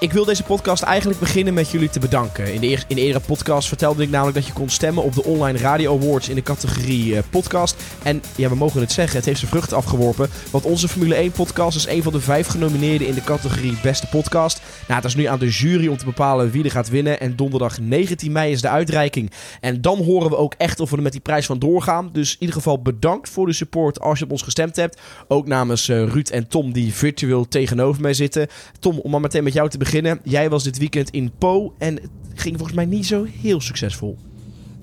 Ik 0.00 0.12
wil 0.12 0.24
deze 0.24 0.42
podcast 0.42 0.82
eigenlijk 0.82 1.20
beginnen 1.20 1.54
met 1.54 1.70
jullie 1.70 1.90
te 1.90 1.98
bedanken. 1.98 2.54
In 2.54 2.60
de, 2.60 2.66
eer, 2.66 2.84
in 2.88 2.96
de 2.96 3.02
eerdere 3.02 3.24
podcast 3.24 3.68
vertelde 3.68 4.02
ik 4.02 4.10
namelijk 4.10 4.36
dat 4.36 4.46
je 4.46 4.52
kon 4.52 4.68
stemmen 4.68 5.04
op 5.04 5.14
de 5.14 5.24
Online 5.24 5.58
Radio 5.58 5.96
Awards 5.96 6.28
in 6.28 6.34
de 6.34 6.42
categorie 6.42 7.16
eh, 7.16 7.22
podcast. 7.30 7.76
En 8.02 8.22
ja, 8.36 8.48
we 8.48 8.54
mogen 8.54 8.80
het 8.80 8.92
zeggen, 8.92 9.16
het 9.16 9.24
heeft 9.24 9.38
zijn 9.38 9.50
vruchten 9.50 9.76
afgeworpen. 9.76 10.28
Want 10.50 10.64
onze 10.64 10.88
Formule 10.88 11.14
1 11.14 11.32
podcast 11.32 11.76
is 11.76 11.86
een 11.86 12.02
van 12.02 12.12
de 12.12 12.20
vijf 12.20 12.46
genomineerden 12.46 13.06
in 13.06 13.14
de 13.14 13.24
categorie 13.24 13.76
beste 13.82 14.06
podcast. 14.06 14.60
Nou, 14.88 15.00
het 15.00 15.10
is 15.10 15.16
nu 15.16 15.24
aan 15.24 15.38
de 15.38 15.48
jury 15.48 15.86
om 15.86 15.96
te 15.96 16.04
bepalen 16.04 16.50
wie 16.50 16.64
er 16.64 16.70
gaat 16.70 16.88
winnen. 16.88 17.20
En 17.20 17.36
donderdag 17.36 17.80
19 17.80 18.32
mei 18.32 18.52
is 18.52 18.60
de 18.60 18.68
uitreiking. 18.68 19.30
En 19.60 19.80
dan 19.80 20.04
horen 20.04 20.30
we 20.30 20.36
ook 20.36 20.54
echt 20.58 20.80
of 20.80 20.90
we 20.90 20.96
er 20.96 21.02
met 21.02 21.12
die 21.12 21.20
prijs 21.20 21.46
van 21.46 21.58
doorgaan. 21.58 22.10
Dus 22.12 22.32
in 22.32 22.40
ieder 22.40 22.56
geval 22.56 22.82
bedankt 22.82 23.28
voor 23.28 23.46
de 23.46 23.52
support 23.52 24.00
als 24.00 24.18
je 24.18 24.24
op 24.24 24.30
ons 24.30 24.42
gestemd 24.42 24.76
hebt. 24.76 25.00
Ook 25.28 25.46
namens 25.46 25.88
uh, 25.88 26.08
Ruud 26.08 26.28
en 26.28 26.48
Tom 26.48 26.72
die 26.72 26.94
virtueel 26.94 27.48
tegenover 27.48 28.02
mij 28.02 28.14
zitten. 28.14 28.48
Tom, 28.78 28.98
om 28.98 29.10
maar 29.10 29.20
meteen 29.20 29.44
met 29.44 29.52
jou 29.52 29.68
te 29.68 29.78
beginnen. 29.78 29.88
Jij 30.22 30.50
was 30.50 30.64
dit 30.64 30.78
weekend 30.78 31.10
in 31.10 31.32
Po 31.38 31.74
en 31.78 31.94
het 31.94 32.40
ging 32.40 32.56
volgens 32.56 32.76
mij 32.76 32.86
niet 32.86 33.06
zo 33.06 33.26
heel 33.42 33.60
succesvol. 33.60 34.16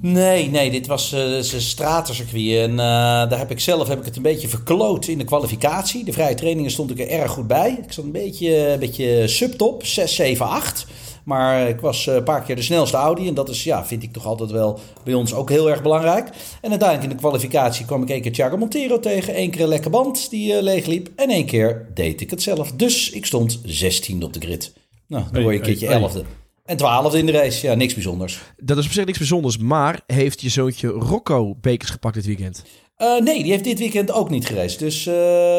Nee, 0.02 0.50
nee, 0.50 0.72
dit 0.72 0.88
was 0.88 1.14
uh, 1.14 1.36
een 1.36 1.44
stratencircuit. 1.44 2.70
En 2.70 2.72
uh, 2.72 2.78
daar 2.78 3.38
heb 3.38 3.52
ik 3.52 3.60
zelf 3.60 3.88
heb 3.88 4.00
ik 4.00 4.06
het 4.06 4.16
een 4.16 4.22
beetje 4.22 4.48
verkloot 4.48 5.08
in 5.08 5.18
de 5.18 5.24
kwalificatie. 5.24 6.04
De 6.04 6.14
vrije 6.14 6.36
trainingen 6.36 6.72
stond 6.72 6.92
ik 6.92 7.00
er 7.00 7.10
erg 7.10 7.32
goed 7.32 7.48
bij. 7.48 7.80
Ik 7.84 7.92
zat 7.92 8.06
een 8.06 8.12
beetje, 8.12 8.68
een 8.68 8.80
beetje 8.80 9.28
subtop, 9.28 9.86
6, 9.86 10.16
7, 10.16 10.46
8. 10.48 10.86
Maar 11.24 11.70
ik 11.70 11.80
was 11.80 12.06
een 12.06 12.24
paar 12.24 12.44
keer 12.44 12.56
de 12.56 12.62
snelste 12.62 12.98
Audi. 12.98 13.28
En 13.28 13.34
dat 13.34 13.50
is, 13.50 13.64
ja, 13.64 13.86
vind 13.86 14.04
ik 14.04 14.14
toch 14.14 14.26
altijd 14.26 14.52
wel 14.52 14.80
bij 15.04 15.14
ons 15.14 15.34
ook 15.34 15.50
heel 15.50 15.70
erg 15.70 15.82
belangrijk. 15.82 16.30
En 16.62 16.70
uiteindelijk 16.70 17.10
in 17.10 17.16
de 17.16 17.24
kwalificatie 17.24 17.86
kwam 17.86 18.02
ik 18.02 18.10
één 18.10 18.22
keer 18.22 18.34
Thiago 18.34 18.58
Montero 18.58 19.00
tegen. 19.00 19.34
één 19.34 19.52
keer 19.52 19.62
een 19.62 19.68
lekke 19.68 19.90
band 19.90 20.30
die 20.30 20.64
leegliep. 20.64 21.10
En 21.16 21.30
één 21.30 21.46
keer 21.46 21.88
deed 21.94 22.22
ik 22.22 22.30
het 22.30 22.42
zelf. 22.42 22.72
Dus 22.72 23.10
ik 23.10 23.26
stond 23.26 23.60
16 23.64 24.24
op 24.24 24.34
de 24.34 24.40
grid. 24.40 24.74
Nou, 25.08 25.24
dan 25.32 25.42
word 25.42 25.54
je 25.54 25.60
een 25.60 25.66
keertje 25.66 25.88
elfde. 25.88 26.24
En 26.66 26.78
twaalfde 26.78 27.18
in 27.18 27.26
de 27.26 27.32
race. 27.32 27.68
Ja, 27.68 27.74
niks 27.74 27.94
bijzonders. 27.94 28.42
Dat 28.58 28.78
is 28.78 28.86
op 28.86 28.92
zich 28.92 29.06
niks 29.06 29.18
bijzonders. 29.18 29.58
Maar 29.58 30.02
heeft 30.08 30.42
je 30.42 30.50
zoontje 30.50 30.88
Rocco 30.88 31.56
bekers 31.62 31.90
gepakt 31.90 32.16
dit 32.16 32.26
weekend? 32.26 32.64
Uh, 32.98 33.22
nee, 33.22 33.44
die 33.44 33.52
heeft 33.52 33.64
dit 33.64 33.80
weekend 33.80 34.12
ook 34.12 34.30
niet 34.30 34.46
gereisd. 34.46 34.80
Dus, 34.80 35.08
uh, 35.08 35.14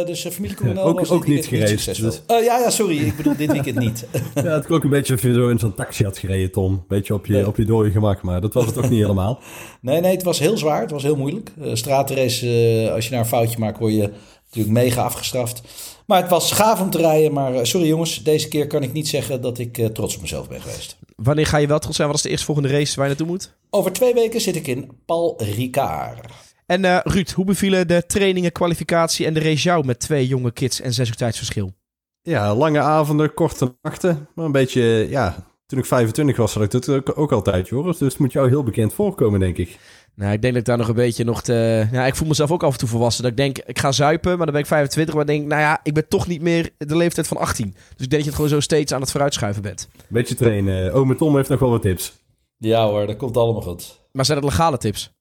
dus 0.05 0.25
uh, 0.25 0.33
familie 0.33 0.57
Coronel 0.57 0.85
ook, 0.89 0.99
was 0.99 1.11
ook 1.11 1.27
niet 1.27 1.47
gereisd. 1.47 2.01
dus. 2.01 2.23
ja, 2.27 2.59
ja, 2.59 2.71
sorry. 2.71 2.99
Ik 2.99 3.17
bedoel 3.17 3.37
dit 3.37 3.53
weekend 3.53 3.79
niet. 3.79 4.07
ja, 4.35 4.43
het 4.43 4.67
klonk 4.67 4.85
een 4.85 4.91
beetje 4.91 5.15
of 5.15 5.23
je 5.23 5.33
zo 5.33 5.49
in 5.49 5.59
zo'n 5.59 5.75
taxi 5.75 6.05
had 6.05 6.19
gereden, 6.19 6.51
Tom. 6.51 6.85
Beetje 6.89 7.15
op 7.15 7.27
je, 7.27 7.33
nee. 7.33 7.47
op 7.47 7.57
je 7.57 7.65
dode 7.65 7.91
gemak, 7.91 8.23
maar 8.23 8.41
dat 8.41 8.55
was 8.55 8.65
het 8.65 8.75
toch 8.75 8.91
niet 8.91 9.01
helemaal? 9.01 9.39
Nee, 9.81 10.01
nee, 10.01 10.12
het 10.12 10.23
was 10.23 10.39
heel 10.39 10.57
zwaar. 10.57 10.81
Het 10.81 10.91
was 10.91 11.03
heel 11.03 11.17
moeilijk. 11.17 11.53
straatrace, 11.73 12.91
als 12.95 13.05
je 13.05 13.11
daar 13.11 13.21
een 13.21 13.27
foutje 13.27 13.59
maakt, 13.59 13.79
word 13.79 13.93
je 13.93 14.11
natuurlijk 14.47 14.75
mega 14.75 15.03
afgestraft. 15.03 15.62
Maar 16.09 16.20
het 16.20 16.31
was 16.31 16.53
gaaf 16.53 16.81
om 16.81 16.91
te 16.91 16.98
rijden. 16.98 17.33
Maar 17.33 17.55
uh, 17.55 17.62
sorry 17.62 17.87
jongens, 17.87 18.23
deze 18.23 18.48
keer 18.48 18.67
kan 18.67 18.83
ik 18.83 18.92
niet 18.92 19.09
zeggen 19.09 19.41
dat 19.41 19.59
ik 19.59 19.78
uh, 19.78 19.87
trots 19.87 20.15
op 20.15 20.20
mezelf 20.20 20.48
ben 20.48 20.61
geweest. 20.61 20.97
Wanneer 21.17 21.47
ga 21.47 21.56
je 21.56 21.67
wel 21.67 21.78
trots 21.78 21.97
zijn? 21.97 22.09
Wat 22.09 22.17
is 22.17 22.23
de 22.23 22.28
eerstvolgende 22.28 22.69
race 22.69 22.97
waar 22.97 23.09
je 23.09 23.11
naartoe 23.11 23.27
moet? 23.27 23.56
Over 23.70 23.92
twee 23.92 24.15
weken 24.15 24.41
zit 24.41 24.56
ik 24.56 24.67
in 24.67 24.91
Paul 25.06 25.34
Ricard. 25.39 26.20
En 26.67 26.84
uh, 26.84 26.98
Ruud, 27.03 27.31
hoe 27.31 27.45
bevielen 27.45 27.89
de 27.89 28.06
trainingen, 28.06 28.53
kwalificatie 28.53 29.27
en 29.27 29.34
de 29.34 29.41
race 29.41 29.62
jou 29.62 29.84
met 29.84 30.00
twee 30.00 30.27
jonge 30.27 30.53
kids 30.53 30.81
en 30.81 30.92
zes 30.92 31.09
uur 31.09 31.17
tijdsverschil? 31.17 31.73
Ja, 32.22 32.55
lange 32.55 32.81
avonden, 32.81 33.34
korte 33.34 33.77
nachten. 33.83 34.28
Maar 34.34 34.45
een 34.45 34.53
beetje, 34.53 35.06
ja, 35.11 35.47
toen 35.67 35.78
ik 35.78 35.87
25 35.87 36.37
was, 36.37 36.55
had 36.55 36.62
ik 36.62 36.70
dat 36.70 37.17
ook 37.17 37.33
altijd, 37.33 37.69
Joris. 37.69 37.98
Dus 37.98 38.12
het 38.12 38.20
moet 38.20 38.33
jou 38.33 38.48
heel 38.48 38.62
bekend 38.62 38.93
voorkomen, 38.93 39.41
denk 39.41 39.56
ik. 39.56 39.78
Nou, 40.19 40.33
ik 40.33 40.43
denk 40.43 40.53
dat 40.53 40.63
ik 40.63 40.69
daar 40.69 40.79
nog 40.79 40.89
een 40.89 40.95
beetje 40.95 41.25
nog 41.25 41.43
te... 41.43 41.87
Ja, 41.93 42.07
ik 42.07 42.15
voel 42.15 42.29
mezelf 42.29 42.51
ook 42.51 42.63
af 42.63 42.73
en 42.73 42.79
toe 42.79 42.89
volwassen. 42.89 43.23
Dat 43.23 43.31
ik 43.31 43.37
denk, 43.37 43.59
ik 43.59 43.79
ga 43.79 43.93
zuipen, 43.93 44.37
maar 44.37 44.47
dan 44.47 44.55
ben 44.55 44.63
ik 44.63 44.69
25. 44.69 45.15
Maar 45.15 45.27
denk 45.27 45.47
nou 45.47 45.61
ja, 45.61 45.81
ik 45.83 45.95
ben 45.95 46.09
toch 46.09 46.27
niet 46.27 46.43
meer 46.43 46.71
de 46.79 46.97
leeftijd 46.97 47.29
van 47.29 47.37
18. 47.37 47.71
Dus 47.73 47.81
ik 47.89 47.97
denk 47.97 48.11
dat 48.11 48.21
je 48.21 48.27
het 48.27 48.35
gewoon 48.35 48.51
zo 48.51 48.61
steeds 48.61 48.93
aan 48.93 49.01
het 49.01 49.11
vooruitschuiven 49.11 49.63
bent. 49.63 49.89
Beetje 50.09 50.35
trainen. 50.35 50.93
Ome 50.93 51.15
Tom 51.15 51.37
heeft 51.37 51.49
nog 51.49 51.59
wel 51.59 51.71
wat 51.71 51.83
tips. 51.83 52.13
Ja 52.57 52.87
hoor, 52.87 53.07
dat 53.07 53.17
komt 53.17 53.37
allemaal 53.37 53.63
goed. 53.63 54.01
Maar 54.13 54.25
zijn 54.25 54.41
dat 54.41 54.51
legale 54.51 54.79
tips? 54.79 55.18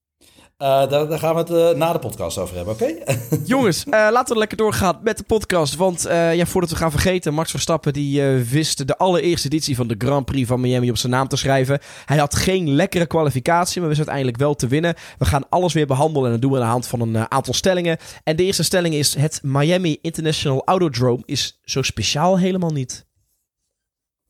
Uh, 0.61 0.67
daar, 0.67 1.07
daar, 1.07 1.19
gaan 1.19 1.33
we 1.33 1.39
het 1.39 1.49
uh, 1.49 1.79
na 1.79 1.93
de 1.93 1.99
podcast 1.99 2.37
over 2.37 2.55
hebben, 2.55 2.73
oké? 2.73 2.83
Okay? 2.83 3.17
Jongens, 3.45 3.85
uh, 3.85 3.91
laten 3.91 4.33
we 4.33 4.39
lekker 4.39 4.57
doorgaan 4.57 4.99
met 5.03 5.17
de 5.17 5.23
podcast. 5.23 5.75
Want 5.75 6.01
ja, 6.09 6.45
voordat 6.45 6.69
we 6.69 6.75
gaan 6.75 6.91
vergeten, 6.91 7.33
Max 7.33 7.51
Verstappen 7.51 7.93
die 7.93 8.21
wist 8.23 8.87
de 8.87 8.97
allereerste 8.97 9.47
editie 9.47 9.75
van 9.75 9.87
de 9.87 9.95
Grand 9.97 10.25
Prix 10.25 10.47
van 10.47 10.59
Miami 10.59 10.89
op 10.89 10.97
zijn 10.97 11.11
naam 11.11 11.27
te 11.27 11.37
schrijven. 11.37 11.79
Hij 12.05 12.17
had 12.17 12.35
geen 12.35 12.69
lekkere 12.69 13.05
kwalificatie, 13.05 13.79
maar 13.79 13.87
wist 13.87 13.99
uiteindelijk 13.99 14.37
wel 14.37 14.55
te 14.55 14.67
winnen. 14.67 14.95
We 15.17 15.25
gaan 15.25 15.49
alles 15.49 15.73
weer 15.73 15.87
behandelen 15.87 16.25
en 16.25 16.31
dat 16.31 16.41
doen 16.41 16.51
we 16.51 16.57
aan 16.57 16.63
de 16.63 16.69
hand 16.69 16.87
van 16.87 17.01
een 17.01 17.31
aantal 17.31 17.53
stellingen. 17.53 17.97
En 18.23 18.35
de 18.35 18.43
eerste 18.43 18.63
stelling 18.63 18.93
is, 18.93 19.15
het 19.15 19.39
Miami 19.43 19.97
International 20.01 20.61
Autodrome 20.65 21.23
is 21.25 21.59
zo 21.63 21.81
speciaal 21.81 22.39
helemaal 22.39 22.71
niet. 22.71 23.05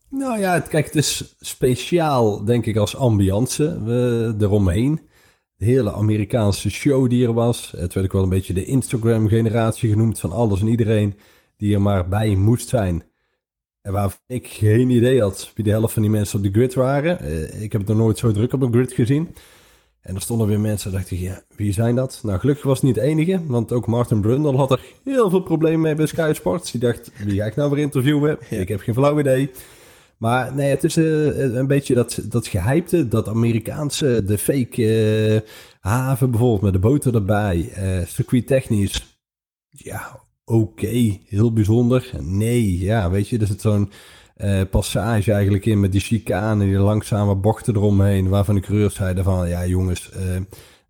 Nou 0.10 0.40
ja, 0.40 0.60
kijk, 0.60 0.86
het 0.86 0.96
is 0.96 1.36
speciaal 1.40 2.46
denk 2.46 2.66
ik 2.66 2.78
als 2.78 2.96
ambiance 2.96 3.80
eromheen 4.40 5.08
de 5.58 5.66
hele 5.66 5.94
Amerikaanse 5.94 6.70
show 6.70 7.10
die 7.10 7.26
er 7.26 7.34
was. 7.34 7.72
Het 7.78 7.94
werd 7.94 8.06
ook 8.06 8.14
wel 8.14 8.24
een 8.24 8.30
beetje 8.30 8.54
de 8.54 8.66
Instagram-generatie 8.66 9.90
genoemd 9.90 10.20
van 10.20 10.32
alles 10.32 10.62
en 10.62 10.68
iedereen 10.68 11.16
die 11.58 11.74
er 11.74 11.82
maar 11.82 12.08
bij 12.08 12.36
moest 12.36 12.70
zijn. 12.70 13.04
En 13.82 13.92
waarvan 13.92 14.20
ik 14.28 14.48
geen 14.48 14.90
idee 14.90 15.22
had 15.22 15.52
wie 15.56 15.66
de 15.66 15.72
helft 15.72 15.94
van 15.94 16.02
die 16.02 16.12
mensen 16.12 16.38
op 16.38 16.44
de 16.44 16.52
grid 16.52 16.74
waren. 16.74 17.18
Uh, 17.22 17.62
ik 17.62 17.72
heb 17.72 17.82
het 17.82 17.90
nog 17.90 17.98
nooit 17.98 18.18
zo 18.18 18.32
druk 18.32 18.54
op 18.54 18.62
een 18.62 18.74
grid 18.74 18.94
gezien. 18.94 19.36
En 20.02 20.16
er 20.16 20.22
stonden 20.22 20.48
weer 20.48 20.60
mensen, 20.60 20.92
dacht 20.92 21.12
ik, 21.12 21.20
ja, 21.20 21.42
wie 21.56 21.74
zijn 21.74 21.96
dat? 21.96 22.20
Nou, 22.24 22.40
gelukkig 22.40 22.66
was 22.66 22.78
het 22.78 22.86
niet 22.86 22.96
de 22.96 23.02
enige, 23.02 23.42
want 23.46 23.72
ook 23.72 23.88
Martin 23.88 24.22
Brundle 24.22 24.56
had 24.56 24.72
er 24.72 24.82
heel 25.04 25.30
veel 25.30 25.42
problemen 25.42 25.82
mee 25.82 25.96
bij 25.96 26.06
Sky 26.06 26.32
Sports. 26.36 26.72
Die 26.72 26.82
dacht, 26.82 27.12
wie 27.26 27.40
ga 27.40 27.46
ik 27.46 27.56
nou 27.56 27.70
weer 27.70 27.80
interviewen? 27.80 28.38
Ik 28.50 28.68
heb 28.68 28.80
geen 28.80 28.94
flauw 28.94 29.20
idee. 29.20 29.52
Maar 30.18 30.54
nee, 30.54 30.70
het 30.70 30.84
is 30.84 30.98
uh, 30.98 31.56
een 31.56 31.68
beetje 31.68 31.94
dat, 31.94 32.22
dat 32.24 32.48
gehypte, 32.48 33.08
dat 33.08 33.28
Amerikaanse, 33.28 34.24
de 34.26 34.38
fake 34.38 34.82
uh, 34.82 35.40
haven 35.80 36.32
bijvoorbeeld 36.32 36.62
met 36.62 36.74
de 36.74 36.80
boter 36.80 37.16
erbij, 37.16 37.72
circuit 38.08 38.48
technisch. 38.48 39.20
Ja, 39.70 40.20
oké, 40.46 41.18
heel 41.26 41.54
bijzonder. 41.54 42.12
Nee, 42.20 42.80
ja, 42.80 43.10
weet 43.10 43.30
je, 43.30 43.40
er 43.40 43.48
zit 43.48 43.62
zo'n 43.62 43.92
passage 44.70 45.32
eigenlijk 45.32 45.66
in 45.66 45.80
met 45.80 45.92
die 45.92 46.02
chicane, 46.02 46.66
die 46.66 46.78
langzame 46.78 47.36
bochten 47.36 47.76
eromheen, 47.76 48.30
waarvan 48.30 48.56
de 48.56 48.62
coureurs 48.62 48.96
zeiden 48.96 49.24
van, 49.24 49.50
ja 49.50 49.66
jongens, 49.66 50.12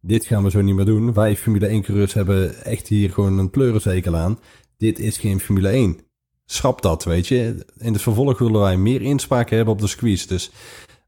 dit 0.02 0.26
gaan 0.26 0.44
we 0.44 0.50
zo 0.50 0.62
niet 0.62 0.76
meer 0.76 0.86
doen. 0.86 1.14
Wij 1.14 1.36
Formule 1.36 1.68
1 1.68 1.82
coureurs 1.82 2.14
hebben 2.14 2.64
echt 2.64 2.88
hier 2.88 3.10
gewoon 3.10 3.38
een 3.38 3.50
pleurenzekel 3.50 4.16
aan. 4.16 4.40
Dit 4.78 5.00
is 5.00 5.18
geen 5.18 5.40
Formule 5.40 5.70
1 5.70 6.07
schrap 6.48 6.82
dat, 6.82 7.04
weet 7.04 7.28
je. 7.28 7.66
In 7.78 7.94
het 7.94 8.02
vervolg 8.02 8.40
willen 8.40 8.62
wij 8.62 8.78
meer 8.78 9.02
inspraak 9.02 9.50
hebben 9.50 9.74
op 9.74 9.80
de 9.80 9.88
squeeze. 9.88 10.28
Dus 10.28 10.52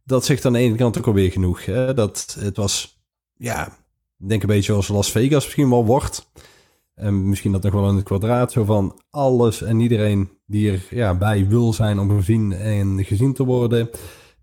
dat 0.04 0.26
zegt 0.26 0.46
aan 0.46 0.54
de 0.54 0.60
ene 0.60 0.76
kant 0.76 0.98
ook 0.98 1.08
alweer 1.08 1.32
genoeg. 1.32 1.66
Hè? 1.66 1.94
Dat 1.94 2.38
het 2.40 2.58
was, 2.58 3.02
ja, 3.34 3.78
denk 4.18 4.42
een 4.42 4.48
beetje 4.48 4.72
zoals 4.72 4.88
Las 4.88 5.12
Vegas 5.12 5.44
misschien 5.44 5.70
wel 5.70 5.86
wordt. 5.86 6.32
En 6.96 7.30
misschien 7.30 7.52
dat 7.52 7.64
nog 7.64 7.74
wel 7.74 7.90
in 7.90 7.96
het 7.96 8.04
kwadraat. 8.04 8.52
Zo 8.52 8.64
van 8.64 9.02
alles 9.10 9.62
en 9.62 9.80
iedereen 9.80 10.30
die 10.46 10.72
er 10.72 10.86
ja, 10.90 11.16
bij 11.16 11.48
wil 11.48 11.74
zijn 11.74 12.00
om 12.00 12.18
gezien 12.18 12.52
en 12.52 13.06
gezien 13.06 13.34
te 13.34 13.46
worden. 13.46 13.90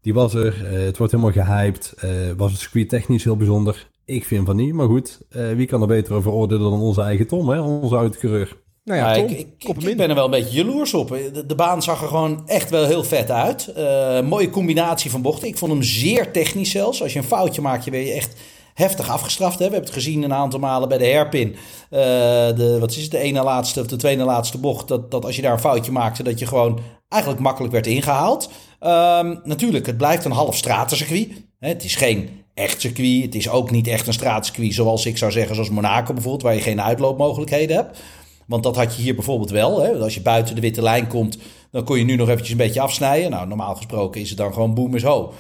Die 0.01 0.15
was 0.15 0.35
er. 0.35 0.73
Uh, 0.73 0.85
het 0.85 0.97
wordt 0.97 1.13
helemaal 1.13 1.33
gehyped. 1.33 1.95
Uh, 2.05 2.11
was 2.37 2.53
het 2.53 2.61
circuit 2.61 2.89
technisch 2.89 3.25
heel 3.25 3.37
bijzonder. 3.37 3.91
Ik 4.05 4.25
vind 4.25 4.47
van 4.47 4.57
niet, 4.57 4.75
maar 4.75 4.87
goed. 4.87 5.21
Uh, 5.31 5.53
wie 5.53 5.67
kan 5.67 5.81
er 5.81 5.87
beter 5.87 6.15
over 6.15 6.31
oordelen 6.31 6.71
dan 6.71 6.81
onze 6.81 7.01
eigen 7.01 7.27
Tom, 7.27 7.49
hè? 7.49 7.61
onze 7.61 7.97
uitcoureur. 7.97 8.57
Nou 8.87 9.01
ja, 9.01 9.15
Tom, 9.15 9.25
ik, 9.25 9.39
ik, 9.59 9.83
ik, 9.83 9.97
ben 9.97 10.09
er 10.09 10.15
wel 10.15 10.25
een 10.25 10.31
beetje 10.31 10.57
jaloers 10.57 10.95
op. 10.95 11.09
De, 11.09 11.47
de, 11.47 11.55
baan 11.55 11.83
zag 11.83 12.03
er 12.03 12.09
gewoon 12.09 12.43
echt 12.49 12.71
wel 12.71 12.87
heel 12.87 13.05
vet 13.05 13.31
uit. 13.31 13.73
Uh, 13.77 14.21
mooie 14.21 14.51
combinatie 14.51 15.11
van 15.11 15.23
bochten. 15.23 15.49
Ik 15.49 15.59
vond 15.59 15.73
hem 15.73 15.83
zeer 15.83 16.33
technisch 16.33 16.71
zelfs. 16.71 17.03
Als 17.03 17.13
je 17.13 17.19
een 17.19 17.25
foutje 17.25 17.61
maakt, 17.61 17.85
je 17.85 17.91
ben 17.91 18.01
je 18.01 18.13
echt 18.13 18.37
heftig 18.75 19.11
afgestraft. 19.11 19.59
Hè? 19.59 19.67
We 19.67 19.73
hebben 19.73 19.91
het 19.91 19.99
gezien 19.99 20.23
een 20.23 20.35
aantal 20.35 20.61
malen 20.61 20.89
bij 20.89 20.99
de 20.99 21.07
herpin. 21.07 21.49
Uh, 21.49 21.59
de, 21.91 22.77
wat 22.81 22.91
is 22.91 23.03
het, 23.03 23.11
de 23.11 23.19
ene 23.19 23.43
laatste 23.43 23.81
of 23.81 23.87
de 23.87 23.97
tweede 23.97 24.25
laatste 24.25 24.59
bocht. 24.59 24.89
Dat, 24.89 25.11
dat 25.11 25.25
als 25.25 25.37
je 25.37 25.43
daar 25.43 25.53
een 25.53 25.59
foutje 25.59 25.93
maakte, 25.93 26.23
dat 26.23 26.39
je 26.39 26.47
gewoon 26.47 26.81
eigenlijk 27.09 27.43
makkelijk 27.43 27.73
werd 27.73 27.87
ingehaald. 27.87 28.51
Um, 28.81 29.41
natuurlijk, 29.45 29.87
het 29.87 29.97
blijft 29.97 30.25
een 30.25 30.33
half 30.33 30.57
stratencircuit. 30.57 31.29
Het 31.59 31.85
is 31.85 31.95
geen 31.95 32.29
echt 32.55 32.81
circuit. 32.81 33.23
Het 33.23 33.35
is 33.35 33.49
ook 33.49 33.71
niet 33.71 33.87
echt 33.87 34.07
een 34.07 34.13
straatcircuit 34.13 34.75
zoals 34.75 35.07
ik 35.07 35.19
zou 35.19 35.33
zeggen, 35.33 35.55
zoals 35.55 35.71
Monaco 35.71 36.13
bijvoorbeeld, 36.13 36.43
waar 36.43 36.55
je 36.55 36.61
geen 36.61 36.83
uitloopmogelijkheden 36.83 37.77
hebt. 37.77 37.99
Want 38.47 38.63
dat 38.63 38.77
had 38.77 38.97
je 38.97 39.03
hier 39.03 39.15
bijvoorbeeld 39.15 39.51
wel. 39.51 39.83
Hè? 39.83 39.99
Als 39.99 40.15
je 40.15 40.21
buiten 40.21 40.55
de 40.55 40.61
witte 40.61 40.83
lijn 40.83 41.07
komt, 41.07 41.39
dan 41.71 41.85
kon 41.85 41.99
je 41.99 42.05
nu 42.05 42.17
nog 42.17 42.29
eventjes 42.29 42.51
een 42.51 42.57
beetje 42.57 42.81
afsnijden. 42.81 43.31
Nou, 43.31 43.49
normaal 43.49 43.75
gesproken 43.75 44.21
is 44.21 44.29
het 44.29 44.39
dan 44.39 44.53
gewoon 44.53 44.75
boom 44.75 44.95
is 44.95 45.03
ho. 45.03 45.33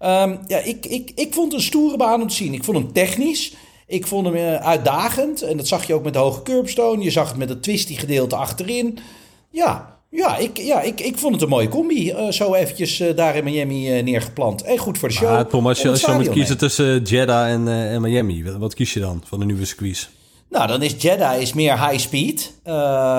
Um, 0.00 0.38
ja, 0.46 0.58
ik, 0.58 0.86
ik, 0.86 1.12
ik 1.14 1.34
vond 1.34 1.52
een 1.52 1.60
stoere 1.60 1.96
baan 1.96 2.22
om 2.22 2.28
te 2.28 2.34
zien. 2.34 2.54
Ik 2.54 2.64
vond 2.64 2.76
hem 2.76 2.92
technisch. 2.92 3.54
Ik 3.86 4.06
vond 4.06 4.26
hem 4.26 4.34
uh, 4.34 4.54
uitdagend. 4.54 5.42
En 5.42 5.56
dat 5.56 5.68
zag 5.68 5.86
je 5.86 5.94
ook 5.94 6.04
met 6.04 6.12
de 6.12 6.18
hoge 6.18 6.42
curbstone. 6.42 7.02
Je 7.02 7.10
zag 7.10 7.28
het 7.28 7.36
met 7.36 7.48
het 7.48 7.62
twisty 7.62 7.96
gedeelte 7.96 8.36
achterin. 8.36 8.98
Ja, 9.50 9.98
ja, 10.10 10.36
ik, 10.36 10.58
ja 10.58 10.82
ik, 10.82 11.00
ik 11.00 11.18
vond 11.18 11.32
het 11.32 11.42
een 11.42 11.48
mooie 11.48 11.68
combi. 11.68 12.10
Uh, 12.10 12.30
zo 12.30 12.54
eventjes 12.54 13.00
uh, 13.00 13.16
daar 13.16 13.36
in 13.36 13.44
Miami 13.44 14.02
neergeplant. 14.02 14.62
En 14.62 14.78
goed 14.78 14.98
voor 14.98 15.08
de 15.08 15.14
show. 15.14 15.28
Ja, 15.28 15.44
Tom, 15.44 15.66
als 15.66 15.82
je, 15.82 15.88
als 15.88 16.00
je 16.00 16.12
moet 16.12 16.28
kiezen 16.28 16.58
tussen 16.58 17.02
Jeddah 17.02 17.50
en, 17.50 17.68
en 17.68 18.00
Miami, 18.00 18.44
wat 18.58 18.74
kies 18.74 18.92
je 18.92 19.00
dan 19.00 19.22
van 19.24 19.38
de 19.38 19.44
nieuwe 19.44 19.64
squeeze? 19.64 20.06
Nou, 20.54 20.66
dan 20.66 20.82
is 20.82 20.94
Jeddah 20.98 21.40
is 21.40 21.52
meer 21.52 21.88
high 21.88 21.98
speed. 21.98 22.52
Uh, 22.66 22.72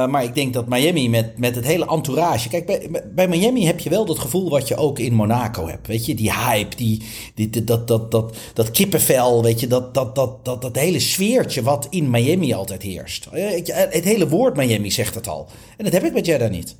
maar 0.07 0.23
ik 0.23 0.35
denk 0.35 0.53
dat 0.53 0.67
Miami 0.67 1.09
met, 1.09 1.37
met 1.37 1.55
het 1.55 1.65
hele 1.65 1.87
entourage. 1.87 2.49
Kijk, 2.49 2.65
bij, 2.65 2.89
bij 3.15 3.27
Miami 3.27 3.65
heb 3.65 3.79
je 3.79 3.89
wel 3.89 4.05
dat 4.05 4.19
gevoel 4.19 4.49
wat 4.49 4.67
je 4.67 4.75
ook 4.75 4.99
in 4.99 5.13
Monaco 5.13 5.67
hebt. 5.67 5.87
Weet 5.87 6.05
je, 6.05 6.15
die 6.15 6.33
hype, 6.33 6.75
die, 6.75 7.01
die, 7.33 7.63
dat, 7.63 7.87
dat, 7.87 8.11
dat, 8.11 8.35
dat 8.53 8.71
kippenvel, 8.71 9.43
weet 9.43 9.59
je, 9.59 9.67
dat, 9.67 9.93
dat, 9.93 10.15
dat, 10.15 10.45
dat, 10.45 10.61
dat 10.61 10.75
hele 10.75 10.99
sfeertje 10.99 11.61
wat 11.61 11.87
in 11.89 12.09
Miami 12.09 12.53
altijd 12.53 12.81
heerst. 12.81 13.27
Het 13.31 14.03
hele 14.03 14.27
woord 14.27 14.55
Miami 14.55 14.91
zegt 14.91 15.15
het 15.15 15.27
al. 15.27 15.47
En 15.77 15.83
dat 15.83 15.93
heb 15.93 16.03
ik 16.03 16.13
met 16.13 16.25
Jeddah 16.25 16.51
niet. 16.51 16.75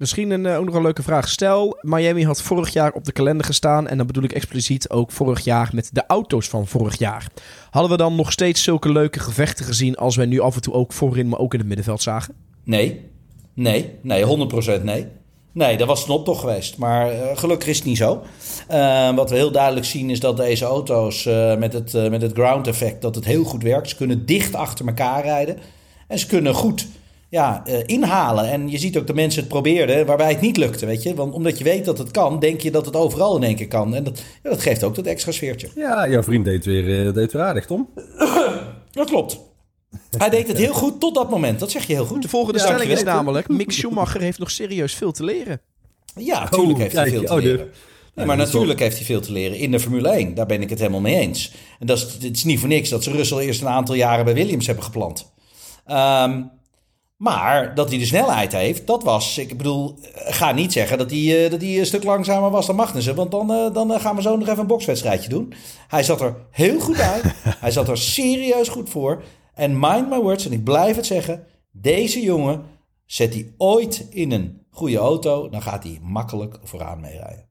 Misschien 0.00 0.30
een, 0.30 0.46
eh, 0.46 0.58
ook 0.58 0.64
nog 0.64 0.74
een 0.74 0.82
leuke 0.82 1.02
vraag. 1.02 1.28
Stel, 1.28 1.78
Miami 1.80 2.24
had 2.24 2.42
vorig 2.42 2.72
jaar 2.72 2.92
op 2.92 3.04
de 3.04 3.12
kalender 3.12 3.46
gestaan. 3.46 3.88
En 3.88 3.96
dan 3.96 4.06
bedoel 4.06 4.22
ik 4.22 4.32
expliciet 4.32 4.90
ook 4.90 5.10
vorig 5.10 5.44
jaar 5.44 5.70
met 5.72 5.90
de 5.92 6.04
auto's 6.06 6.48
van 6.48 6.66
vorig 6.66 6.98
jaar. 6.98 7.26
Hadden 7.70 7.90
we 7.90 7.96
dan 7.96 8.14
nog 8.14 8.32
steeds 8.32 8.62
zulke 8.62 8.92
leuke 8.92 9.20
gevechten 9.20 9.64
gezien 9.64 9.96
als 9.96 10.16
wij 10.16 10.26
nu 10.26 10.40
af 10.40 10.54
en 10.54 10.60
toe 10.60 10.74
ook 10.74 10.92
voorin, 10.92 11.28
maar 11.28 11.38
ook 11.38 11.52
in 11.52 11.58
het 11.58 11.68
middenveld 11.68 12.02
zagen? 12.02 12.34
Nee, 12.64 13.04
nee, 13.54 13.90
nee, 14.02 14.24
100% 14.24 14.84
nee. 14.84 15.06
Nee, 15.52 15.76
dat 15.76 15.86
was 15.86 16.08
een 16.08 16.24
toch 16.24 16.40
geweest. 16.40 16.76
Maar 16.76 17.12
uh, 17.12 17.20
gelukkig 17.34 17.68
is 17.68 17.76
het 17.76 17.86
niet 17.86 17.96
zo. 17.96 18.22
Uh, 18.70 19.14
wat 19.14 19.30
we 19.30 19.36
heel 19.36 19.52
duidelijk 19.52 19.86
zien 19.86 20.10
is 20.10 20.20
dat 20.20 20.36
deze 20.36 20.64
auto's 20.64 21.24
met, 21.58 21.72
het, 21.72 22.10
met 22.10 22.22
het 22.22 22.32
ground 22.32 22.66
effect, 22.66 23.02
dat 23.02 23.14
het 23.14 23.24
heel 23.24 23.44
goed 23.44 23.62
werkt. 23.62 23.88
Ze 23.88 23.96
kunnen 23.96 24.26
dicht 24.26 24.54
achter 24.54 24.86
elkaar 24.86 25.22
rijden. 25.22 25.58
En 26.06 26.18
ze 26.18 26.26
kunnen 26.26 26.54
goed 26.54 26.86
ja, 27.30 27.62
uh, 27.66 27.78
inhalen. 27.86 28.50
En 28.50 28.68
je 28.68 28.78
ziet 28.78 28.98
ook 28.98 29.06
dat 29.06 29.16
mensen 29.16 29.40
het 29.40 29.48
probeerden 29.48 30.06
waarbij 30.06 30.28
het 30.28 30.40
niet 30.40 30.56
lukte, 30.56 30.86
weet 30.86 31.02
je. 31.02 31.14
Want 31.14 31.34
omdat 31.34 31.58
je 31.58 31.64
weet 31.64 31.84
dat 31.84 31.98
het 31.98 32.10
kan, 32.10 32.38
denk 32.38 32.60
je 32.60 32.70
dat 32.70 32.86
het 32.86 32.96
overal 32.96 33.36
in 33.36 33.42
één 33.42 33.56
keer 33.56 33.68
kan. 33.68 33.94
En 33.94 34.04
dat, 34.04 34.22
ja, 34.42 34.50
dat 34.50 34.62
geeft 34.62 34.84
ook 34.84 34.94
dat 34.94 35.06
extra 35.06 35.32
sfeertje. 35.32 35.68
Ja, 35.74 36.08
jouw 36.08 36.22
vriend 36.22 36.44
deed 36.44 36.64
weer, 36.64 37.06
uh, 37.06 37.14
deed 37.14 37.32
weer 37.32 37.42
aardig, 37.42 37.66
Tom. 37.66 37.88
dat 38.90 39.08
klopt. 39.08 39.40
Hij 40.18 40.30
deed 40.30 40.48
het 40.48 40.56
heel 40.56 40.72
goed 40.72 41.00
tot 41.00 41.14
dat 41.14 41.30
moment. 41.30 41.60
Dat 41.60 41.70
zeg 41.70 41.86
je 41.86 41.92
heel 41.92 42.04
goed. 42.04 42.22
De 42.22 42.28
volgende 42.28 42.58
ja, 42.58 42.64
stelling 42.64 42.90
is 42.90 43.02
namelijk... 43.02 43.48
Mick 43.48 43.72
Schumacher 43.72 44.20
heeft 44.20 44.38
nog 44.38 44.50
serieus 44.50 44.94
veel 44.94 45.12
te 45.12 45.24
leren. 45.24 45.60
Ja, 46.14 46.40
natuurlijk 46.42 46.72
oh, 46.72 46.78
heeft 46.78 46.94
hij 46.94 47.08
veel 47.10 47.24
te 47.24 47.32
oh, 47.32 47.42
leren. 47.42 47.70
Nee, 48.14 48.26
maar 48.26 48.36
natuurlijk 48.36 48.78
heeft 48.78 48.96
hij 48.96 49.04
veel 49.04 49.20
te 49.20 49.32
leren 49.32 49.56
in 49.56 49.70
de 49.70 49.80
Formule 49.80 50.08
1. 50.08 50.34
Daar 50.34 50.46
ben 50.46 50.62
ik 50.62 50.70
het 50.70 50.78
helemaal 50.78 51.00
mee 51.00 51.16
eens. 51.16 51.52
En 51.78 51.86
dat 51.86 51.96
is, 51.96 52.02
het 52.02 52.36
is 52.36 52.44
niet 52.44 52.58
voor 52.58 52.68
niks 52.68 52.88
dat 52.88 53.02
ze 53.04 53.10
Russell 53.10 53.38
eerst 53.38 53.60
een 53.60 53.68
aantal 53.68 53.94
jaren 53.94 54.24
bij 54.24 54.34
Williams 54.34 54.66
hebben 54.66 54.84
geplant. 54.84 55.32
Um, 55.90 56.50
maar 57.20 57.74
dat 57.74 57.88
hij 57.88 57.98
de 57.98 58.04
snelheid 58.04 58.52
heeft, 58.52 58.86
dat 58.86 59.02
was. 59.02 59.38
Ik 59.38 59.56
bedoel, 59.56 59.98
ga 60.14 60.52
niet 60.52 60.72
zeggen 60.72 60.98
dat 60.98 61.10
hij, 61.10 61.44
eh, 61.44 61.50
dat 61.50 61.60
hij 61.60 61.78
een 61.78 61.86
stuk 61.86 62.04
langzamer 62.04 62.50
was 62.50 62.66
dan 62.66 62.76
Magnussen. 62.76 63.14
Want 63.14 63.30
dan, 63.30 63.52
eh, 63.52 63.72
dan 63.72 63.92
eh, 63.92 64.00
gaan 64.00 64.16
we 64.16 64.22
zo 64.22 64.36
nog 64.36 64.48
even 64.48 64.60
een 64.60 64.66
bokswedstrijdje 64.66 65.28
doen. 65.28 65.52
Hij 65.88 66.02
zat 66.02 66.20
er 66.20 66.36
heel 66.50 66.80
goed 66.80 67.00
uit. 67.00 67.22
hij 67.64 67.70
zat 67.70 67.88
er 67.88 67.98
serieus 67.98 68.68
goed 68.68 68.90
voor. 68.90 69.22
En 69.54 69.78
mind 69.80 70.08
my 70.08 70.18
words, 70.18 70.46
en 70.46 70.52
ik 70.52 70.64
blijf 70.64 70.96
het 70.96 71.06
zeggen. 71.06 71.46
Deze 71.72 72.20
jongen 72.20 72.62
zet 73.06 73.34
hij 73.34 73.52
ooit 73.56 74.06
in 74.10 74.32
een 74.32 74.59
goede 74.70 74.96
auto. 74.96 75.48
Dan 75.48 75.62
gaat 75.62 75.82
hij 75.82 75.98
makkelijk 76.02 76.58
vooraan 76.62 77.00
meerijden. 77.00 77.48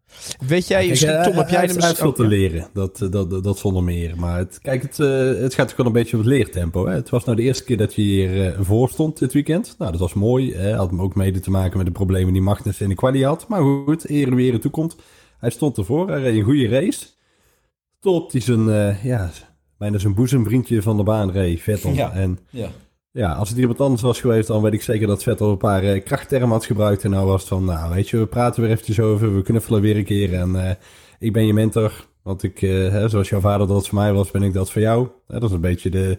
Weet 0.48 0.68
jij, 0.68 0.88
ja, 0.88 1.24
Tom, 1.24 1.36
heb 1.36 1.50
jij 1.50 1.66
hem... 1.66 1.78
Hij 1.78 1.96
veel 1.96 2.14
te 2.14 2.28
leren, 2.28 2.68
dat, 2.74 3.08
dat, 3.10 3.44
dat, 3.44 3.58
zonder 3.58 3.84
meer. 3.84 4.18
Maar 4.18 4.38
het, 4.38 4.60
kijk, 4.62 4.82
het, 4.82 5.00
uh, 5.00 5.42
het 5.42 5.54
gaat 5.54 5.72
ook 5.72 5.78
wel 5.78 5.86
een 5.86 5.92
beetje 5.92 6.18
op 6.18 6.24
het 6.24 6.32
leertempo. 6.32 6.86
Hè? 6.86 6.94
Het 6.94 7.10
was 7.10 7.24
nou 7.24 7.38
de 7.38 7.44
eerste 7.44 7.64
keer 7.64 7.78
dat 7.78 7.96
je 7.96 8.02
hier 8.02 8.36
uh, 8.36 8.60
voor 8.62 8.90
stond 8.90 9.20
dit 9.20 9.34
weekend. 9.34 9.76
Nou, 9.78 9.92
dat 9.92 10.00
was 10.00 10.14
mooi. 10.14 10.54
Hè? 10.54 10.76
Had 10.76 10.90
hem 10.90 11.02
ook 11.02 11.16
mede 11.16 11.40
te 11.40 11.52
maken 11.52 11.78
met 11.78 11.86
de 11.86 11.92
problemen 11.92 12.34
die 12.34 12.42
Magnus 12.42 12.82
in 12.82 12.90
de 12.90 12.96
kwalie 12.96 13.26
had. 13.26 13.48
Maar 13.48 13.62
goed, 13.62 14.10
eer 14.10 14.36
weer 14.36 14.54
in 14.54 14.60
toekomst. 14.60 15.02
Hij 15.40 15.50
stond 15.50 15.78
ervoor, 15.78 16.10
hij 16.10 16.22
reed 16.22 16.36
een 16.36 16.44
goede 16.44 16.68
race. 16.68 17.06
Tot 18.00 18.32
hij 18.32 18.42
zijn, 18.42 18.68
uh, 18.68 19.04
ja, 19.04 19.30
bijna 19.78 19.98
zijn 19.98 20.14
boezemvriendje 20.14 20.82
van 20.82 20.98
de 20.98 21.04
baan 21.04 21.32
reed, 21.32 21.62
Vettel. 21.62 21.92
Ja, 21.92 22.12
en, 22.12 22.40
ja. 22.50 22.70
Ja, 23.12 23.34
als 23.34 23.50
het 23.50 23.58
iemand 23.58 23.82
anders 23.82 24.02
was 24.02 24.20
geweest, 24.20 24.48
dan 24.48 24.62
weet 24.62 24.74
ik 24.74 24.82
zeker 24.82 25.08
dat 25.08 25.24
Vettel 25.24 25.52
een 25.52 25.58
paar 25.58 25.84
uh, 25.84 26.04
krachttermen 26.04 26.50
had 26.50 26.66
gebruikt. 26.66 27.04
En 27.04 27.10
nou 27.10 27.26
was 27.28 27.40
het 27.40 27.50
van, 27.50 27.66
nou 27.66 27.94
weet 27.94 28.10
je, 28.10 28.18
we 28.18 28.26
praten 28.26 28.62
weer 28.62 28.72
eventjes 28.72 29.00
over, 29.00 29.36
we 29.36 29.42
knuffelen 29.42 29.82
weer 29.82 29.98
een 29.98 30.04
keer. 30.04 30.34
En 30.34 30.50
uh, 30.50 30.70
ik 31.20 31.34
ben 31.34 31.46
je 31.46 31.54
mentor, 31.54 32.08
want 32.24 32.44
ik, 32.44 32.62
uh, 32.62 32.90
hè, 32.90 33.10
zoals 33.10 33.30
jouw 33.30 33.40
vader 33.40 33.68
dat 33.68 33.88
voor 33.88 34.00
mij 34.00 34.14
was, 34.14 34.32
ben 34.32 34.44
ik 34.44 34.54
dat 34.54 34.72
voor 34.72 34.82
jou. 34.82 35.08
dat 35.28 35.44
is 35.44 35.52
een 35.52 35.62
beetje 35.62 35.90
de, 35.90 36.18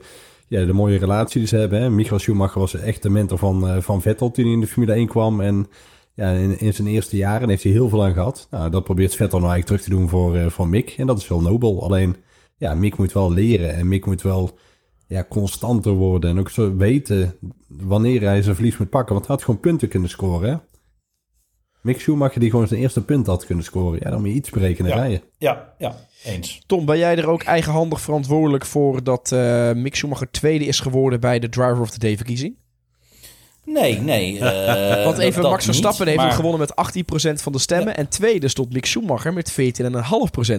ja, 0.49 0.65
de 0.65 0.73
mooie 0.73 0.99
relatie 0.99 1.39
die 1.39 1.49
ze 1.49 1.57
hebben. 1.57 1.81
Hè. 1.81 1.91
Michael 1.91 2.19
Schumacher 2.19 2.61
was 2.61 2.75
echt 2.75 3.03
de 3.03 3.11
mentor 3.11 3.39
van, 3.39 3.83
van 3.83 4.03
Vettel 4.03 4.31
toen 4.31 4.45
hij 4.45 4.53
in 4.53 4.61
de 4.61 4.67
Formule 4.67 4.93
1 4.93 5.07
kwam. 5.07 5.41
En 5.41 5.67
ja, 6.15 6.31
in, 6.31 6.59
in, 6.59 6.75
zijn 6.75 6.89
eerste 6.89 7.17
jaren 7.17 7.49
heeft 7.49 7.63
hij 7.63 7.73
heel 7.73 7.89
veel 7.89 8.05
aan 8.05 8.13
gehad. 8.13 8.47
Nou, 8.51 8.71
dat 8.71 8.85
probeert 8.85 9.15
Vettel 9.15 9.39
nou 9.39 9.53
eigenlijk 9.53 9.67
terug 9.67 9.83
te 9.83 10.01
doen 10.01 10.09
voor, 10.09 10.51
voor 10.51 10.69
Mick. 10.69 10.95
En 10.99 11.07
dat 11.07 11.19
is 11.19 11.29
wel 11.29 11.41
nobel. 11.41 11.83
Alleen, 11.83 12.17
ja, 12.57 12.75
Mick 12.75 12.97
moet 12.97 13.13
wel 13.13 13.33
leren 13.33 13.75
en 13.75 13.89
Mick 13.89 14.07
moet 14.07 14.23
wel 14.23 14.59
ja, 15.11 15.25
constanter 15.29 15.93
worden. 15.93 16.31
En 16.31 16.39
ook 16.39 16.51
zo 16.51 16.77
weten 16.77 17.35
wanneer 17.69 18.23
hij 18.23 18.43
zijn 18.43 18.55
verlies 18.55 18.77
moet 18.77 18.91
pakken. 18.91 19.15
Want 19.15 19.27
hij 19.27 19.37
had 19.37 19.45
gewoon 19.45 19.61
punten 19.61 19.89
kunnen 19.89 20.09
scoren. 20.09 20.51
Hè? 20.51 20.57
Mick 21.81 22.01
Schumacher 22.01 22.41
die 22.41 22.51
gewoon 22.51 22.69
zijn 22.69 22.81
eerste 22.81 23.05
punt 23.05 23.27
had 23.27 23.47
kunnen 23.47 23.65
scoren. 23.65 23.99
Ja, 24.03 24.11
dan 24.11 24.21
moet 24.21 24.29
je 24.29 24.35
iets 24.35 24.51
berekenen 24.51 24.91
ja. 24.91 24.97
rijden. 24.97 25.23
Ja, 25.39 25.75
ja, 25.79 25.97
eens. 26.25 26.63
Tom, 26.67 26.85
ben 26.85 26.99
jij 26.99 27.17
er 27.17 27.29
ook 27.29 27.43
eigenhandig 27.43 28.01
verantwoordelijk 28.01 28.67
voor 28.67 29.03
dat 29.05 29.31
uh, 29.35 29.73
Mick 29.73 29.95
Schumacher 29.95 30.31
tweede 30.31 30.65
is 30.65 30.81
geworden 30.81 31.21
bij 31.21 31.39
de 31.39 31.49
Driver 31.49 31.81
of 31.81 31.91
the 31.91 31.99
Day 31.99 32.17
verkiezing? 32.17 32.57
Nee, 33.73 34.01
nee. 34.01 34.33
Uh, 34.35 35.05
Want 35.05 35.19
even 35.19 35.43
Max 35.43 35.65
Verstappen 35.65 36.07
heeft 36.07 36.19
maar... 36.19 36.33
gewonnen 36.33 36.61
met 36.61 36.73
18% 37.31 37.33
van 37.33 37.53
de 37.53 37.59
stemmen. 37.59 37.97
En 37.97 38.09
tweede 38.09 38.49
stond 38.49 38.73
Mick 38.73 38.87
Schumacher 38.87 39.33
met 39.33 39.53
14,5% 39.53 39.57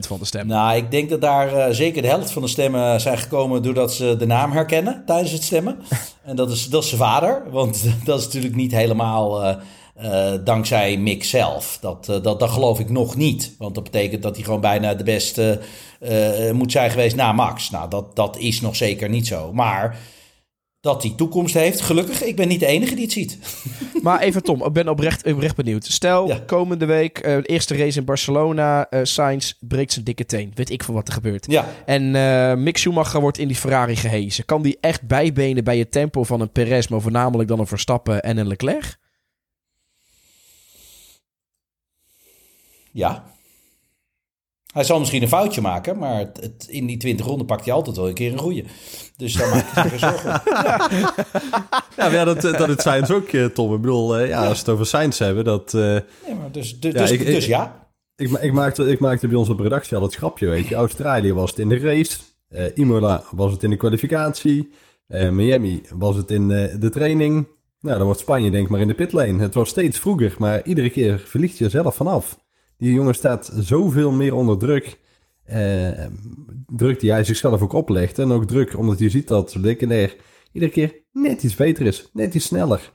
van 0.07 0.19
de 0.19 0.25
stemmen. 0.25 0.55
Nou, 0.55 0.77
ik 0.77 0.91
denk 0.91 1.09
dat 1.09 1.21
daar 1.21 1.53
uh, 1.55 1.65
zeker 1.69 2.01
de 2.01 2.07
helft 2.07 2.31
van 2.31 2.41
de 2.41 2.47
stemmen 2.47 3.01
zijn 3.01 3.17
gekomen 3.17 3.63
doordat 3.63 3.93
ze 3.93 4.15
de 4.17 4.25
naam 4.25 4.51
herkennen 4.51 5.03
tijdens 5.05 5.31
het 5.31 5.43
stemmen. 5.43 5.77
en 6.23 6.35
dat 6.35 6.51
is, 6.51 6.69
dat 6.69 6.83
is 6.83 6.89
zijn 6.89 7.01
vader. 7.01 7.43
Want 7.49 7.83
dat 8.05 8.19
is 8.19 8.25
natuurlijk 8.25 8.55
niet 8.55 8.71
helemaal 8.71 9.43
uh, 10.03 10.33
dankzij 10.43 10.97
Mick 10.97 11.23
zelf. 11.23 11.77
Dat, 11.81 12.05
dat, 12.05 12.39
dat 12.39 12.49
geloof 12.49 12.79
ik 12.79 12.89
nog 12.89 13.15
niet. 13.15 13.55
Want 13.57 13.75
dat 13.75 13.83
betekent 13.83 14.23
dat 14.23 14.35
hij 14.35 14.43
gewoon 14.43 14.61
bijna 14.61 14.93
de 14.93 15.03
beste 15.03 15.59
moet 16.51 16.71
zijn 16.71 16.89
geweest 16.89 17.15
na 17.15 17.31
Max. 17.31 17.69
Nou, 17.69 17.89
dat, 17.89 18.15
dat 18.15 18.37
is 18.37 18.61
nog 18.61 18.75
zeker 18.75 19.09
niet 19.09 19.27
zo. 19.27 19.53
Maar 19.53 19.97
dat 20.81 21.01
die 21.01 21.15
toekomst 21.15 21.53
heeft. 21.53 21.81
Gelukkig, 21.81 22.23
ik 22.23 22.35
ben 22.35 22.47
niet 22.47 22.59
de 22.59 22.65
enige 22.65 22.93
die 22.95 23.03
het 23.03 23.11
ziet. 23.11 23.37
Maar 24.01 24.19
even 24.19 24.43
Tom, 24.43 24.65
ik 24.65 24.73
ben 24.73 24.87
oprecht, 24.87 25.25
oprecht 25.25 25.55
benieuwd. 25.55 25.85
Stel, 25.85 26.41
komende 26.45 26.85
week, 26.85 27.25
uh, 27.25 27.37
eerste 27.41 27.75
race 27.75 27.99
in 27.99 28.05
Barcelona, 28.05 28.87
uh, 28.89 28.99
Sainz 29.03 29.53
breekt 29.59 29.91
zijn 29.91 30.05
dikke 30.05 30.25
teen. 30.25 30.51
Weet 30.55 30.69
ik 30.69 30.83
van 30.83 30.93
wat 30.93 31.07
er 31.07 31.13
gebeurt. 31.13 31.45
Ja. 31.51 31.65
En 31.85 32.03
uh, 32.15 32.53
Mick 32.53 32.77
Schumacher 32.77 33.21
wordt 33.21 33.37
in 33.37 33.47
die 33.47 33.57
Ferrari 33.57 33.95
gehezen. 33.95 34.45
Kan 34.45 34.61
die 34.61 34.77
echt 34.79 35.07
bijbenen 35.07 35.63
bij 35.63 35.77
het 35.77 35.91
tempo 35.91 36.23
van 36.23 36.41
een 36.41 36.51
Perez, 36.51 36.87
maar 36.87 37.01
voornamelijk 37.01 37.49
dan 37.49 37.59
een 37.59 37.67
Verstappen 37.67 38.23
en 38.23 38.37
een 38.37 38.47
Leclerc? 38.47 38.97
Ja. 42.91 43.23
Hij 44.71 44.83
zal 44.83 44.99
misschien 44.99 45.21
een 45.21 45.27
foutje 45.27 45.61
maken, 45.61 45.97
maar 45.97 46.17
het, 46.17 46.39
het, 46.41 46.67
in 46.69 46.85
die 46.85 46.97
20 46.97 47.25
ronden 47.25 47.45
pakt 47.45 47.65
hij 47.65 47.73
altijd 47.73 47.95
wel 47.95 48.07
een 48.07 48.13
keer 48.13 48.31
een 48.31 48.37
goede. 48.37 48.63
Dus 49.17 49.33
daar 49.33 49.49
maak 49.49 49.85
ik 49.85 49.91
geen 49.91 49.99
zorgen 49.99 50.41
Ja, 50.45 50.89
ja 51.97 52.09
maar 52.09 52.25
dat, 52.25 52.41
dat 52.41 52.67
het 52.67 52.81
Sainz 52.81 53.09
ook, 53.09 53.27
eh, 53.27 53.45
Tom. 53.45 53.73
Ik 53.73 53.81
bedoel, 53.81 54.17
eh, 54.17 54.27
ja, 54.27 54.39
als 54.39 54.51
we 54.51 54.57
het 54.57 54.69
over 54.69 54.85
Sainz 54.85 55.19
hebben, 55.19 55.43
dat... 55.43 55.73
Uh, 55.73 55.93
ja, 55.93 56.01
maar 56.39 56.51
dus, 56.51 56.79
dus, 56.79 56.93
ja, 56.93 56.99
dus, 56.99 57.11
ik, 57.11 57.25
dus 57.25 57.45
ja. 57.45 57.89
Ik, 58.15 58.29
ik, 58.29 58.53
maakte, 58.53 58.89
ik 58.89 58.99
maakte 58.99 59.27
bij 59.27 59.37
ons 59.37 59.49
op 59.49 59.59
redactie 59.59 59.97
al 59.97 60.03
het 60.03 60.15
grapje, 60.15 60.47
weet 60.47 60.67
je. 60.67 60.75
Australië 60.75 61.33
was 61.33 61.49
het 61.49 61.59
in 61.59 61.69
de 61.69 61.79
race. 61.79 62.17
Uh, 62.49 62.65
Imola 62.75 63.23
was 63.31 63.51
het 63.51 63.63
in 63.63 63.69
de 63.69 63.77
kwalificatie. 63.77 64.71
Miami 65.31 65.81
was 65.93 66.15
het 66.15 66.31
in 66.31 66.47
de 66.47 66.89
training. 66.91 67.47
Nou, 67.79 67.97
dan 67.97 68.05
wordt 68.05 68.19
Spanje 68.19 68.51
denk 68.51 68.63
ik 68.63 68.69
maar 68.69 68.79
in 68.79 68.87
de 68.87 68.93
pitlane. 68.93 69.41
Het 69.41 69.53
was 69.53 69.69
steeds 69.69 69.99
vroeger, 69.99 70.35
maar 70.37 70.65
iedere 70.65 70.89
keer 70.89 71.19
vliegt 71.19 71.57
je 71.57 71.69
zelf 71.69 71.95
vanaf. 71.95 72.40
Die 72.81 72.93
jongen 72.93 73.15
staat 73.15 73.51
zoveel 73.55 74.11
meer 74.11 74.33
onder 74.33 74.57
druk. 74.57 74.99
Uh, 75.53 76.05
druk 76.67 76.99
die 76.99 77.11
hij 77.11 77.23
zichzelf 77.23 77.61
ook 77.61 77.73
oplegt. 77.73 78.19
En 78.19 78.31
ook 78.31 78.45
druk 78.45 78.77
omdat 78.77 78.99
je 78.99 79.09
ziet 79.09 79.27
dat 79.27 79.55
Leclerc 79.55 80.17
iedere 80.51 80.71
keer 80.71 80.95
net 81.11 81.43
iets 81.43 81.55
beter 81.55 81.85
is. 81.85 82.09
Net 82.13 82.33
iets 82.33 82.45
sneller. 82.45 82.91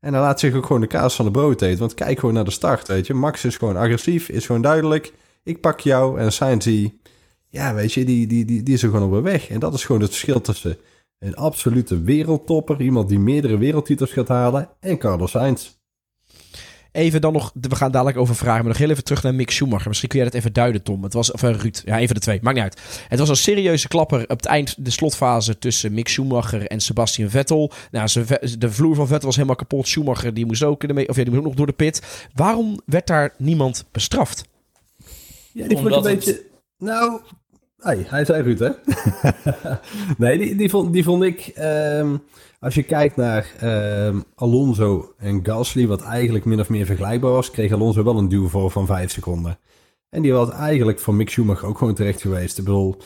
En 0.00 0.12
dan 0.12 0.20
laat 0.20 0.40
zich 0.40 0.54
ook 0.54 0.66
gewoon 0.66 0.80
de 0.80 0.86
kaas 0.86 1.14
van 1.14 1.24
de 1.24 1.30
brood 1.30 1.62
eten. 1.62 1.78
Want 1.78 1.94
kijk 1.94 2.18
gewoon 2.18 2.34
naar 2.34 2.44
de 2.44 2.50
start, 2.50 2.88
weet 2.88 3.06
je. 3.06 3.14
Max 3.14 3.44
is 3.44 3.56
gewoon 3.56 3.76
agressief, 3.76 4.28
is 4.28 4.46
gewoon 4.46 4.62
duidelijk. 4.62 5.12
Ik 5.44 5.60
pak 5.60 5.80
jou. 5.80 6.20
En 6.20 6.32
Sainz 6.32 6.64
die, 6.64 7.00
ja, 7.48 7.74
weet 7.74 7.92
je, 7.92 8.04
die, 8.04 8.26
die, 8.26 8.44
die, 8.44 8.62
die 8.62 8.74
is 8.74 8.82
er 8.82 8.90
gewoon 8.90 9.06
op 9.06 9.12
de 9.12 9.30
weg. 9.30 9.48
En 9.48 9.60
dat 9.60 9.74
is 9.74 9.84
gewoon 9.84 10.00
het 10.00 10.10
verschil 10.10 10.40
tussen 10.40 10.76
een 11.18 11.36
absolute 11.36 12.02
wereldtopper. 12.02 12.80
Iemand 12.80 13.08
die 13.08 13.18
meerdere 13.18 13.58
wereldtitels 13.58 14.12
gaat 14.12 14.28
halen. 14.28 14.68
En 14.80 14.98
Carlos 14.98 15.30
Sainz. 15.30 15.79
Even 16.92 17.20
dan 17.20 17.32
nog, 17.32 17.52
we 17.60 17.76
gaan 17.76 17.90
dadelijk 17.90 18.18
over 18.18 18.34
vragen, 18.34 18.58
maar 18.58 18.68
nog 18.68 18.78
heel 18.78 18.90
even 18.90 19.04
terug 19.04 19.22
naar 19.22 19.34
Mick 19.34 19.50
Schumacher. 19.50 19.88
Misschien 19.88 20.08
kun 20.08 20.18
jij 20.18 20.28
dat 20.28 20.38
even 20.38 20.52
duiden, 20.52 20.82
Tom. 20.82 21.02
Het 21.02 21.12
was, 21.12 21.32
of 21.32 21.42
uh, 21.42 21.50
Ruud, 21.50 21.82
ja, 21.84 21.98
even 21.98 22.14
de 22.14 22.20
twee, 22.20 22.38
maakt 22.42 22.56
niet 22.56 22.64
uit. 22.64 22.80
Het 23.08 23.18
was 23.18 23.28
een 23.28 23.36
serieuze 23.36 23.88
klapper 23.88 24.22
op 24.22 24.28
het 24.28 24.46
eind, 24.46 24.84
de 24.84 24.90
slotfase 24.90 25.58
tussen 25.58 25.94
Mick 25.94 26.08
Schumacher 26.08 26.66
en 26.66 26.80
Sebastian 26.80 27.30
Vettel. 27.30 27.72
Nou, 27.90 28.08
de 28.58 28.70
vloer 28.70 28.94
van 28.94 29.06
Vettel 29.06 29.26
was 29.26 29.34
helemaal 29.34 29.56
kapot. 29.56 29.88
Schumacher, 29.88 30.34
die 30.34 30.46
moest 30.46 30.62
ook, 30.62 30.82
in 30.84 30.94
de, 30.94 31.06
of 31.06 31.16
ja, 31.16 31.22
die 31.22 31.32
moest 31.32 31.38
ook 31.38 31.46
nog 31.46 31.56
door 31.56 31.66
de 31.66 31.72
pit. 31.72 32.28
Waarom 32.34 32.80
werd 32.86 33.06
daar 33.06 33.34
niemand 33.38 33.84
bestraft? 33.92 34.44
Ja, 35.52 35.64
ik 35.68 35.78
vond 35.78 35.94
een 35.94 36.02
beetje, 36.02 36.42
nou, 36.78 37.20
Hey, 37.80 38.04
hij 38.08 38.24
zei 38.24 38.42
goed, 38.42 38.58
hè? 38.58 38.70
nee, 40.24 40.38
die, 40.38 40.56
die, 40.56 40.70
vond, 40.70 40.92
die 40.92 41.04
vond 41.04 41.22
ik... 41.22 41.46
Ehm, 41.54 42.16
als 42.60 42.74
je 42.74 42.82
kijkt 42.82 43.16
naar 43.16 43.54
ehm, 43.58 44.20
Alonso 44.34 45.14
en 45.18 45.40
Gasly, 45.42 45.86
wat 45.86 46.02
eigenlijk 46.02 46.44
min 46.44 46.60
of 46.60 46.68
meer 46.68 46.86
vergelijkbaar 46.86 47.30
was, 47.30 47.50
kreeg 47.50 47.72
Alonso 47.72 48.04
wel 48.04 48.18
een 48.18 48.28
duw 48.28 48.48
voor 48.48 48.70
van 48.70 48.86
5 48.86 49.10
seconden. 49.10 49.58
En 50.10 50.22
die 50.22 50.32
was 50.32 50.50
eigenlijk 50.50 50.98
voor 50.98 51.14
Mick 51.14 51.30
Schumacher 51.30 51.68
ook 51.68 51.78
gewoon 51.78 51.94
terecht 51.94 52.20
geweest. 52.20 52.58
Ik 52.58 52.64
bedoel, 52.64 52.96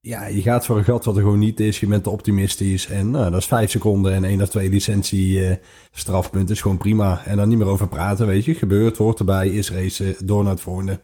ja, 0.00 0.26
je 0.26 0.42
gaat 0.42 0.66
voor 0.66 0.78
een 0.78 0.84
gat 0.84 1.04
wat 1.04 1.16
er 1.16 1.22
gewoon 1.22 1.38
niet 1.38 1.60
is. 1.60 1.80
Je 1.80 1.86
bent 1.86 2.02
te 2.02 2.10
optimistisch. 2.10 2.86
En 2.86 3.10
nou, 3.10 3.30
dat 3.30 3.40
is 3.40 3.46
5 3.46 3.70
seconden 3.70 4.12
en 4.12 4.24
één 4.24 4.42
of 4.42 4.48
twee 4.48 4.70
licentie 4.70 5.38
uh, 5.38 5.54
strafpunten 5.90 6.54
is 6.54 6.60
gewoon 6.60 6.78
prima. 6.78 7.24
En 7.24 7.36
dan 7.36 7.48
niet 7.48 7.58
meer 7.58 7.66
over 7.66 7.88
praten, 7.88 8.26
weet 8.26 8.44
je. 8.44 8.54
Gebeurt, 8.54 8.96
hoort 8.96 9.18
erbij, 9.18 9.48
is 9.48 9.70
racen, 9.70 10.14
door 10.24 10.42
naar 10.42 10.52
het 10.52 10.60
volgende. 10.60 11.00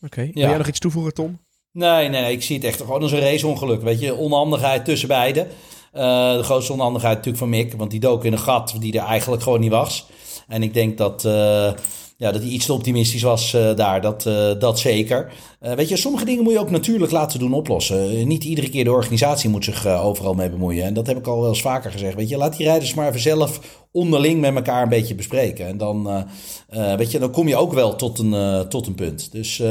Oké, 0.00 0.22
wil 0.22 0.48
jij 0.48 0.56
nog 0.56 0.68
iets 0.68 0.78
toevoegen, 0.78 1.14
Tom? 1.14 1.38
Nee, 1.72 2.08
nee, 2.08 2.32
ik 2.32 2.42
zie 2.42 2.56
het 2.56 2.64
echt 2.64 2.80
gewoon 2.80 3.02
als 3.02 3.12
een 3.12 3.20
raceongeluk. 3.20 3.82
Weet 3.82 4.00
je, 4.00 4.14
onhandigheid 4.14 4.84
tussen 4.84 5.08
beiden. 5.08 5.46
Uh, 5.94 6.36
de 6.36 6.42
grootste 6.42 6.72
onhandigheid 6.72 7.14
natuurlijk 7.16 7.38
van 7.38 7.48
Mick, 7.48 7.74
want 7.74 7.90
die 7.90 8.00
dook 8.00 8.24
in 8.24 8.32
een 8.32 8.38
gat 8.38 8.74
die 8.78 8.98
er 8.98 9.06
eigenlijk 9.06 9.42
gewoon 9.42 9.60
niet 9.60 9.70
was. 9.70 10.06
En 10.48 10.62
ik 10.62 10.74
denk 10.74 10.98
dat, 10.98 11.24
uh, 11.24 11.72
ja, 12.22 12.32
dat 12.32 12.42
hij 12.42 12.50
iets 12.50 12.66
te 12.66 12.72
optimistisch 12.72 13.22
was 13.22 13.54
uh, 13.54 13.74
daar, 13.74 14.00
dat, 14.00 14.22
dat 14.60 14.78
zeker. 14.78 15.32
weet 15.60 15.88
je, 15.88 15.96
sommige 15.96 16.24
dingen 16.24 16.42
moet 16.42 16.52
je 16.52 16.58
ook 16.58 16.70
natuurlijk 16.70 17.12
laten 17.12 17.38
doen 17.38 17.52
oplossen. 17.52 18.26
niet 18.28 18.44
iedere 18.44 18.70
keer 18.70 18.84
de 18.84 18.92
organisatie 18.92 19.50
moet 19.50 19.64
zich 19.64 19.86
overal 19.86 20.34
mee 20.34 20.50
bemoeien. 20.50 20.84
En 20.84 20.94
dat 20.94 21.06
heb 21.06 21.18
ik 21.18 21.26
al 21.26 21.40
wel 21.40 21.48
eens 21.48 21.60
vaker 21.60 21.90
gezegd. 21.90 22.14
Weet 22.14 22.28
je, 22.28 22.36
laat 22.36 22.56
die 22.56 22.66
rijders 22.66 22.94
maar 22.94 23.08
even 23.08 23.20
zelf 23.20 23.60
onderling 23.92 24.40
met 24.40 24.54
elkaar 24.54 24.82
een 24.82 24.88
beetje 24.88 25.14
bespreken. 25.14 25.66
En 25.66 25.78
dan, 25.78 26.26
weet 26.96 27.10
je, 27.10 27.18
dan 27.18 27.30
kom 27.30 27.48
je 27.48 27.56
ook 27.56 27.72
wel 27.72 27.96
tot 27.96 28.18
een, 28.18 28.68
tot 28.68 28.86
een 28.86 28.94
punt. 28.94 29.32
Dus 29.32 29.62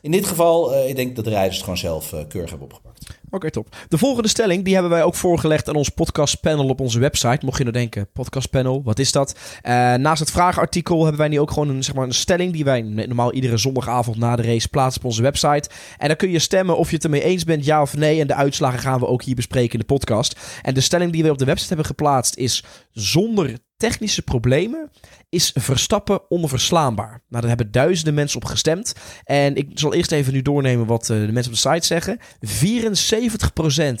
in 0.00 0.10
dit 0.10 0.26
geval, 0.26 0.86
ik 0.86 0.96
denk 0.96 1.16
dat 1.16 1.24
de 1.24 1.30
rijders 1.30 1.54
het 1.54 1.64
gewoon 1.64 1.78
zelf 1.78 2.14
keurig 2.28 2.50
hebben 2.50 2.68
opgepakt. 2.68 2.91
Oké, 3.34 3.50
top. 3.50 3.76
De 3.88 3.98
volgende 3.98 4.28
stelling 4.28 4.64
die 4.64 4.72
hebben 4.72 4.92
wij 4.92 5.02
ook 5.02 5.14
voorgelegd 5.14 5.68
aan 5.68 5.74
ons 5.74 5.88
podcastpanel 5.88 6.68
op 6.68 6.80
onze 6.80 6.98
website. 6.98 7.44
Mocht 7.44 7.58
je 7.58 7.64
nou 7.64 7.76
denken, 7.76 8.08
podcastpanel, 8.12 8.82
wat 8.82 8.98
is 8.98 9.12
dat? 9.12 9.34
Uh, 9.62 9.72
naast 9.94 10.20
het 10.20 10.30
vragenartikel 10.30 11.00
hebben 11.00 11.18
wij 11.18 11.28
nu 11.28 11.40
ook 11.40 11.50
gewoon 11.50 11.68
een, 11.68 11.84
zeg 11.84 11.94
maar, 11.94 12.06
een 12.06 12.14
stelling 12.14 12.52
die 12.52 12.64
wij 12.64 12.80
normaal 12.80 13.32
iedere 13.32 13.56
zondagavond 13.56 14.16
na 14.16 14.36
de 14.36 14.42
race 14.42 14.68
plaatsen 14.68 15.00
op 15.00 15.06
onze 15.06 15.22
website. 15.22 15.70
En 15.98 16.08
dan 16.08 16.16
kun 16.16 16.30
je 16.30 16.38
stemmen 16.38 16.76
of 16.76 16.88
je 16.88 16.94
het 16.94 17.04
ermee 17.04 17.22
eens 17.22 17.44
bent, 17.44 17.64
ja 17.64 17.82
of 17.82 17.96
nee. 17.96 18.20
En 18.20 18.26
de 18.26 18.34
uitslagen 18.34 18.78
gaan 18.78 19.00
we 19.00 19.06
ook 19.06 19.22
hier 19.22 19.34
bespreken 19.34 19.72
in 19.72 19.78
de 19.78 19.94
podcast. 19.94 20.60
En 20.62 20.74
de 20.74 20.80
stelling 20.80 21.12
die 21.12 21.22
we 21.22 21.30
op 21.30 21.38
de 21.38 21.44
website 21.44 21.68
hebben 21.68 21.86
geplaatst 21.86 22.36
is 22.36 22.64
zonder 22.90 23.58
technische 23.82 24.22
problemen 24.22 24.90
is 25.28 25.52
Verstappen 25.54 26.20
onverslaanbaar. 26.28 27.08
Nou, 27.08 27.40
daar 27.40 27.48
hebben 27.48 27.70
duizenden 27.70 28.14
mensen 28.14 28.40
op 28.40 28.44
gestemd. 28.44 28.94
En 29.24 29.56
ik 29.56 29.68
zal 29.74 29.94
eerst 29.94 30.12
even 30.12 30.32
nu 30.32 30.42
doornemen 30.42 30.86
wat 30.86 31.10
eh, 31.10 31.16
de 31.16 31.32
mensen 31.32 31.52
op 31.52 31.58
de 31.62 31.68
site 31.70 31.86
zeggen. 31.86 32.18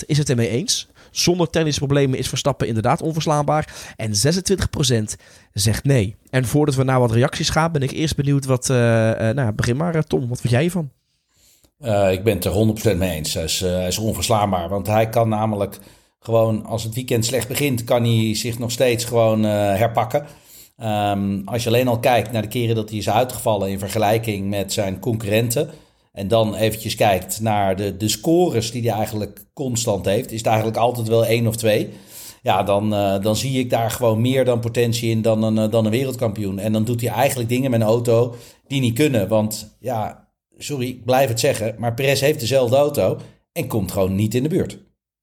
74% 0.00 0.06
is 0.06 0.18
het 0.18 0.30
ermee 0.30 0.48
eens. 0.48 0.88
Zonder 1.10 1.50
technische 1.50 1.80
problemen 1.80 2.18
is 2.18 2.28
Verstappen 2.28 2.66
inderdaad 2.66 3.02
onverslaanbaar. 3.02 3.94
En 3.96 4.10
26% 4.10 4.14
zegt 5.52 5.84
nee. 5.84 6.16
En 6.30 6.44
voordat 6.44 6.74
we 6.74 6.84
naar 6.84 7.00
wat 7.00 7.12
reacties 7.12 7.50
gaan, 7.50 7.72
ben 7.72 7.82
ik 7.82 7.90
eerst 7.90 8.16
benieuwd 8.16 8.44
wat... 8.44 8.68
Uh, 8.68 8.76
nou, 8.76 9.52
begin 9.52 9.76
maar 9.76 10.04
Tom, 10.04 10.28
wat 10.28 10.40
vind 10.40 10.52
jij 10.52 10.62
hiervan? 10.62 10.90
ik 12.10 12.24
ben 12.24 12.34
het 12.34 12.44
er 12.44 12.94
100% 12.94 12.96
mee 12.96 13.10
eens. 13.10 13.34
Hij 13.34 13.44
is, 13.44 13.60
hij 13.60 13.86
is 13.86 13.98
onverslaanbaar, 13.98 14.68
want 14.68 14.86
hij 14.86 15.08
kan 15.08 15.28
namelijk 15.28 15.78
gewoon 16.22 16.64
als 16.64 16.82
het 16.82 16.94
weekend 16.94 17.24
slecht 17.24 17.48
begint, 17.48 17.84
kan 17.84 18.04
hij 18.04 18.34
zich 18.34 18.58
nog 18.58 18.70
steeds 18.70 19.04
gewoon 19.04 19.44
uh, 19.44 19.50
herpakken. 19.52 20.26
Um, 20.82 21.42
als 21.44 21.62
je 21.62 21.68
alleen 21.68 21.88
al 21.88 21.98
kijkt 21.98 22.32
naar 22.32 22.42
de 22.42 22.48
keren 22.48 22.74
dat 22.74 22.88
hij 22.88 22.98
is 22.98 23.10
uitgevallen 23.10 23.70
in 23.70 23.78
vergelijking 23.78 24.50
met 24.50 24.72
zijn 24.72 24.98
concurrenten. 24.98 25.70
En 26.12 26.28
dan 26.28 26.54
eventjes 26.54 26.94
kijkt 26.94 27.40
naar 27.40 27.76
de, 27.76 27.96
de 27.96 28.08
scores 28.08 28.70
die 28.70 28.88
hij 28.88 28.96
eigenlijk 28.96 29.44
constant 29.54 30.06
heeft. 30.06 30.30
Is 30.30 30.38
het 30.38 30.46
eigenlijk 30.46 30.76
altijd 30.76 31.08
wel 31.08 31.26
één 31.26 31.46
of 31.46 31.56
twee. 31.56 31.88
Ja, 32.42 32.62
dan, 32.62 32.94
uh, 32.94 33.22
dan 33.22 33.36
zie 33.36 33.58
ik 33.58 33.70
daar 33.70 33.90
gewoon 33.90 34.20
meer 34.20 34.44
dan 34.44 34.60
potentie 34.60 35.10
in 35.10 35.22
dan 35.22 35.42
een, 35.42 35.56
uh, 35.56 35.70
dan 35.70 35.84
een 35.84 35.90
wereldkampioen. 35.90 36.58
En 36.58 36.72
dan 36.72 36.84
doet 36.84 37.00
hij 37.00 37.10
eigenlijk 37.10 37.48
dingen 37.48 37.70
met 37.70 37.80
een 37.80 37.86
auto 37.86 38.34
die 38.66 38.80
niet 38.80 38.94
kunnen. 38.94 39.28
Want 39.28 39.76
ja, 39.80 40.28
sorry, 40.58 40.88
ik 40.88 41.04
blijf 41.04 41.28
het 41.28 41.40
zeggen. 41.40 41.74
Maar 41.78 41.94
Perez 41.94 42.20
heeft 42.20 42.40
dezelfde 42.40 42.76
auto 42.76 43.18
en 43.52 43.66
komt 43.66 43.92
gewoon 43.92 44.14
niet 44.14 44.34
in 44.34 44.42
de 44.42 44.48
buurt. 44.48 44.78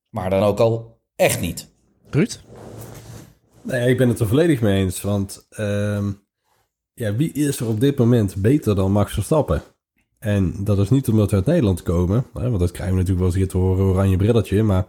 Maar 0.09 0.29
dan 0.29 0.43
ook 0.43 0.59
al 0.59 1.01
echt 1.15 1.41
niet. 1.41 1.71
Ruud? 2.09 2.39
Nee, 3.61 3.89
ik 3.89 3.97
ben 3.97 4.09
het 4.09 4.19
er 4.19 4.27
volledig 4.27 4.61
mee 4.61 4.83
eens. 4.83 5.01
Want 5.01 5.47
uh, 5.59 6.07
ja, 6.93 7.15
wie 7.15 7.31
is 7.31 7.59
er 7.59 7.67
op 7.67 7.79
dit 7.79 7.97
moment 7.97 8.35
beter 8.35 8.75
dan 8.75 8.91
Max 8.91 9.13
Verstappen? 9.13 9.61
En 10.19 10.53
dat 10.63 10.79
is 10.79 10.89
niet 10.89 11.09
omdat 11.09 11.29
we 11.29 11.35
uit 11.35 11.45
Nederland 11.45 11.83
komen. 11.83 12.25
Hè, 12.33 12.47
want 12.47 12.59
dat 12.59 12.71
krijgen 12.71 12.95
we 12.95 13.01
natuurlijk 13.01 13.19
wel 13.19 13.27
eens 13.27 13.35
hier 13.35 13.47
te 13.47 13.57
horen, 13.57 13.85
oranje 13.85 14.17
brilletje. 14.17 14.63
Maar 14.63 14.87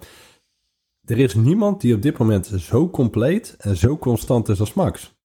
er 1.05 1.19
is 1.19 1.35
niemand 1.35 1.81
die 1.81 1.95
op 1.95 2.03
dit 2.03 2.19
moment 2.19 2.47
zo 2.47 2.91
compleet 2.91 3.55
en 3.59 3.77
zo 3.77 3.99
constant 3.99 4.49
is 4.49 4.61
als 4.61 4.75
Max. 4.75 5.19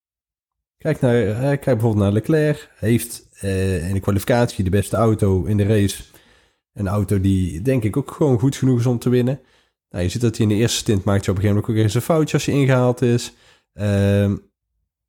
Kijk, 0.78 1.02
naar, 1.02 1.34
kijk 1.38 1.64
bijvoorbeeld 1.64 2.04
naar 2.04 2.12
Leclerc. 2.12 2.72
Heeft 2.76 3.28
uh, 3.42 3.88
in 3.88 3.94
de 3.94 4.00
kwalificatie 4.00 4.64
de 4.64 4.70
beste 4.70 4.96
auto 4.96 5.44
in 5.44 5.58
de 5.58 5.64
race. 5.64 6.04
Een 6.74 6.88
auto 6.88 7.22
die 7.22 7.62
denk 7.62 7.84
ik 7.84 7.98
ook 7.98 8.12
gewoon 8.12 8.40
goed 8.40 8.56
genoeg 8.56 8.80
is 8.80 8.86
om 8.86 9.00
te 9.00 9.10
winnen. 9.10 9.40
Nou, 9.96 10.08
je 10.08 10.14
ziet 10.14 10.22
dat 10.22 10.38
hij 10.38 10.46
in 10.46 10.52
de 10.52 10.62
eerste 10.62 10.78
stint 10.78 11.04
maakt 11.04 11.26
je 11.26 11.32
op 11.32 11.38
een 11.38 11.44
gegeven 11.44 11.62
moment 11.62 11.80
ook 11.80 11.84
eens 11.84 11.94
een 11.94 12.14
foutje 12.14 12.34
als 12.34 12.46
je 12.46 12.52
ingehaald 12.52 13.02
is. 13.02 13.34
Uh, 13.74 14.32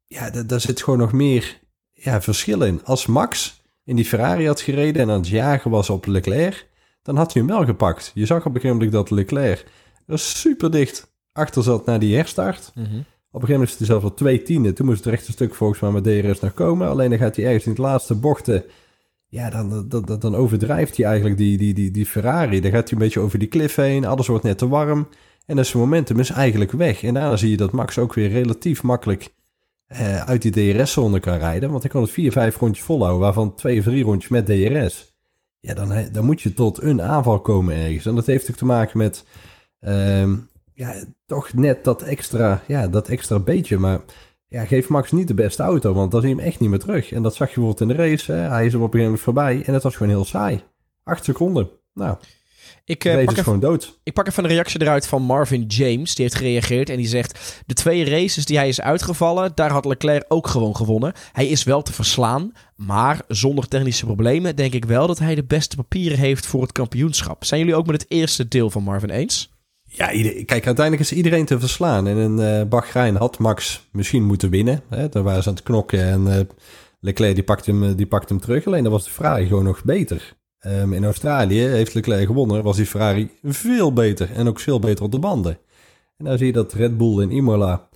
ja, 0.05 0.31
daar 0.47 0.61
zit 0.61 0.83
gewoon 0.83 0.99
nog 0.99 1.13
meer 1.13 1.59
ja, 1.93 2.23
verschil 2.23 2.63
in. 2.63 2.85
Als 2.85 3.07
Max 3.07 3.63
in 3.85 3.97
die 3.97 4.05
Ferrari 4.05 4.47
had 4.47 4.61
gereden 4.61 5.03
en 5.03 5.11
aan 5.11 5.19
het 5.19 5.29
jagen 5.29 5.71
was 5.71 5.91
op 5.91 6.07
Leclerc, 6.07 6.69
dan 7.03 7.17
had 7.17 7.33
hij 7.33 7.43
hem 7.43 7.51
wel 7.51 7.65
gepakt. 7.65 8.11
Je 8.15 8.27
zag 8.27 8.39
op 8.39 8.45
een 8.45 8.61
gegeven 8.61 8.77
moment 8.77 8.93
dat 8.93 9.11
Leclerc 9.11 9.67
er 10.07 10.19
super 10.19 10.71
dicht 10.71 11.15
achter 11.33 11.63
zat 11.63 11.87
naar 11.87 11.99
die 11.99 12.17
herstart. 12.17 12.73
Mm 12.75 12.85
-hmm. 12.85 12.99
Op 13.31 13.43
een 13.43 13.49
gegeven 13.49 13.53
moment 13.53 13.71
is 13.71 13.79
hij 13.79 13.87
zelfs 13.87 14.05
al 14.05 14.15
twee 14.15 14.43
tienden. 14.43 14.75
Toen 14.75 14.87
moest 14.87 15.05
het 15.05 15.15
rechte 15.15 15.33
stuk 15.33 15.55
volgens 15.55 15.81
mij 15.81 15.91
met 15.91 16.05
DRS 16.05 16.41
nog 16.41 16.55
komen. 16.55 16.89
Alleen 16.89 17.11
dan 17.11 17.19
gaat 17.19 17.37
hij 17.37 17.45
ergens 17.45 17.67
in 17.67 17.75
de 17.75 17.81
laatste 17.81 18.15
bochten 18.15 18.65
ja, 19.29 19.51
dan, 19.51 19.89
dan, 19.89 20.19
dan 20.19 20.35
overdrijft 20.35 20.97
hij 20.97 21.07
eigenlijk 21.07 21.37
die, 21.37 21.59
die, 21.59 21.75
die, 21.75 21.91
die 21.91 22.07
Ferrari. 22.07 22.61
Dan 22.61 22.71
gaat 22.71 22.91
hij 22.91 22.99
een 22.99 23.05
beetje 23.05 23.21
over 23.21 23.39
die 23.39 23.49
cliff 23.49 23.77
heen. 23.77 24.05
Alles 24.05 24.27
wordt 24.27 24.45
net 24.45 24.59
te 24.59 24.69
warm. 24.69 25.09
En 25.47 25.57
dat 25.57 25.75
momentum 25.75 26.19
is 26.19 26.31
eigenlijk 26.31 26.73
weg. 26.73 27.03
En 27.03 27.15
daarna 27.15 27.37
zie 27.37 27.51
je 27.51 27.57
dat 27.57 27.73
Max 27.73 27.99
ook 27.99 28.15
weer 28.15 28.29
relatief 28.29 28.83
makkelijk 28.83 29.35
eh, 29.87 30.25
uit 30.25 30.43
die 30.43 30.75
DRS-zone 30.75 31.21
kan 31.21 31.39
rijden. 31.39 31.71
Want 31.71 31.83
hij 31.83 31.91
kon 31.91 32.03
het 32.03 32.11
vier, 32.11 32.33
vijf 32.33 32.59
rondjes 32.59 32.85
volhouden, 32.85 33.21
waarvan 33.21 33.55
twee 33.55 33.79
of 33.79 33.85
drie 33.85 34.05
rondjes 34.05 34.31
met 34.31 34.47
DRS. 34.47 35.15
Ja, 35.61 35.75
dan, 35.75 36.09
dan 36.13 36.25
moet 36.25 36.41
je 36.41 36.55
tot 36.55 36.83
een 36.83 37.03
aanval 37.03 37.41
komen 37.41 37.75
ergens. 37.75 38.07
En 38.07 38.15
dat 38.15 38.27
heeft 38.27 38.51
ook 38.51 38.57
te 38.57 38.65
maken 38.65 38.99
met 38.99 39.25
ehm, 39.81 40.35
ja, 40.75 40.95
toch 41.27 41.53
net 41.53 41.85
dat 41.85 42.03
extra, 42.03 42.63
ja, 42.67 42.89
dat 42.89 43.09
extra 43.09 43.39
beetje. 43.39 43.79
Maar 43.79 44.01
ja, 44.49 44.65
geef 44.65 44.89
Max 44.89 45.13
niet 45.13 45.29
de 45.29 45.35
beste 45.35 45.63
auto, 45.63 45.93
want 45.93 46.11
dan 46.11 46.21
zie 46.21 46.31
je 46.31 46.37
hem 46.37 46.45
echt 46.45 46.61
niet 46.61 46.71
meer 46.71 46.79
terug. 46.79 47.13
En 47.13 47.23
dat 47.23 47.35
zag 47.35 47.49
je 47.49 47.55
bijvoorbeeld 47.55 47.91
in 47.91 47.97
de 47.97 48.03
race. 48.03 48.33
Hè? 48.33 48.39
Hij 48.39 48.67
is 48.67 48.73
er 48.73 48.79
op 48.79 48.85
een 48.85 49.01
gegeven 49.01 49.05
moment 49.05 49.21
voorbij 49.21 49.63
en 49.65 49.75
het 49.75 49.83
was 49.83 49.97
gewoon 49.97 50.13
heel 50.13 50.25
saai. 50.25 50.63
Acht 51.05 51.25
seconden. 51.25 51.69
Nou, 51.95 52.17
ik, 52.85 53.05
uh, 53.05 53.25
pak 53.25 53.39
gewoon 53.39 53.61
dood. 53.61 53.99
Ik 54.03 54.13
pak 54.13 54.27
even 54.27 54.45
een 54.45 54.51
reactie 54.51 54.81
eruit 54.81 55.07
van 55.07 55.23
Marvin 55.23 55.65
James. 55.67 56.15
Die 56.15 56.25
heeft 56.25 56.37
gereageerd 56.37 56.91
en 56.91 56.97
die 56.97 57.07
zegt... 57.07 57.63
De 57.67 57.75
twee 57.75 58.05
races 58.05 58.45
die 58.45 58.57
hij 58.57 58.69
is 58.69 58.81
uitgevallen, 58.81 59.53
daar 59.55 59.71
had 59.71 59.85
Leclerc 59.85 60.25
ook 60.29 60.47
gewoon 60.47 60.77
gewonnen. 60.77 61.13
Hij 61.33 61.47
is 61.47 61.65
wel 61.65 61.83
te 61.83 61.93
verslaan, 61.93 62.53
maar 62.77 63.21
zonder 63.29 63.69
technische 63.69 64.05
problemen... 64.05 64.57
denk 64.57 64.73
ik 64.73 64.85
wel 64.85 65.07
dat 65.07 65.19
hij 65.19 65.35
de 65.35 65.45
beste 65.45 65.77
papieren 65.77 66.19
heeft 66.19 66.47
voor 66.47 66.63
het 66.63 66.73
kampioenschap. 66.73 67.45
Zijn 67.45 67.61
jullie 67.61 67.77
ook 67.77 67.87
met 67.87 68.01
het 68.01 68.11
eerste 68.11 68.49
deel 68.49 68.71
van 68.71 68.83
Marvin 68.83 69.11
eens? 69.11 69.56
Ja, 69.89 70.07
kijk, 70.45 70.67
uiteindelijk 70.67 71.01
is 71.01 71.13
iedereen 71.13 71.45
te 71.45 71.61
verslaan. 71.61 72.07
En 72.07 72.17
in 72.17 72.39
uh, 72.39 72.63
Bahrein 72.63 73.17
had 73.17 73.39
Max 73.39 73.89
misschien 73.93 74.25
moeten 74.25 74.51
winnen. 74.51 74.83
Hè? 74.89 75.09
Daar 75.09 75.23
waren 75.23 75.43
ze 75.43 75.49
aan 75.49 75.55
het 75.55 75.65
knokken 75.65 76.03
en 76.03 76.27
uh, 76.27 76.41
Leclerc 77.01 77.35
die 77.35 77.45
pakt, 77.45 77.67
hem, 77.67 77.95
die 77.95 78.07
pakt 78.07 78.29
hem 78.29 78.41
terug. 78.41 78.67
Alleen 78.67 78.83
dan 78.83 78.93
was 78.93 79.05
de 79.05 79.11
Ferrari 79.11 79.47
gewoon 79.47 79.65
nog 79.65 79.85
beter. 79.85 80.37
Um, 80.67 80.93
in 80.93 81.05
Australië 81.05 81.61
heeft 81.61 81.95
Leclerc 81.95 82.27
gewonnen, 82.27 82.63
was 82.63 82.77
die 82.77 82.87
Ferrari 82.87 83.31
veel 83.43 83.93
beter. 83.93 84.33
En 84.33 84.49
ook 84.49 84.61
veel 84.61 84.79
beter 84.79 85.05
op 85.05 85.13
de 85.13 85.19
banden. 85.19 85.59
En 86.17 86.25
dan 86.25 86.39
zie 86.39 86.47
je 86.47 86.53
dat 86.53 86.73
Red 86.73 86.97
Bull 86.97 87.23
in 87.23 87.31
Imola, 87.31 87.89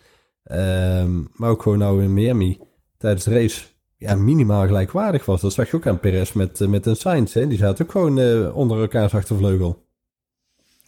um, 0.51 1.29
maar 1.35 1.51
ook 1.51 1.63
gewoon 1.63 1.79
nou 1.79 2.03
in 2.03 2.15
Miami, 2.15 2.59
tijdens 2.99 3.25
de 3.25 3.33
race 3.33 3.63
ja, 3.97 4.15
minimaal 4.15 4.67
gelijkwaardig 4.67 5.25
was. 5.25 5.41
Dat 5.41 5.53
zag 5.53 5.71
je 5.71 5.77
ook 5.77 5.87
aan 5.87 6.01
Perez 6.01 6.33
met, 6.33 6.69
met 6.69 6.87
een 6.87 6.97
Sainz. 6.97 7.33
Die 7.33 7.57
zaten 7.57 7.85
ook 7.85 7.91
gewoon 7.91 8.53
onder 8.53 8.81
elkaars 8.81 9.15
achtervleugel. 9.15 9.87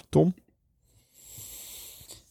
Tom? 0.09 0.35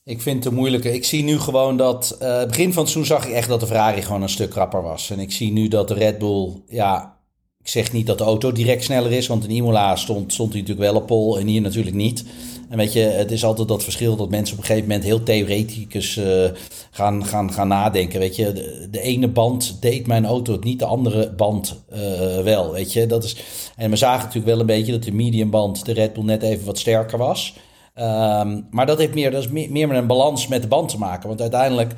Ik 0.03 0.21
vind 0.21 0.43
het 0.43 0.53
moeilijke. 0.53 0.93
Ik 0.93 1.05
zie 1.05 1.23
nu 1.23 1.39
gewoon 1.39 1.77
dat. 1.77 2.17
Uh, 2.21 2.45
begin 2.45 2.73
van 2.73 2.83
het 2.83 2.91
seizoen 2.91 3.17
zag 3.17 3.27
ik 3.27 3.33
echt 3.33 3.47
dat 3.47 3.59
de 3.59 3.65
Ferrari 3.65 4.01
gewoon 4.01 4.21
een 4.21 4.29
stuk 4.29 4.49
krapper 4.49 4.81
was. 4.81 5.09
En 5.09 5.19
ik 5.19 5.31
zie 5.31 5.51
nu 5.51 5.67
dat 5.67 5.87
de 5.87 5.93
Red 5.93 6.17
Bull. 6.17 6.61
Ja, 6.67 7.17
ik 7.59 7.67
zeg 7.67 7.91
niet 7.91 8.07
dat 8.07 8.17
de 8.17 8.23
auto 8.23 8.51
direct 8.51 8.83
sneller 8.83 9.11
is, 9.11 9.27
want 9.27 9.43
in 9.43 9.49
Imola 9.49 9.95
stond, 9.95 10.33
stond 10.33 10.51
hij 10.51 10.61
natuurlijk 10.61 10.91
wel 10.91 11.01
op 11.01 11.07
pol 11.07 11.39
en 11.39 11.47
hier 11.47 11.61
natuurlijk 11.61 11.95
niet. 11.95 12.25
En 12.69 12.77
weet 12.77 12.93
je, 12.93 12.99
het 12.99 13.31
is 13.31 13.43
altijd 13.43 13.67
dat 13.67 13.83
verschil 13.83 14.15
dat 14.15 14.29
mensen 14.29 14.53
op 14.53 14.61
een 14.61 14.67
gegeven 14.67 14.87
moment 14.87 15.07
heel 15.07 15.23
theoreticus 15.23 16.17
uh, 16.17 16.49
gaan, 16.91 17.25
gaan, 17.25 17.53
gaan 17.53 17.67
nadenken. 17.67 18.19
Weet 18.19 18.35
je, 18.35 18.53
de, 18.91 19.01
ene 19.01 19.27
band 19.27 19.81
deed 19.81 20.07
mijn 20.07 20.25
auto 20.25 20.51
het 20.51 20.63
niet, 20.63 20.79
de 20.79 20.85
andere 20.85 21.31
band 21.31 21.83
uh, 21.93 21.99
wel. 22.39 22.71
Weet 22.71 22.93
je, 22.93 23.05
dat 23.05 23.23
is. 23.23 23.35
En 23.75 23.89
we 23.89 23.95
zagen 23.95 24.19
natuurlijk 24.19 24.45
wel 24.45 24.59
een 24.59 24.65
beetje 24.65 24.91
dat 24.91 25.03
de 25.03 25.11
mediumband, 25.11 25.85
de 25.85 25.93
Red 25.93 26.13
Bull, 26.13 26.23
net 26.23 26.43
even 26.43 26.65
wat 26.65 26.79
sterker 26.79 27.17
was. 27.17 27.53
Um, 27.95 28.67
maar 28.69 28.85
dat 28.85 28.97
heeft 28.97 29.13
meer, 29.13 29.31
dat 29.31 29.43
is 29.43 29.49
meer, 29.49 29.71
meer 29.71 29.87
met 29.87 29.97
een 29.97 30.07
balans 30.07 30.47
met 30.47 30.61
de 30.61 30.67
band 30.67 30.89
te 30.89 30.97
maken. 30.97 31.27
Want 31.27 31.41
uiteindelijk 31.41 31.93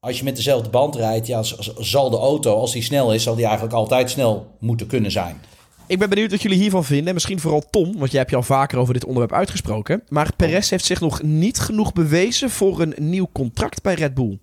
als 0.00 0.18
je 0.18 0.24
met 0.24 0.36
dezelfde 0.36 0.70
band 0.70 0.96
rijdt, 0.96 1.26
ja, 1.26 1.42
zal 1.78 2.10
de 2.10 2.16
auto, 2.16 2.54
als 2.54 2.72
die 2.72 2.82
snel 2.82 3.14
is, 3.14 3.22
zal 3.22 3.34
die 3.34 3.44
eigenlijk 3.44 3.74
altijd 3.74 4.10
snel 4.10 4.56
moeten 4.58 4.86
kunnen 4.86 5.10
zijn. 5.10 5.40
Ik 5.86 5.98
ben 5.98 6.08
benieuwd 6.08 6.30
wat 6.30 6.42
jullie 6.42 6.58
hiervan 6.58 6.84
vinden. 6.84 7.14
Misschien 7.14 7.40
vooral 7.40 7.62
Tom, 7.70 7.98
want 7.98 8.10
jij 8.10 8.18
hebt 8.18 8.30
je 8.30 8.36
al 8.36 8.42
vaker 8.42 8.78
over 8.78 8.94
dit 8.94 9.04
onderwerp 9.04 9.32
uitgesproken. 9.32 10.02
Maar 10.08 10.30
Perez 10.36 10.70
heeft 10.70 10.84
zich 10.84 11.00
nog 11.00 11.22
niet 11.22 11.58
genoeg 11.58 11.92
bewezen 11.92 12.50
voor 12.50 12.80
een 12.80 12.94
nieuw 12.98 13.28
contract 13.32 13.82
bij 13.82 13.94
Red 13.94 14.14
Bull. 14.14 14.38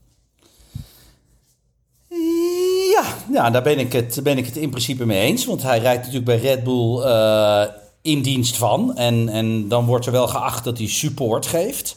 Ja, 2.92 3.04
ja 3.32 3.50
daar 3.50 3.64
ben 3.64 3.80
ik, 3.80 3.94
het, 3.94 4.20
ben 4.24 4.38
ik 4.38 4.46
het 4.46 4.58
in 4.58 4.70
principe 4.70 5.06
mee 5.06 5.22
eens. 5.22 5.46
Want 5.46 5.64
hij 5.64 5.80
rijdt 5.80 6.00
natuurlijk 6.00 6.26
bij 6.26 6.38
Red 6.38 6.64
Bull 6.64 7.00
uh, 7.00 7.64
in 8.06 8.22
dienst 8.22 8.58
van. 8.58 8.96
En, 8.96 9.30
en 9.30 9.68
dan 9.68 9.86
wordt 9.86 10.06
er 10.06 10.12
wel 10.12 10.28
geacht 10.28 10.64
dat 10.64 10.78
hij 10.78 10.88
support 10.88 11.46
geeft. 11.46 11.96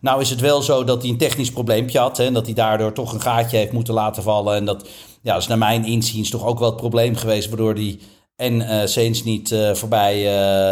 Nou 0.00 0.20
is 0.20 0.30
het 0.30 0.40
wel 0.40 0.62
zo 0.62 0.84
dat 0.84 1.02
hij 1.02 1.10
een 1.10 1.18
technisch 1.18 1.50
probleempje 1.50 1.98
had. 1.98 2.16
Hè, 2.16 2.24
en 2.24 2.32
dat 2.32 2.46
hij 2.46 2.54
daardoor 2.54 2.92
toch 2.92 3.12
een 3.12 3.20
gaatje 3.20 3.56
heeft 3.56 3.72
moeten 3.72 3.94
laten 3.94 4.22
vallen. 4.22 4.56
En 4.56 4.64
dat 4.64 4.88
ja, 5.22 5.36
is 5.36 5.46
naar 5.46 5.58
mijn 5.58 5.84
inziens 5.84 6.30
toch 6.30 6.44
ook 6.44 6.58
wel 6.58 6.68
het 6.68 6.76
probleem 6.76 7.16
geweest. 7.16 7.48
Waardoor 7.48 7.74
hij 7.74 7.98
en 8.40 8.60
uh, 8.60 8.86
Saints 8.86 9.24
niet 9.24 9.50
uh, 9.50 9.74
voorbij 9.74 10.16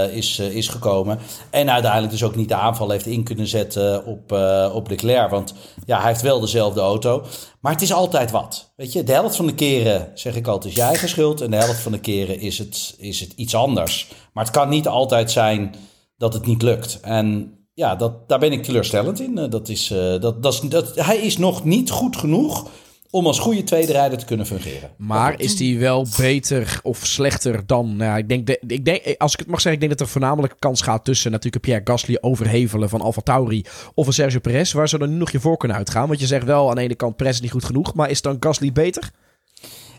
uh, 0.09 0.17
is, 0.17 0.39
is 0.39 0.69
gekomen. 0.69 1.19
En 1.51 1.71
uiteindelijk 1.71 2.13
dus 2.13 2.23
ook 2.23 2.37
niet 2.37 2.49
de 2.49 2.55
aanval 2.55 2.91
heeft 2.91 3.07
in 3.07 3.25
kunnen 3.25 3.47
zetten 3.47 4.07
op, 4.07 4.33
op 4.73 4.89
Leclerc. 4.89 5.31
Want 5.31 5.55
ja, 5.87 5.99
hij 5.99 6.09
heeft 6.09 6.23
wel 6.23 6.41
dezelfde 6.41 6.81
auto. 6.81 7.25
Maar 7.61 7.73
het 7.73 7.83
is 7.83 7.93
altijd 7.93 8.31
wat. 8.31 8.73
Weet 8.77 8.93
je, 8.93 9.05
de 9.05 9.13
helft 9.13 9.37
van 9.37 9.47
de 9.47 9.55
keren 9.55 10.11
zeg 10.15 10.37
ik 10.37 10.47
altijd 10.47 10.73
is 10.73 10.79
je 10.79 10.87
eigen 10.87 11.09
schuld. 11.09 11.41
En 11.41 11.51
de 11.51 11.57
helft 11.57 11.81
van 11.81 11.93
de 11.93 12.01
keren 12.01 12.41
is 12.41 12.59
het, 12.59 12.95
is 12.99 13.21
het 13.21 13.33
iets 13.37 13.55
anders. 13.55 14.11
Maar 14.33 14.45
het 14.45 14.53
kan 14.53 14.69
niet 14.69 14.89
altijd 14.89 15.31
zijn 15.31 15.75
dat 16.17 16.33
het 16.33 16.47
niet 16.47 16.63
lukt. 16.63 17.01
En 17.01 17.53
ja, 17.75 17.97
dat, 17.97 18.29
daar 18.29 18.39
ben 18.39 18.53
ik 18.53 18.63
teleurstellend 18.63 19.21
in. 19.21 19.39
Eh, 19.39 19.51
dat 19.51 19.69
is, 19.69 19.87
dat, 20.21 20.43
dat 20.43 20.63
dat, 20.69 20.95
hij 20.95 21.19
is 21.19 21.39
nog 21.39 21.65
niet 21.65 21.91
goed 21.91 22.17
genoeg 22.17 22.69
om 23.11 23.27
als 23.27 23.39
goede 23.39 23.65
tweede 23.65 23.93
rijder 23.93 24.19
te 24.19 24.25
kunnen 24.25 24.47
fungeren. 24.47 24.91
Maar 24.97 25.41
is 25.41 25.59
hij 25.59 25.79
wel 25.79 26.07
beter 26.17 26.81
of 26.83 27.07
slechter 27.07 27.67
dan... 27.67 27.97
Nou, 27.97 28.19
ik, 28.19 28.29
denk 28.29 28.47
de, 28.47 28.61
ik 28.67 28.85
denk, 28.85 29.15
als 29.19 29.33
ik 29.33 29.39
het 29.39 29.49
mag 29.49 29.61
zeggen, 29.61 29.73
ik 29.73 29.87
denk 29.87 29.99
dat 29.99 30.01
er 30.01 30.13
voornamelijk 30.13 30.55
kans 30.59 30.83
gaat 30.83 31.05
tussen 31.05 31.31
natuurlijk 31.31 31.65
een 31.65 31.71
Pierre 31.71 31.93
Gasly 31.93 32.19
overhevelen 32.21 32.89
van 32.89 33.01
Alfa 33.01 33.21
Tauri 33.21 33.65
of 33.95 34.07
een 34.07 34.13
Sergio 34.13 34.39
Perez. 34.39 34.73
Waar 34.73 34.89
zou 34.89 35.03
dan 35.03 35.11
nu 35.11 35.17
nog 35.17 35.31
je 35.31 35.41
voor 35.41 35.57
kunnen 35.57 35.77
uitgaan? 35.77 36.09
Want 36.09 36.21
je 36.21 36.27
zegt 36.27 36.45
wel 36.45 36.69
aan 36.69 36.77
de 36.77 36.83
ene 36.83 36.95
kant 36.95 37.17
Perez 37.17 37.41
niet 37.41 37.51
goed 37.51 37.65
genoeg, 37.65 37.95
maar 37.95 38.11
is 38.11 38.23
dan 38.23 38.37
Gasly 38.41 38.73
beter? 38.73 39.11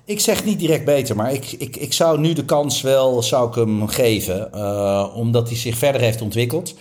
Ik 0.06 0.20
zeg 0.20 0.46
niet 0.46 0.60
direct 0.60 0.86
beter, 0.86 1.16
maar 1.16 1.34
ik, 1.34 1.52
ik, 1.52 1.76
ik 1.76 1.94
zou 1.94 2.20
nu 2.20 2.34
de 2.34 2.46
kans 2.46 2.82
wel 2.82 3.24
zou 3.24 3.48
ik 3.48 3.56
hem 3.56 3.88
geven. 3.88 4.50
Uh, 4.54 5.08
omdat 5.16 5.48
hij 5.48 5.58
zich 5.58 5.78
verder 5.78 6.02
heeft 6.02 6.22
ontwikkeld. 6.22 6.76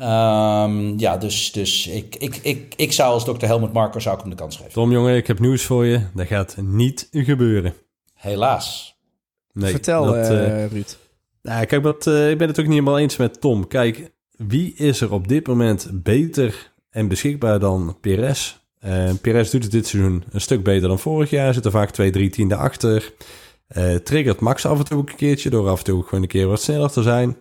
Um, 0.00 0.98
ja, 0.98 1.16
dus, 1.16 1.52
dus 1.52 1.86
ik, 1.86 2.16
ik, 2.16 2.36
ik, 2.36 2.74
ik 2.76 2.92
zou 2.92 3.12
als 3.12 3.24
dokter 3.24 3.48
Helmut 3.48 3.72
Marko 3.72 3.98
zou 3.98 4.14
ik 4.14 4.20
hem 4.20 4.30
de 4.30 4.36
kans 4.36 4.56
geven. 4.56 4.72
Tom, 4.72 4.92
jongen, 4.92 5.16
ik 5.16 5.26
heb 5.26 5.38
nieuws 5.38 5.64
voor 5.64 5.86
je. 5.86 6.00
Dat 6.14 6.26
gaat 6.26 6.56
niet 6.56 7.08
gebeuren. 7.10 7.74
Helaas. 8.14 8.96
Nee, 9.52 9.70
Vertel, 9.70 10.04
dat, 10.04 10.30
uh, 10.30 10.66
Ruud. 10.66 10.98
Nou, 11.42 11.64
kijk, 11.64 11.82
wat, 11.82 12.06
uh, 12.06 12.30
ik 12.30 12.38
ben 12.38 12.48
het 12.48 12.58
ook 12.58 12.64
niet 12.64 12.74
helemaal 12.74 12.98
eens 12.98 13.16
met 13.16 13.40
Tom. 13.40 13.68
Kijk, 13.68 14.12
wie 14.36 14.74
is 14.74 15.00
er 15.00 15.12
op 15.12 15.28
dit 15.28 15.46
moment 15.46 15.88
beter 15.92 16.72
en 16.90 17.08
beschikbaar 17.08 17.60
dan 17.60 17.96
Perez? 18.00 18.56
Uh, 18.84 19.10
Perez 19.20 19.50
doet 19.50 19.62
het 19.62 19.72
dit 19.72 19.86
seizoen 19.86 20.24
een 20.30 20.40
stuk 20.40 20.62
beter 20.62 20.88
dan 20.88 20.98
vorig 20.98 21.30
jaar. 21.30 21.54
Zit 21.54 21.64
er 21.64 21.70
vaak 21.70 21.90
twee, 21.90 22.10
drie 22.10 22.30
tienden 22.30 22.58
achter. 22.58 23.12
Uh, 23.76 23.94
triggert 23.94 24.40
Max 24.40 24.66
af 24.66 24.78
en 24.78 24.84
toe 24.84 24.98
ook 24.98 25.10
een 25.10 25.16
keertje 25.16 25.50
door 25.50 25.68
af 25.68 25.78
en 25.78 25.84
toe 25.84 26.02
gewoon 26.02 26.22
een 26.22 26.28
keer 26.28 26.46
wat 26.46 26.62
sneller 26.62 26.90
te 26.90 27.02
zijn. 27.02 27.36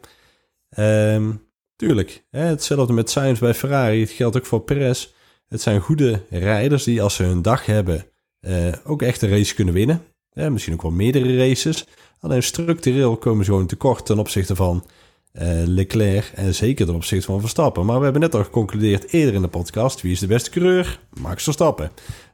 Um, 0.77 1.50
Tuurlijk, 1.82 2.24
hè, 2.30 2.42
hetzelfde 2.42 2.94
met 2.94 3.10
Sainz 3.10 3.40
bij 3.40 3.54
Ferrari. 3.54 4.00
Het 4.00 4.10
geldt 4.10 4.38
ook 4.38 4.46
voor 4.46 4.62
Perez. 4.62 5.08
Het 5.48 5.62
zijn 5.62 5.80
goede 5.80 6.22
rijders 6.30 6.84
die 6.84 7.02
als 7.02 7.16
ze 7.16 7.24
hun 7.24 7.42
dag 7.42 7.66
hebben 7.66 8.06
eh, 8.40 8.74
ook 8.84 9.02
echt 9.02 9.22
een 9.22 9.30
race 9.30 9.56
kunnen 9.56 9.74
winnen. 9.74 10.02
misschien 10.34 10.74
ook 10.74 10.82
wel 10.82 10.92
meerdere 10.92 11.38
races. 11.38 11.88
Alleen 12.20 12.44
structureel 12.44 13.18
komen 13.18 13.46
ze 13.46 13.52
gewoon 13.52 13.68
tekort 13.68 14.06
ten 14.06 14.20
opzichte 14.20 14.56
van 14.56 14.86
uh, 15.34 15.41
Leclerc 15.65 16.32
en 16.36 16.56
zeker 16.56 16.86
ten 16.86 16.96
opzichte 16.96 17.26
van 17.26 17.39
Verstappen. 17.39 17.86
Maar 17.86 17.98
we 17.98 18.04
hebben 18.04 18.22
net 18.22 18.36
al 18.36 18.44
geconcludeerd 18.44 19.13
eerder 19.13 19.34
in 19.34 19.41
de 19.41 19.48
podcast, 19.48 20.02
wie 20.02 20.12
is 20.12 20.20
de 20.20 20.28
beste 20.28 20.50
coureur? 20.50 21.00
Max 21.22 21.44
Verstappen. 21.44 21.91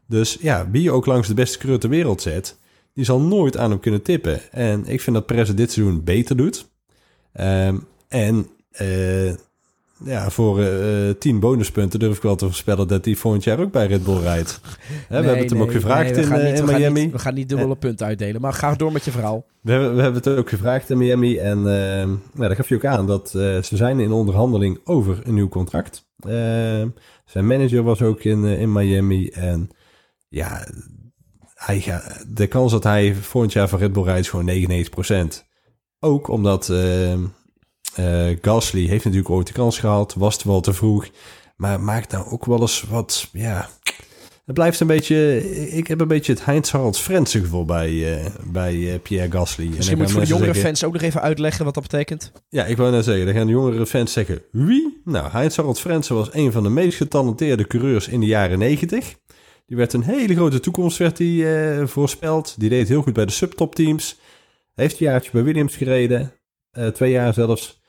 Dus 0.08 0.38
ja, 0.42 0.70
wie 0.72 0.92
ook 0.92 1.06
langs 1.06 1.28
de 1.28 1.34
beste 1.34 1.58
coureur 1.58 1.80
ter 1.80 1.90
wereld 1.90 2.22
zet, 2.22 2.58
die 2.94 3.06
zal 3.06 3.22
nooit 3.22 3.58
aan 3.58 3.70
hem 3.70 3.80
kunnen 3.80 4.02
tippen. 4.02 4.52
En 4.52 4.86
ik 4.86 5.02
vind 5.02 5.16
dat 5.16 5.26
Perez 5.26 5.50
dit 5.50 5.72
seizoen 5.72 6.04
beter 6.04 6.38
doet. 6.38 6.70
Um, 7.40 7.88
en 8.08 8.50
uh, 8.82 9.34
ja, 10.06 10.30
voor 10.30 10.60
uh, 10.60 11.10
tien 11.20 11.40
bonuspunten 11.40 12.00
durf 12.00 12.16
ik 12.16 12.22
wel 12.22 12.36
te 12.36 12.46
voorspellen 12.46 12.88
dat 12.88 13.06
hij 13.06 13.16
volgend 13.16 13.44
jaar 13.44 13.60
ook 13.60 13.72
bij 13.72 13.88
Red 13.88 14.04
Bull 14.04 14.20
rijdt. 14.20 14.60
we 15.10 15.16
hebben 15.16 15.38
het 15.38 15.50
hem 15.50 15.62
ook 15.62 15.72
gevraagd 15.72 16.18
in, 16.18 16.32
in 16.32 16.66
Miami. 16.66 16.82
Gaan 16.82 16.94
niet, 16.94 17.12
we 17.12 17.20
gaan 17.20 17.34
niet 17.34 17.50
dubbele 17.50 17.76
punten 17.76 18.06
uitdelen, 18.06 18.42
maar 18.42 18.54
ga 18.54 18.74
door 18.74 18.92
met 18.92 19.06
je 19.06 19.12
verhaal. 19.12 19.46
We 19.62 19.72
hebben, 19.72 19.96
we 19.96 20.02
hebben 20.02 20.24
het 20.24 20.40
ook 20.40 20.50
gevraagd 20.50 20.90
in 20.90 20.98
Miami 20.98 21.38
en 21.38 21.60
uh, 21.60 22.48
dat 22.48 22.56
gaf 22.56 22.70
je 22.70 22.76
ook 22.76 22.86
aan 22.86 23.08
dat 23.08 23.30
ze 23.30 23.62
zijn 23.62 24.00
in 24.00 24.12
onderhandeling 24.12 24.80
over 24.84 25.20
een 25.24 25.34
nieuw 25.34 25.50
contract. 25.50 26.06
zijn 27.26 27.48
manager 27.48 27.84
was 27.84 28.02
ook 28.02 28.24
in, 28.24 28.44
in 28.44 28.72
Miami 28.72 29.30
en 29.30 29.70
ja, 30.30 30.68
hij 31.54 31.80
gaat, 31.80 32.26
de 32.28 32.48
kans 32.48 32.72
dat 32.72 32.84
hij 32.84 33.16
volgend 33.16 33.54
jaar 33.54 33.70
voor 33.70 33.80
Red 33.80 33.94
Bull 33.94 34.04
rijdt 34.04 34.20
is 34.20 34.30
gewoon 34.30 35.36
99%. 35.40 35.46
Ook 36.00 36.28
omdat 36.28 36.70
Gasly 38.42 38.88
heeft 38.88 39.04
natuurlijk 39.04 39.30
ooit 39.30 39.48
de 39.48 39.54
kans 39.54 39.80
gehad, 39.80 40.14
was 40.14 40.34
het 40.34 40.44
wel 40.44 40.62
te 40.62 40.74
vroeg. 40.74 41.08
Maar 41.56 41.80
maakt 41.80 42.12
nou 42.12 42.30
ook 42.30 42.46
wel 42.46 42.62
eens 42.62 42.86
wat, 42.90 43.30
ja... 43.34 43.70
Het 44.46 44.56
blijft 44.56 44.80
een 44.80 44.88
beetje... 44.88 45.50
Ik 45.70 45.88
heb 45.88 46.02
een 46.02 46.08
beetje 46.08 46.32
het 46.32 46.46
Heinz 46.46 46.72
Harald 46.72 47.00
Frensen 47.00 47.42
gevoel 47.42 47.66
bij, 47.66 47.92
uh, 47.92 48.26
bij 48.46 48.74
uh, 48.74 48.94
Pierre 49.02 49.32
Gasly. 49.32 49.68
Misschien 49.76 49.98
moet 49.98 50.08
je 50.08 50.14
voor 50.14 50.22
de 50.22 50.28
jongere 50.28 50.56
fans 50.56 50.84
ook 50.84 50.94
nog 50.94 51.02
even 51.02 51.22
uitleggen 51.22 51.66
wat 51.66 51.74
dat 51.74 51.84
betekent. 51.84 52.32
Ja, 52.50 52.66
ik 52.66 52.78
wou 52.78 52.92
net 52.92 53.04
zeggen, 53.04 53.26
dan 53.26 53.36
gaan 53.36 53.46
de 53.46 53.52
jongere 53.52 53.86
fans 53.86 54.12
zeggen... 54.12 54.42
Wie? 54.52 55.02
Nou, 55.06 55.30
Heinz 55.32 55.56
Harald 55.56 55.80
Frensen 55.80 56.16
was 56.16 56.34
een 56.34 56.52
van 56.52 56.64
de 56.64 56.70
meest 56.70 56.98
getalenteerde 56.98 57.68
coureurs 57.68 58.08
in 58.08 58.20
de 58.20 58.26
jaren 58.26 58.60
negentig. 58.60 59.16
Die 59.66 59.78
werd 59.78 59.94
een 59.94 60.04
hele 60.04 60.36
grote 60.36 60.60
toekomst 60.60 60.98
werd 60.98 61.18
die, 61.18 61.44
uh, 61.44 61.86
voorspeld. 61.88 62.56
Die 62.58 62.70
deed 62.70 62.88
heel 62.88 63.02
goed 63.02 63.14
bij 63.14 63.26
de 63.26 63.32
subtopteams. 63.32 64.20
Heeft 64.74 65.00
een 65.00 65.06
jaartje 65.06 65.32
bij 65.32 65.44
Williams 65.44 65.76
gereden. 65.76 66.34
Twee 66.94 67.12
jaar 67.12 67.34
zelfs 67.34 67.82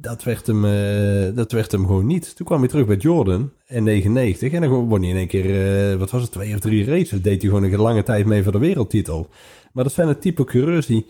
dat 0.00 0.24
werd, 0.24 0.46
hem, 0.46 0.64
uh, 0.64 1.36
dat 1.36 1.52
werd 1.52 1.72
hem 1.72 1.86
gewoon 1.86 2.06
niet. 2.06 2.36
Toen 2.36 2.46
kwam 2.46 2.58
hij 2.58 2.68
terug 2.68 2.86
bij 2.86 2.96
Jordan 2.96 3.50
in 3.66 3.84
99 3.84 4.52
en 4.52 4.60
dan 4.60 4.70
won 4.70 5.00
hij 5.00 5.10
in 5.10 5.16
één 5.16 5.26
keer, 5.26 5.90
uh, 5.92 5.98
wat 5.98 6.10
was 6.10 6.22
het, 6.22 6.32
twee 6.32 6.54
of 6.54 6.60
drie 6.60 6.84
races. 6.84 7.22
Deed 7.22 7.42
hij 7.42 7.50
gewoon 7.50 7.62
een 7.62 7.76
lange 7.76 8.02
tijd 8.02 8.26
mee 8.26 8.42
voor 8.42 8.52
de 8.52 8.58
wereldtitel. 8.58 9.28
Maar 9.72 9.84
dat 9.84 9.92
zijn 9.92 10.08
het 10.08 10.20
type 10.20 10.44
coureurs 10.44 10.86
die 10.86 11.06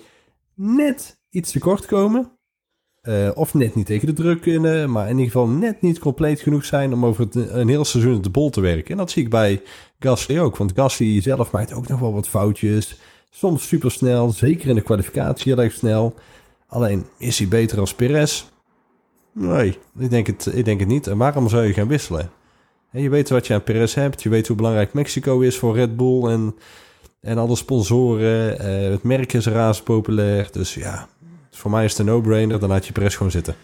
net 0.55 1.19
iets 1.31 1.51
te 1.51 1.59
kort 1.59 1.87
komen. 1.87 2.31
Of 3.35 3.55
net 3.55 3.75
niet 3.75 3.87
tegen 3.87 4.07
de 4.07 4.13
druk 4.13 4.41
kunnen, 4.41 4.91
maar 4.91 5.05
in 5.05 5.19
ieder 5.19 5.25
geval 5.25 5.49
net 5.49 5.83
niet 5.83 5.99
compleet 5.99 6.41
genoeg 6.41 6.65
zijn 6.65 6.93
om 6.93 7.05
over 7.07 7.25
het, 7.25 7.35
een 7.35 7.69
heel 7.69 7.85
seizoen 7.85 8.23
de 8.23 8.31
bol 8.31 8.51
te 8.51 8.61
werken. 8.61 8.91
En 8.91 8.97
dat 8.97 9.11
zie 9.11 9.23
ik 9.23 9.31
bij 9.31 9.63
Gasly 9.99 10.39
ook, 10.39 10.57
want 10.57 10.73
Gasly 10.75 11.21
zelf 11.21 11.51
maakt 11.51 11.73
ook 11.73 11.89
nog 11.89 12.01
wel 12.01 12.13
wat 12.13 12.29
foutjes. 12.29 12.97
Soms 13.31 13.69
super 13.69 13.91
snel, 13.91 14.31
zeker 14.31 14.69
in 14.69 14.75
de 14.75 14.81
kwalificatie 14.81 15.53
heel 15.53 15.63
erg 15.63 15.73
snel. 15.73 16.15
Alleen 16.67 17.07
is 17.19 17.39
hij 17.39 17.49
beter 17.49 17.81
als 17.81 17.95
Perez? 17.95 18.45
Nee, 19.33 19.79
ik 19.99 20.11
denk 20.11 20.27
het, 20.27 20.47
ik 20.53 20.65
denk 20.65 20.81
het 20.81 20.89
niet. 20.89 21.07
En 21.07 21.19
waarom 21.19 21.49
zou 21.49 21.65
je 21.65 21.73
gaan 21.73 21.89
wisselen? 21.89 22.31
je 22.91 23.09
weet 23.09 23.29
wat 23.29 23.47
je 23.47 23.55
aan 23.55 23.63
Perez 23.63 23.95
hebt. 23.95 24.23
Je 24.23 24.29
weet 24.29 24.47
hoe 24.47 24.57
belangrijk 24.57 24.93
Mexico 24.93 25.41
is 25.41 25.59
voor 25.59 25.75
Red 25.75 25.97
Bull 25.97 26.25
en, 26.25 26.55
en 27.21 27.39
alle 27.39 27.57
sponsoren. 27.57 28.61
Uh, 28.61 28.91
het 28.91 29.03
merk 29.03 29.33
is 29.33 29.47
razend 29.47 29.85
populair. 29.85 30.49
Dus 30.53 30.75
ja, 30.75 31.09
voor 31.51 31.71
mij 31.71 31.85
is 31.85 31.91
het 31.91 32.01
een 32.01 32.07
no-brainer. 32.07 32.61
Dan 32.61 32.69
laat 32.69 32.87
je 32.87 32.93
Perez 32.93 33.17
gewoon 33.17 33.33
zitten. 33.33 33.55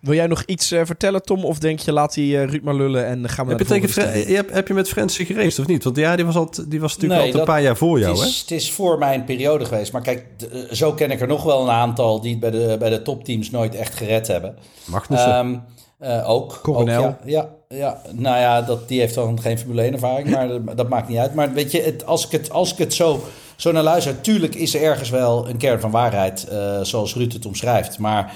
Wil 0.00 0.14
jij 0.14 0.26
nog 0.26 0.42
iets 0.46 0.72
uh, 0.72 0.80
vertellen, 0.84 1.22
Tom? 1.22 1.44
Of 1.44 1.58
denk 1.58 1.78
je, 1.78 1.92
laat 1.92 2.14
die 2.14 2.34
uh, 2.34 2.44
Ruud 2.44 2.62
maar 2.62 2.74
lullen 2.74 3.06
en 3.06 3.28
gaan 3.28 3.46
we 3.46 3.54
heb 3.54 3.68
naar 3.68 3.78
je, 3.78 3.88
tegen 3.88 4.28
je 4.28 4.44
heb, 4.50 4.68
je 4.68 4.74
met 4.74 4.88
Frenzy 4.88 5.24
gereisd 5.24 5.58
of 5.58 5.66
niet? 5.66 5.84
Want 5.84 5.96
ja, 5.96 6.16
die 6.16 6.24
was, 6.24 6.36
al, 6.36 6.50
die 6.68 6.80
was 6.80 6.94
natuurlijk 6.94 7.22
nee, 7.22 7.32
al 7.32 7.38
een 7.38 7.46
paar 7.46 7.62
jaar 7.62 7.76
voor 7.76 7.98
jou, 7.98 8.10
het 8.10 8.26
is, 8.26 8.34
hè? 8.34 8.40
Het 8.40 8.50
is 8.50 8.72
voor 8.72 8.98
mijn 8.98 9.24
periode 9.24 9.64
geweest. 9.64 9.92
Maar 9.92 10.02
kijk, 10.02 10.26
zo 10.70 10.92
ken 10.92 11.10
ik 11.10 11.20
er 11.20 11.26
nog 11.26 11.42
wel 11.42 11.62
een 11.62 11.70
aantal 11.70 12.20
die 12.20 12.30
het 12.30 12.40
bij 12.40 12.50
de, 12.50 12.76
bij 12.78 12.90
de 12.90 13.02
topteams 13.02 13.50
nooit 13.50 13.74
echt 13.74 13.94
gered 13.94 14.26
hebben. 14.26 14.56
Magnussen. 14.84 15.38
Um, 15.38 15.62
uh, 16.00 16.30
ook. 16.30 16.58
Coronel. 16.62 17.04
Ook, 17.04 17.14
ja, 17.24 17.48
ja, 17.68 17.76
ja, 17.78 18.00
nou 18.12 18.38
ja, 18.38 18.62
dat, 18.62 18.88
die 18.88 19.00
heeft 19.00 19.14
dan 19.14 19.40
geen 19.40 19.58
Formule 19.58 19.82
1 19.82 19.92
ervaring, 19.92 20.30
maar 20.30 20.48
dat, 20.64 20.76
dat, 20.76 20.88
maakt 20.88 21.08
niet 21.08 21.18
uit. 21.18 21.34
Maar 21.34 21.52
weet 21.52 21.72
je, 21.72 21.82
het, 21.82 22.06
als, 22.06 22.24
ik 22.24 22.30
het, 22.30 22.50
als 22.50 22.72
ik 22.72 22.78
het 22.78 22.94
zo 22.94 23.24
zo 23.56 23.72
naar 23.72 23.82
luister, 23.82 24.20
tuurlijk 24.20 24.54
is 24.54 24.74
er 24.74 24.82
ergens 24.82 25.10
wel 25.10 25.48
een 25.48 25.56
kern 25.56 25.80
van 25.80 25.90
waarheid, 25.90 26.46
uh, 26.52 26.80
zoals 26.82 27.14
Ruud 27.14 27.32
het 27.32 27.46
omschrijft. 27.46 27.98
Maar 27.98 28.34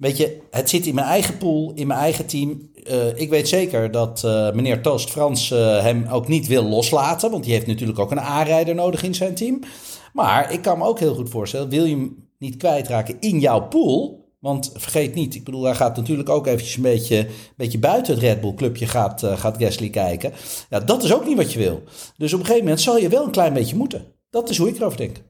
weet 0.00 0.16
je, 0.16 0.40
het 0.50 0.70
zit 0.70 0.86
in 0.86 0.94
mijn 0.94 1.06
eigen 1.06 1.38
pool, 1.38 1.72
in 1.74 1.86
mijn 1.86 2.00
eigen 2.00 2.26
team. 2.26 2.70
Uh, 2.90 3.20
ik 3.20 3.30
weet 3.30 3.48
zeker 3.48 3.90
dat 3.90 4.22
uh, 4.24 4.52
meneer 4.52 4.82
Toost 4.82 5.10
Frans 5.10 5.48
hem 5.48 6.06
ook 6.06 6.28
niet 6.28 6.46
wil 6.46 6.62
loslaten, 6.62 7.30
want 7.30 7.44
die 7.44 7.52
heeft 7.52 7.66
natuurlijk 7.66 7.98
ook 7.98 8.10
een 8.10 8.20
aanrijder 8.20 8.74
nodig 8.74 9.02
in 9.02 9.14
zijn 9.14 9.34
team. 9.34 9.60
Maar 10.12 10.52
ik 10.52 10.62
kan 10.62 10.78
me 10.78 10.84
ook 10.84 10.98
heel 10.98 11.14
goed 11.14 11.30
voorstellen, 11.30 11.68
wil 11.68 11.84
je 11.84 11.96
hem 11.96 12.28
niet 12.38 12.56
kwijtraken 12.56 13.16
in 13.20 13.40
jouw 13.40 13.68
pool, 13.68 14.28
want 14.38 14.70
vergeet 14.74 15.14
niet, 15.14 15.34
ik 15.34 15.44
bedoel, 15.44 15.64
hij 15.64 15.74
gaat 15.74 15.96
natuurlijk 15.96 16.28
ook 16.28 16.46
eventjes 16.46 16.76
een 16.76 16.82
beetje, 16.82 17.18
een 17.18 17.54
beetje 17.56 17.78
buiten 17.78 18.14
het 18.14 18.22
Red 18.22 18.40
Bull 18.40 18.54
clubje 18.54 18.86
gaat, 18.86 19.22
gaat 19.34 19.62
Gasly 19.62 19.90
kijken. 19.90 20.32
Ja, 20.70 20.80
dat 20.80 21.02
is 21.02 21.14
ook 21.14 21.26
niet 21.26 21.36
wat 21.36 21.52
je 21.52 21.58
wil. 21.58 21.82
Dus 22.16 22.32
op 22.32 22.38
een 22.38 22.46
gegeven 22.46 22.64
moment 22.64 22.82
zal 22.82 22.96
je 22.96 23.08
wel 23.08 23.24
een 23.24 23.30
klein 23.30 23.52
beetje 23.52 23.76
moeten. 23.76 24.04
Dat 24.30 24.50
is 24.50 24.58
hoe 24.58 24.68
ik 24.68 24.76
erover 24.76 24.98
denk. 24.98 25.22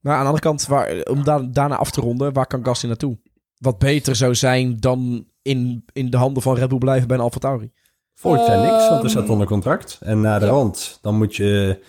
Maar 0.00 0.14
aan 0.14 0.20
de 0.20 0.26
andere 0.26 0.44
kant, 0.44 0.66
waar, 0.66 1.02
om 1.02 1.24
da 1.24 1.38
daarna 1.38 1.76
af 1.76 1.90
te 1.90 2.00
ronden, 2.00 2.32
waar 2.32 2.46
kan 2.46 2.64
Gasly 2.64 2.88
naartoe? 2.88 3.18
Wat 3.64 3.78
beter 3.78 4.16
zou 4.16 4.34
zijn 4.34 4.76
dan 4.80 5.26
in, 5.42 5.84
in 5.92 6.10
de 6.10 6.16
handen 6.16 6.42
van 6.42 6.54
Red 6.54 6.68
Bull 6.68 6.78
blijven 6.78 7.08
bij 7.08 7.16
een 7.16 7.22
Alfa 7.22 7.38
Tauri. 7.38 7.72
Volgend 8.14 8.46
jaar 8.46 8.72
niks, 8.72 8.88
want 8.88 9.04
er 9.04 9.10
staat 9.10 9.28
onder 9.28 9.46
contract. 9.46 9.98
En 10.00 10.20
na 10.20 10.38
de 10.38 10.46
rand, 10.46 10.98
dan 11.02 11.16
moet 11.16 11.36
je... 11.36 11.82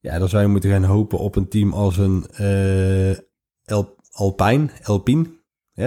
Ja, 0.00 0.18
dan 0.18 0.28
zou 0.28 0.42
je 0.42 0.48
moeten 0.48 0.70
gaan 0.70 0.84
hopen 0.84 1.18
op 1.18 1.36
een 1.36 1.48
team 1.48 1.72
als 1.72 1.96
een 1.98 2.24
uh, 2.40 3.16
Alpine, 4.10 4.68
Alpine 4.82 5.26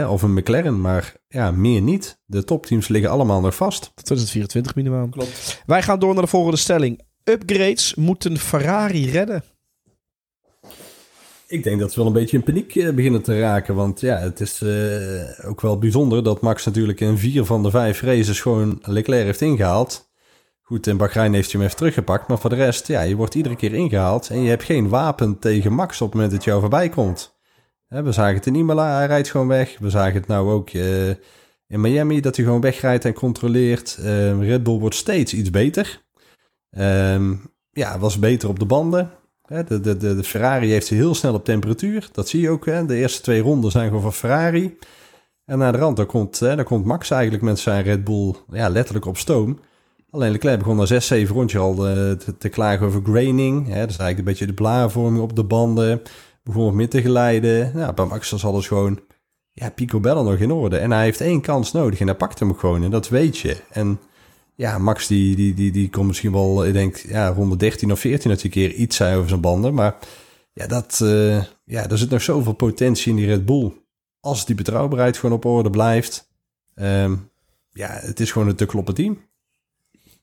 of 0.08 0.22
een 0.22 0.34
McLaren, 0.34 0.82
maar 0.82 1.16
ja, 1.28 1.52
meer 1.52 1.82
niet. 1.82 2.22
De 2.26 2.44
topteams 2.44 2.88
liggen 2.88 3.12
allemaal 3.12 3.42
nog 3.42 3.56
vast. 3.56 3.82
Tot 3.82 4.06
2024 4.06 4.76
minimaal. 4.76 5.10
Klopt. 5.10 5.64
Wij 5.66 5.82
gaan 5.82 6.00
door 6.00 6.14
naar 6.14 6.24
de 6.24 6.30
volgende 6.30 6.58
stelling. 6.58 7.02
Upgrades 7.24 7.96
moeten 7.96 8.38
Ferrari 8.38 9.10
redden. 9.12 9.44
Ik 11.54 11.64
denk 11.64 11.80
dat 11.80 11.92
ze 11.92 11.98
wel 11.98 12.08
een 12.08 12.14
beetje 12.14 12.38
in 12.38 12.44
paniek 12.44 12.76
eh, 12.76 12.90
beginnen 12.90 13.22
te 13.22 13.40
raken. 13.40 13.76
Want 13.76 14.02
ja, 14.02 14.18
het 14.18 14.40
is 14.40 14.62
uh, 14.62 15.50
ook 15.50 15.62
wel 15.62 15.78
bijzonder 15.78 16.24
dat 16.24 16.42
Max 16.42 16.66
natuurlijk 16.66 17.00
in 17.00 17.18
vier 17.18 17.46
van 17.46 17.64
de 17.64 17.70
vijf 17.70 18.02
races 18.02 18.42
gewoon 18.42 18.80
Leclerc 18.82 19.26
heeft 19.26 19.42
ingehaald. 19.42 20.12
Goed, 20.62 20.88
in 20.88 20.98
Bahrein 20.98 21.34
heeft 21.34 21.52
hij 21.52 21.60
hem 21.60 21.70
even 21.70 21.80
teruggepakt. 21.80 22.28
Maar 22.28 22.40
voor 22.40 22.50
de 22.50 22.56
rest, 22.56 22.88
ja, 22.88 23.02
je 23.02 23.16
wordt 23.16 23.36
iedere 23.36 23.56
keer 23.56 23.74
ingehaald. 23.74 24.30
En 24.30 24.42
je 24.42 24.50
hebt 24.50 24.64
geen 24.64 24.90
wapen 24.90 25.40
tegen 25.40 25.74
Max 25.74 26.02
op 26.02 26.08
het 26.08 26.16
moment 26.16 26.34
dat 26.34 26.44
jou 26.44 26.60
voorbij 26.60 26.90
komt 26.90 27.34
we 28.02 28.12
zagen 28.12 28.36
het 28.36 28.46
in 28.46 28.56
Imola, 28.56 28.98
hij 28.98 29.06
rijdt 29.06 29.30
gewoon 29.30 29.48
weg. 29.48 29.78
We 29.80 29.90
zagen 29.90 30.14
het 30.14 30.28
nou 30.28 30.52
ook 30.52 30.74
uh, 30.74 31.10
in 31.68 31.82
Miami, 31.82 32.22
dat 32.22 32.36
hij 32.36 32.46
gewoon 32.46 32.62
wegrijdt 32.62 33.06
en 33.06 33.14
controleert. 33.14 33.98
Uh, 34.00 34.48
Red 34.48 34.64
Bull 34.64 34.80
wordt 34.80 34.96
steeds 34.96 35.34
iets 35.34 35.50
beter. 35.50 36.02
Um, 36.78 37.52
ja, 37.72 38.00
was 38.00 38.20
beter 38.20 38.50
op 38.50 38.60
de 38.60 38.66
banden. 38.66 39.12
De, 39.48 39.64
de, 39.64 39.98
de, 39.98 39.98
de, 39.98 40.24
Ferrari 40.24 40.70
heeft 40.70 40.88
ze 40.88 40.96
heel 40.96 41.16
snel 41.16 41.34
op 41.34 41.46
temperatuur. 41.46 42.10
Dat 42.12 42.28
zie 42.28 42.42
je 42.42 42.50
ook. 42.50 42.66
Hè. 42.66 42.86
De 42.86 42.96
eerste 42.96 43.22
twee 43.22 43.42
ronden 43.42 43.72
zijn 43.72 43.88
gewoon 43.88 44.02
van 44.02 44.14
Ferrari. 44.14 44.78
En 45.46 45.58
naar 45.58 45.72
de 45.72 45.78
rand, 45.78 45.98
daar 45.98 46.06
komt, 46.06 46.40
hè, 46.40 46.56
daar 46.56 46.66
komt 46.66 46.86
Max 46.86 47.10
eigenlijk 47.12 47.44
met 47.44 47.60
zijn 47.60 47.84
Red 47.84 48.04
Bull 48.04 48.34
ja, 48.52 48.70
letterlijk 48.70 49.06
op 49.06 49.18
stoom. 49.18 49.60
Alleen 50.10 50.32
Leclerc 50.32 50.58
begon 50.58 50.76
na 50.76 50.86
6, 50.86 51.08
7 51.08 51.36
rondjes 51.36 51.62
al 51.62 51.90
uh, 51.90 52.12
te, 52.38 52.50
klagen 52.50 52.86
over 52.86 53.02
graining. 53.04 53.68
Hè. 53.68 53.80
Dat 53.80 53.90
is 53.90 53.98
eigenlijk 53.98 54.18
een 54.18 54.24
beetje 54.24 54.46
de 54.46 54.54
blaarvorming 54.54 55.24
op 55.24 55.36
de 55.36 55.44
banden 55.44 56.02
bijvoorbeeld 56.44 56.76
meer 56.76 56.90
te 56.90 57.02
geleiden. 57.02 57.72
Nou, 57.74 57.94
bij 57.94 58.06
Max 58.06 58.32
was 58.32 58.46
alles 58.46 58.68
gewoon 58.68 59.00
ja, 59.52 59.70
picobello 59.70 60.24
nog 60.24 60.40
in 60.40 60.52
orde. 60.52 60.78
En 60.78 60.92
hij 60.92 61.04
heeft 61.04 61.22
één 61.22 61.42
kans 61.42 61.72
nodig 61.72 62.00
en 62.00 62.08
hij 62.08 62.16
pakt 62.16 62.40
hem 62.40 62.56
gewoon. 62.56 62.84
En 62.84 62.92
dat 62.92 63.10
weet 63.10 63.38
je. 63.38 63.58
En 63.72 64.00
ja, 64.56 64.78
Max 64.78 65.08
die, 65.08 65.36
die, 65.36 65.54
die, 65.54 65.72
die 65.72 65.90
komt 65.90 66.08
misschien 66.08 66.32
wel, 66.32 66.66
ik 66.66 66.74
denk, 66.74 66.98
ja, 66.98 67.28
ronde 67.28 67.56
13 67.56 67.92
of 67.92 68.00
14 68.00 68.30
dat 68.30 68.42
hij 68.42 68.46
een 68.46 68.52
keer 68.52 68.74
iets 68.74 68.96
zei 68.96 69.16
over 69.16 69.30
zijn 69.30 69.42
banden. 69.42 69.74
Maar 69.74 69.98
ja, 70.54 70.68
dat, 70.68 71.00
uh, 71.04 71.44
ja, 71.66 71.90
er 71.90 71.98
zit 71.98 72.10
nog 72.10 72.22
zoveel 72.22 72.54
potentie 72.54 73.12
in 73.12 73.18
die 73.18 73.26
Red 73.26 73.46
Bull. 73.46 73.72
Als 74.20 74.46
die 74.46 74.56
betrouwbaarheid 74.56 75.18
gewoon 75.18 75.36
op 75.36 75.46
orde 75.46 75.70
blijft. 75.70 76.32
Um, 76.76 77.32
ja, 77.72 77.88
het 77.92 78.20
is 78.20 78.32
gewoon 78.32 78.48
een 78.48 78.56
te 78.56 78.66
kloppen 78.66 78.94
team. 78.94 79.18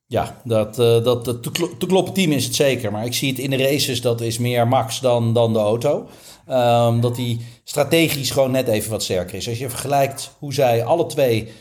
Ja, 0.07 0.41
dat, 0.45 0.79
uh, 0.79 1.05
dat, 1.05 1.25
dat 1.25 1.43
te 1.43 1.87
kloppen 1.87 2.15
team 2.15 2.33
is 2.33 2.45
het 2.45 2.55
zeker. 2.55 2.93
Maar 2.93 3.05
ik 3.05 3.15
zie 3.15 3.31
het 3.31 3.39
in 3.39 3.51
de 3.51 3.57
races, 3.57 4.01
dat 4.01 4.21
is 4.21 4.39
meer 4.39 4.69
Max 4.69 5.01
dan, 5.01 5.35
dan 5.35 5.53
de 5.53 5.59
auto. 5.59 6.09
Um, 6.49 7.01
dat 7.01 7.17
die 7.17 7.41
strategisch 7.65 8.31
gewoon 8.31 8.51
net 8.51 8.69
even 8.69 8.91
wat 8.91 9.03
sterker 9.03 9.35
is. 9.35 9.49
Als 9.49 9.59
je 9.59 9.69
vergelijkt 9.69 10.37
hoe 10.39 10.55
zij 10.55 10.85
alle 10.85 11.07
twee 11.07 11.53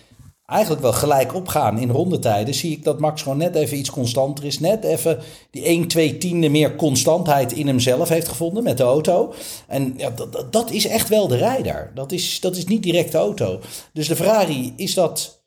eigenlijk 0.49 0.81
wel 0.81 0.93
gelijk 0.93 1.35
opgaan 1.35 1.77
in 1.77 1.89
rondetijden, 1.89 2.53
zie 2.53 2.71
ik 2.71 2.83
dat 2.83 2.99
Max 2.99 3.21
gewoon 3.21 3.37
net 3.37 3.55
even 3.55 3.77
iets 3.77 3.89
constanter 3.89 4.45
is. 4.45 4.59
Net 4.59 4.83
even 4.83 5.19
die 5.51 5.63
1, 5.63 5.87
2 5.87 6.17
tiende 6.17 6.49
meer 6.49 6.75
constantheid 6.75 7.51
in 7.51 7.67
hemzelf 7.67 8.09
heeft 8.09 8.27
gevonden 8.27 8.63
met 8.63 8.77
de 8.77 8.83
auto. 8.83 9.33
En 9.67 9.93
ja, 9.97 10.09
dat, 10.09 10.51
dat 10.51 10.71
is 10.71 10.85
echt 10.85 11.09
wel 11.09 11.27
de 11.27 11.37
rijder. 11.37 11.91
Dat 11.95 12.11
is, 12.11 12.39
dat 12.39 12.55
is 12.55 12.65
niet 12.65 12.83
direct 12.83 13.11
de 13.11 13.17
auto. 13.17 13.59
Dus 13.93 14.07
de 14.07 14.15
Ferrari, 14.15 14.73
is 14.75 14.93
dat. 14.93 15.43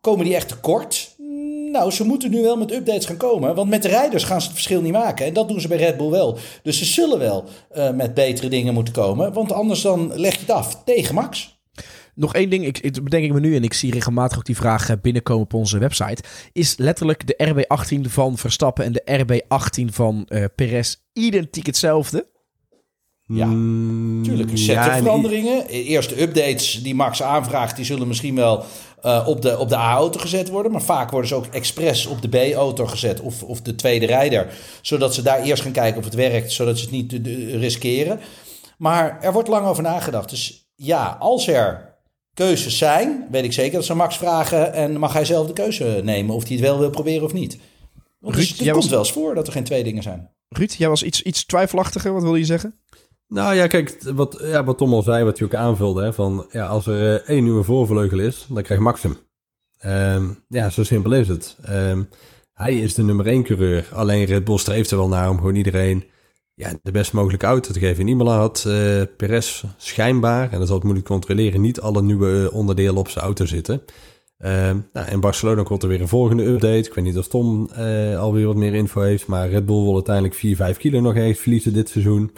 Komen 0.00 0.24
die 0.24 0.34
echt 0.34 0.48
tekort? 0.48 1.14
Nou, 1.72 1.90
ze 1.90 2.06
moeten 2.06 2.30
nu 2.30 2.42
wel 2.42 2.56
met 2.56 2.72
updates 2.72 3.06
gaan 3.06 3.16
komen. 3.16 3.54
Want 3.54 3.70
met 3.70 3.82
de 3.82 3.88
rijders 3.88 4.24
gaan 4.24 4.40
ze 4.40 4.46
het 4.46 4.56
verschil 4.56 4.80
niet 4.80 4.92
maken. 4.92 5.26
En 5.26 5.32
dat 5.32 5.48
doen 5.48 5.60
ze 5.60 5.68
bij 5.68 5.76
Red 5.76 5.96
Bull 5.96 6.10
wel. 6.10 6.36
Dus 6.62 6.78
ze 6.78 6.84
zullen 6.84 7.18
wel 7.18 7.44
uh, 7.76 7.90
met 7.90 8.14
betere 8.14 8.48
dingen 8.48 8.74
moeten 8.74 8.94
komen. 8.94 9.32
Want 9.32 9.52
anders 9.52 9.80
dan 9.80 10.12
leg 10.14 10.34
je 10.34 10.40
het 10.40 10.50
af 10.50 10.82
tegen 10.84 11.14
Max. 11.14 11.53
Nog 12.14 12.34
één 12.34 12.50
ding, 12.50 12.66
ik, 12.66 12.78
ik, 12.78 13.04
bedenk 13.04 13.24
ik 13.24 13.32
me 13.32 13.40
nu 13.40 13.56
en 13.56 13.62
ik 13.62 13.72
zie 13.72 13.92
regelmatig 13.92 14.38
ook 14.38 14.44
die 14.44 14.56
vraag 14.56 14.88
eh, 14.88 14.96
binnenkomen 15.02 15.42
op 15.42 15.54
onze 15.54 15.78
website. 15.78 16.22
Is 16.52 16.76
letterlijk 16.76 17.26
de 17.26 17.66
RB18 17.66 18.00
van 18.00 18.38
Verstappen 18.38 18.84
en 18.84 18.92
de 18.92 19.24
RB18 19.24 19.94
van 19.94 20.28
uh, 20.28 20.44
Perez 20.54 20.96
identiek 21.12 21.66
hetzelfde? 21.66 22.32
Ja, 23.26 23.46
natuurlijk. 23.46 24.50
Mm, 24.50 24.56
Zetten 24.56 24.94
ja, 24.94 24.96
veranderingen. 24.96 25.66
Eerste 25.66 26.22
updates 26.22 26.82
die 26.82 26.94
Max 26.94 27.22
aanvraagt, 27.22 27.76
die 27.76 27.84
zullen 27.84 28.08
misschien 28.08 28.34
wel 28.34 28.64
uh, 29.04 29.24
op, 29.26 29.42
de, 29.42 29.58
op 29.58 29.68
de 29.68 29.76
A-auto 29.76 30.20
gezet 30.20 30.48
worden. 30.48 30.72
Maar 30.72 30.82
vaak 30.82 31.10
worden 31.10 31.28
ze 31.28 31.34
ook 31.34 31.46
expres 31.46 32.06
op 32.06 32.22
de 32.22 32.28
B-auto 32.28 32.86
gezet 32.86 33.20
of, 33.20 33.42
of 33.42 33.60
de 33.60 33.74
tweede 33.74 34.06
rijder. 34.06 34.54
Zodat 34.80 35.14
ze 35.14 35.22
daar 35.22 35.42
eerst 35.42 35.62
gaan 35.62 35.72
kijken 35.72 35.98
of 35.98 36.04
het 36.04 36.14
werkt, 36.14 36.52
zodat 36.52 36.78
ze 36.78 36.82
het 36.82 36.92
niet 36.92 37.12
riskeren. 37.54 38.20
Maar 38.78 39.18
er 39.20 39.32
wordt 39.32 39.48
lang 39.48 39.66
over 39.66 39.82
nagedacht. 39.82 40.30
Dus 40.30 40.72
ja, 40.76 41.16
als 41.20 41.48
er 41.48 41.93
keuzes 42.34 42.78
zijn, 42.78 43.26
weet 43.30 43.44
ik 43.44 43.52
zeker 43.52 43.72
dat 43.72 43.84
ze 43.84 43.94
Max 43.94 44.16
vragen 44.16 44.72
en 44.72 44.98
mag 44.98 45.12
hij 45.12 45.24
zelf 45.24 45.46
de 45.46 45.52
keuze 45.52 46.00
nemen 46.04 46.34
of 46.34 46.42
hij 46.42 46.52
het 46.52 46.64
wel 46.64 46.78
wil 46.78 46.90
proberen 46.90 47.24
of 47.24 47.32
niet. 47.32 47.58
Want 48.18 48.34
Ruud, 48.34 48.48
dus 48.48 48.58
het 48.58 48.70
komt 48.70 48.82
was... 48.82 48.88
wel 48.88 48.98
eens 48.98 49.12
voor 49.12 49.34
dat 49.34 49.46
er 49.46 49.52
geen 49.52 49.64
twee 49.64 49.84
dingen 49.84 50.02
zijn. 50.02 50.30
Ruud, 50.48 50.72
jij 50.72 50.88
was 50.88 51.02
iets, 51.02 51.22
iets 51.22 51.44
twijfelachtiger, 51.44 52.12
wat 52.12 52.22
wil 52.22 52.34
je 52.34 52.44
zeggen? 52.44 52.78
Nou 53.28 53.54
ja, 53.54 53.66
kijk, 53.66 54.02
wat, 54.02 54.38
ja, 54.42 54.64
wat 54.64 54.78
Tom 54.78 54.92
al 54.92 55.02
zei, 55.02 55.24
wat 55.24 55.38
je 55.38 55.44
ook 55.44 55.54
aanvulde, 55.54 56.02
hè, 56.02 56.12
van 56.12 56.46
ja, 56.50 56.66
als 56.66 56.86
er 56.86 57.14
uh, 57.14 57.28
één 57.28 57.44
nieuwe 57.44 57.62
voorvleugel 57.62 58.18
is, 58.18 58.46
dan 58.48 58.62
krijgt 58.62 58.82
Max 58.82 59.02
hem. 59.02 59.16
Um, 59.86 60.44
ja, 60.48 60.70
zo 60.70 60.84
simpel 60.84 61.12
is 61.12 61.28
het. 61.28 61.56
Um, 61.68 62.08
hij 62.52 62.74
is 62.74 62.94
de 62.94 63.02
nummer 63.02 63.26
één 63.26 63.44
coureur. 63.44 63.88
Alleen 63.92 64.24
Red 64.24 64.44
Bull 64.44 64.58
streeft 64.58 64.90
er 64.90 64.96
wel 64.96 65.08
naar 65.08 65.30
om 65.30 65.36
gewoon 65.36 65.54
iedereen 65.54 66.04
ja, 66.54 66.72
de 66.82 66.90
best 66.90 67.12
mogelijke 67.12 67.46
auto 67.46 67.72
te 67.72 67.78
geven. 67.78 68.00
In 68.00 68.08
Imola 68.08 68.36
had 68.36 68.64
uh, 68.66 69.02
Perez 69.16 69.64
schijnbaar, 69.76 70.52
en 70.52 70.58
dat 70.58 70.66
zal 70.66 70.76
het 70.76 70.84
moeilijk 70.84 71.08
controleren, 71.08 71.60
niet 71.60 71.80
alle 71.80 72.02
nieuwe 72.02 72.50
onderdelen 72.52 72.96
op 72.96 73.08
zijn 73.08 73.24
auto 73.24 73.44
zitten. 73.44 73.82
Um, 74.38 74.88
nou, 74.92 75.10
in 75.10 75.20
Barcelona 75.20 75.62
komt 75.62 75.82
er 75.82 75.88
weer 75.88 76.00
een 76.00 76.08
volgende 76.08 76.44
update. 76.44 76.88
Ik 76.88 76.94
weet 76.94 77.04
niet 77.04 77.18
of 77.18 77.28
Tom 77.28 77.68
uh, 77.78 78.18
alweer 78.18 78.46
wat 78.46 78.56
meer 78.56 78.74
info 78.74 79.00
heeft, 79.00 79.26
maar 79.26 79.48
Red 79.48 79.66
Bull 79.66 79.82
wil 79.82 79.94
uiteindelijk 79.94 80.34
4, 80.34 80.56
5 80.56 80.76
kilo 80.76 81.00
nog 81.00 81.16
even 81.16 81.42
verliezen 81.42 81.72
dit 81.72 81.88
seizoen. 81.88 82.32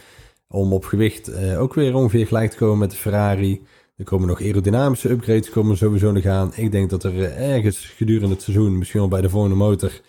Om 0.48 0.72
op 0.72 0.84
gewicht 0.84 1.56
ook 1.56 1.74
weer 1.74 1.94
ongeveer 1.94 2.26
gelijk 2.26 2.50
te 2.50 2.56
komen 2.56 2.78
met 2.78 2.90
de 2.90 2.96
Ferrari. 2.96 3.62
Er 3.96 4.04
komen 4.04 4.28
nog 4.28 4.40
aerodynamische 4.40 5.10
upgrades 5.10 5.50
komen 5.50 5.76
sowieso 5.76 6.12
nog 6.12 6.26
aan. 6.26 6.52
Ik 6.54 6.72
denk 6.72 6.90
dat 6.90 7.04
er 7.04 7.32
ergens 7.32 7.78
gedurende 7.78 8.34
het 8.34 8.42
seizoen, 8.42 8.78
misschien 8.78 9.00
wel 9.00 9.08
bij 9.08 9.20
de 9.20 9.28
volgende 9.28 9.56
motor, 9.56 10.00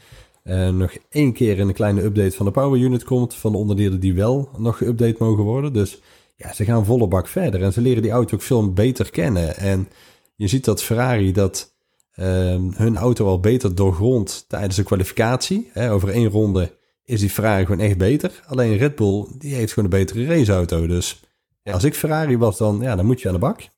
uh, 0.48 0.70
nog 0.70 0.98
één 1.10 1.34
keer 1.34 1.60
een 1.60 1.74
kleine 1.74 2.04
update 2.04 2.36
van 2.36 2.46
de 2.46 2.52
power 2.52 2.80
unit 2.80 3.04
komt. 3.04 3.34
Van 3.34 3.52
de 3.52 3.58
onderdelen 3.58 4.00
die 4.00 4.14
wel 4.14 4.50
nog 4.58 4.84
geüpdate 4.84 5.18
mogen 5.18 5.44
worden. 5.44 5.74
Dus 5.74 6.02
ja, 6.36 6.54
ze 6.54 6.66
gaan 6.66 6.86
volle 6.86 7.08
bak 7.08 7.28
verder. 7.28 7.64
En 7.64 7.74
ze 7.74 7.82
leren 7.82 8.02
die 8.02 8.12
auto 8.12 8.36
ook 8.36 8.42
veel 8.42 8.74
beter 8.74 9.10
kennen. 9.10 9.58
En 9.58 9.90
je 10.36 10.48
ziet 10.48 10.66
dat 10.66 10.84
Ferrari 10.84 11.32
dat 11.32 11.76
ehm, 12.12 12.62
hun 12.74 12.98
auto 12.98 13.28
al 13.28 13.40
beter 13.40 13.76
doorgrond 13.76 14.46
tijdens 14.48 14.76
de 14.76 14.84
kwalificatie. 14.84 15.70
Hè, 15.74 15.92
over 15.92 16.10
één 16.10 16.30
ronde 16.30 16.76
is 17.04 17.20
die 17.20 17.30
Ferrari 17.30 17.66
gewoon 17.66 17.86
echt 17.86 17.98
beter. 17.98 18.44
Alleen 18.48 18.78
Red 18.78 18.96
Bull, 18.96 19.26
die 19.38 19.54
heeft 19.54 19.74
gewoon 19.74 19.92
een 19.92 20.00
betere 20.00 20.26
raceauto. 20.26 20.88
Dus 20.88 21.24
als 21.64 21.84
ik 21.84 21.96
Ferrari 21.96 22.38
was, 22.38 22.58
dan, 22.58 22.80
ja, 22.82 22.96
dan 22.96 23.06
moet 23.06 23.22
je 23.22 23.28
aan 23.28 23.34
de 23.34 23.40
bak. 23.40 23.70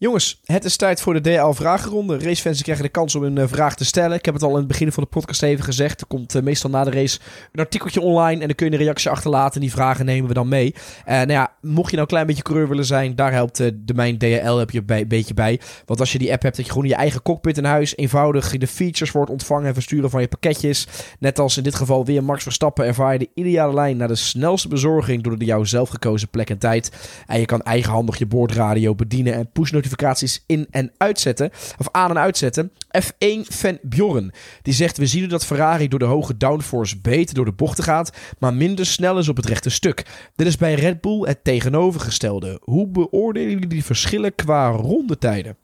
Jongens, 0.00 0.40
het 0.44 0.64
is 0.64 0.76
tijd 0.76 1.00
voor 1.00 1.14
de 1.14 1.20
DL-vragenronde. 1.20 2.18
Racefans 2.18 2.62
krijgen 2.62 2.84
de 2.84 2.90
kans 2.90 3.14
om 3.14 3.22
een 3.22 3.38
uh, 3.38 3.44
vraag 3.46 3.74
te 3.74 3.84
stellen. 3.84 4.16
Ik 4.16 4.24
heb 4.24 4.34
het 4.34 4.42
al 4.42 4.50
in 4.50 4.56
het 4.56 4.66
begin 4.66 4.92
van 4.92 5.02
de 5.02 5.08
podcast 5.08 5.42
even 5.42 5.64
gezegd. 5.64 6.00
Er 6.00 6.06
komt 6.06 6.34
uh, 6.34 6.42
meestal 6.42 6.70
na 6.70 6.84
de 6.84 6.90
race 6.90 7.18
een 7.52 7.60
artikeltje 7.60 8.00
online 8.00 8.40
en 8.40 8.46
dan 8.46 8.54
kun 8.54 8.66
je 8.66 8.72
een 8.72 8.78
reactie 8.78 9.10
achterlaten. 9.10 9.54
En 9.54 9.60
die 9.60 9.70
vragen 9.70 10.04
nemen 10.04 10.28
we 10.28 10.34
dan 10.34 10.48
mee. 10.48 10.74
Uh, 10.74 11.14
nou 11.14 11.30
ja, 11.30 11.52
mocht 11.60 11.90
je 11.90 11.96
nou 11.96 12.00
een 12.00 12.06
klein 12.06 12.26
beetje 12.26 12.42
coureur 12.42 12.68
willen 12.68 12.84
zijn, 12.84 13.14
daar 13.14 13.32
helpt 13.32 13.56
de 13.56 13.94
mijn 13.94 14.18
DL 14.18 14.56
heb 14.56 14.70
je 14.70 14.82
een 14.86 15.08
beetje 15.08 15.34
bij. 15.34 15.60
Want 15.86 16.00
als 16.00 16.12
je 16.12 16.18
die 16.18 16.32
app 16.32 16.42
hebt, 16.42 16.56
dat 16.56 16.66
je 16.66 16.72
gewoon 16.72 16.88
je 16.88 16.94
eigen 16.94 17.22
cockpit 17.22 17.58
in 17.58 17.64
huis 17.64 17.96
eenvoudig 17.96 18.56
de 18.58 18.66
features 18.66 19.12
wordt 19.12 19.30
ontvangen 19.30 19.66
en 19.66 19.74
versturen 19.74 20.10
van 20.10 20.20
je 20.20 20.28
pakketjes. 20.28 20.86
Net 21.18 21.38
als 21.38 21.56
in 21.56 21.62
dit 21.62 21.74
geval 21.74 22.04
weer 22.04 22.24
Max 22.24 22.42
Verstappen 22.42 22.86
ervaar 22.86 23.12
je 23.12 23.18
de 23.18 23.30
ideale 23.34 23.74
lijn 23.74 23.96
naar 23.96 24.08
de 24.08 24.14
snelste 24.14 24.68
bezorging 24.68 25.22
door 25.22 25.38
de 25.38 25.44
jou 25.44 25.66
zelf 25.66 25.88
gekozen 25.88 26.28
plek 26.28 26.50
en 26.50 26.58
tijd. 26.58 26.92
En 27.26 27.40
je 27.40 27.46
kan 27.46 27.62
eigenhandig 27.62 28.18
je 28.18 28.26
boordradio 28.26 28.94
bedienen 28.94 29.34
en 29.34 29.50
push 29.52 29.70
notificaties 29.88 30.44
in- 30.46 30.66
en 30.70 30.92
uitzetten. 30.96 31.50
Of 31.78 31.88
aan- 31.90 32.10
en 32.10 32.18
uitzetten. 32.18 32.72
F1-fan 33.02 33.78
Bjorn. 33.82 34.32
Die 34.62 34.74
zegt: 34.74 34.96
We 34.96 35.06
zien 35.06 35.28
dat 35.28 35.46
Ferrari 35.46 35.88
door 35.88 35.98
de 35.98 36.04
hoge 36.04 36.36
downforce 36.36 37.00
beter 37.00 37.34
door 37.34 37.44
de 37.44 37.52
bochten 37.52 37.84
gaat. 37.84 38.16
Maar 38.38 38.54
minder 38.54 38.86
snel 38.86 39.18
is 39.18 39.28
op 39.28 39.36
het 39.36 39.46
rechte 39.46 39.70
stuk. 39.70 40.06
Dit 40.36 40.46
is 40.46 40.56
bij 40.56 40.74
Red 40.74 41.00
Bull 41.00 41.20
het 41.20 41.44
tegenovergestelde. 41.44 42.60
Hoe 42.64 42.88
beoordelen 42.88 43.50
jullie 43.50 43.66
die 43.66 43.84
verschillen 43.84 44.34
qua 44.34 44.68
rondetijden? 44.68 45.56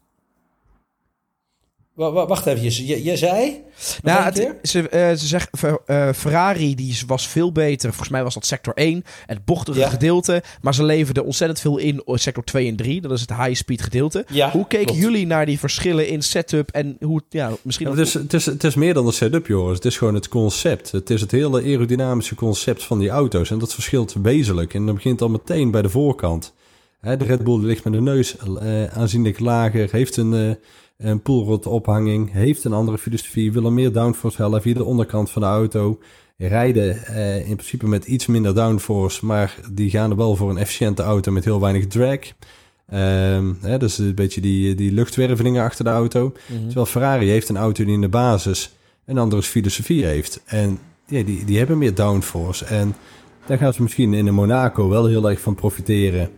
Wacht 1.95 2.47
even, 2.47 2.87
je, 2.87 3.05
je 3.05 3.17
zei? 3.17 3.63
Nou, 4.03 4.25
het, 4.25 4.53
ze, 4.63 4.79
uh, 4.79 4.89
ze 5.19 5.27
zegt 5.27 5.49
uh, 5.87 6.13
Ferrari 6.13 6.75
die 6.75 6.99
was 7.07 7.29
veel 7.29 7.53
beter. 7.53 7.89
Volgens 7.89 8.09
mij 8.09 8.23
was 8.23 8.35
dat 8.35 8.47
sector 8.47 8.75
1, 8.75 9.05
het 9.27 9.45
bochtige 9.45 9.79
ja. 9.79 9.89
gedeelte. 9.89 10.43
Maar 10.61 10.75
ze 10.75 10.85
leverden 10.85 11.25
ontzettend 11.25 11.61
veel 11.61 11.79
in 11.79 12.03
sector 12.07 12.45
2 12.45 12.69
en 12.69 12.77
3. 12.77 13.01
Dat 13.01 13.11
is 13.11 13.21
het 13.21 13.37
high-speed 13.37 13.83
gedeelte. 13.83 14.25
Ja, 14.29 14.51
hoe 14.51 14.67
keken 14.67 14.87
klopt. 14.87 15.01
jullie 15.01 15.27
naar 15.27 15.47
die 15.47 15.59
verschillen 15.59 16.09
in 16.09 16.23
setup 16.23 16.71
en 16.71 16.97
hoe 17.01 17.23
ja, 17.29 17.51
misschien. 17.63 17.87
Ja, 17.87 17.97
het, 17.97 18.07
is, 18.07 18.15
het, 18.15 18.33
is, 18.33 18.47
het 18.47 18.65
is 18.65 18.75
meer 18.75 18.95
dan 18.95 19.07
de 19.07 19.13
setup, 19.13 19.47
Joris. 19.47 19.77
Het 19.77 19.85
is 19.85 19.99
gewoon 19.99 20.15
het 20.15 20.29
concept. 20.29 20.93
Het 20.93 21.11
is 21.11 21.21
het 21.21 21.31
hele 21.31 21.63
aerodynamische 21.63 22.35
concept 22.35 22.85
van 22.85 22.99
die 22.99 23.09
auto's. 23.09 23.51
En 23.51 23.59
dat 23.59 23.75
verschilt 23.75 24.15
wezenlijk. 24.23 24.75
En 24.75 24.87
dat 24.87 24.95
begint 24.95 25.23
al 25.23 25.29
meteen 25.29 25.71
bij 25.71 25.83
de 25.83 25.91
voorkant. 25.91 26.53
Hè, 27.01 27.17
de 27.17 27.25
Red 27.25 27.45
Bull 27.45 27.65
ligt 27.65 27.85
met 27.85 27.93
de 27.93 28.01
neus 28.01 28.37
uh, 28.63 28.85
aanzienlijk 28.85 29.41
lager, 29.41 29.89
heeft 29.91 30.17
een 30.17 30.59
een 30.97 31.23
poolrot 31.23 31.67
ophanging, 31.67 32.33
heeft 32.33 32.65
een 32.65 32.73
andere 32.73 32.99
filosofie, 32.99 33.53
willen 33.53 33.75
meer 33.75 33.93
downforce 33.93 34.43
halen 34.43 34.63
via 34.63 34.75
de 34.75 34.85
onderkant 34.85 35.31
van 35.31 35.43
de 35.43 35.49
auto. 35.49 35.99
Rijden 36.37 37.07
eh, 37.07 37.49
in 37.49 37.57
principe 37.57 37.89
met 37.89 38.05
iets 38.05 38.27
minder 38.27 38.55
downforce, 38.55 39.27
maar 39.27 39.59
die 39.73 39.91
gaan 39.91 40.11
er 40.11 40.17
wel 40.17 40.37
voor 40.37 40.51
een 40.51 40.59
efficiënte 40.59 41.03
auto 41.03 41.33
met 41.33 41.45
heel 41.45 41.61
weinig 41.61 41.87
drag. 41.87 42.19
Um, 42.93 43.59
hè, 43.61 43.79
dus 43.79 43.99
een 43.99 44.15
beetje 44.15 44.41
die, 44.41 44.75
die 44.75 44.93
luchtwervelingen 44.93 45.65
achter 45.65 45.85
de 45.85 45.91
auto. 45.91 46.33
Mm 46.47 46.65
Terwijl 46.65 46.87
Ferrari 46.87 47.29
heeft 47.29 47.49
een 47.49 47.57
auto 47.57 47.85
die 47.85 47.95
in 47.95 48.01
de 48.01 48.09
basis 48.09 48.75
een 49.05 49.19
andere 49.19 49.43
filosofie 49.43 50.05
heeft. 50.05 50.43
En 50.45 50.79
ja, 51.07 51.23
die, 51.23 51.45
die 51.45 51.59
hebben 51.59 51.79
meer 51.79 51.95
downforce. 51.95 52.65
En 52.65 52.95
daar 53.47 53.59
gaan 53.59 53.73
ze 53.73 53.83
misschien 53.83 54.15
in 54.15 54.25
de 54.25 54.31
Monaco 54.31 54.89
wel 54.89 55.07
heel 55.07 55.31
erg 55.31 55.41
van 55.41 55.55
profiteren. 55.55 56.31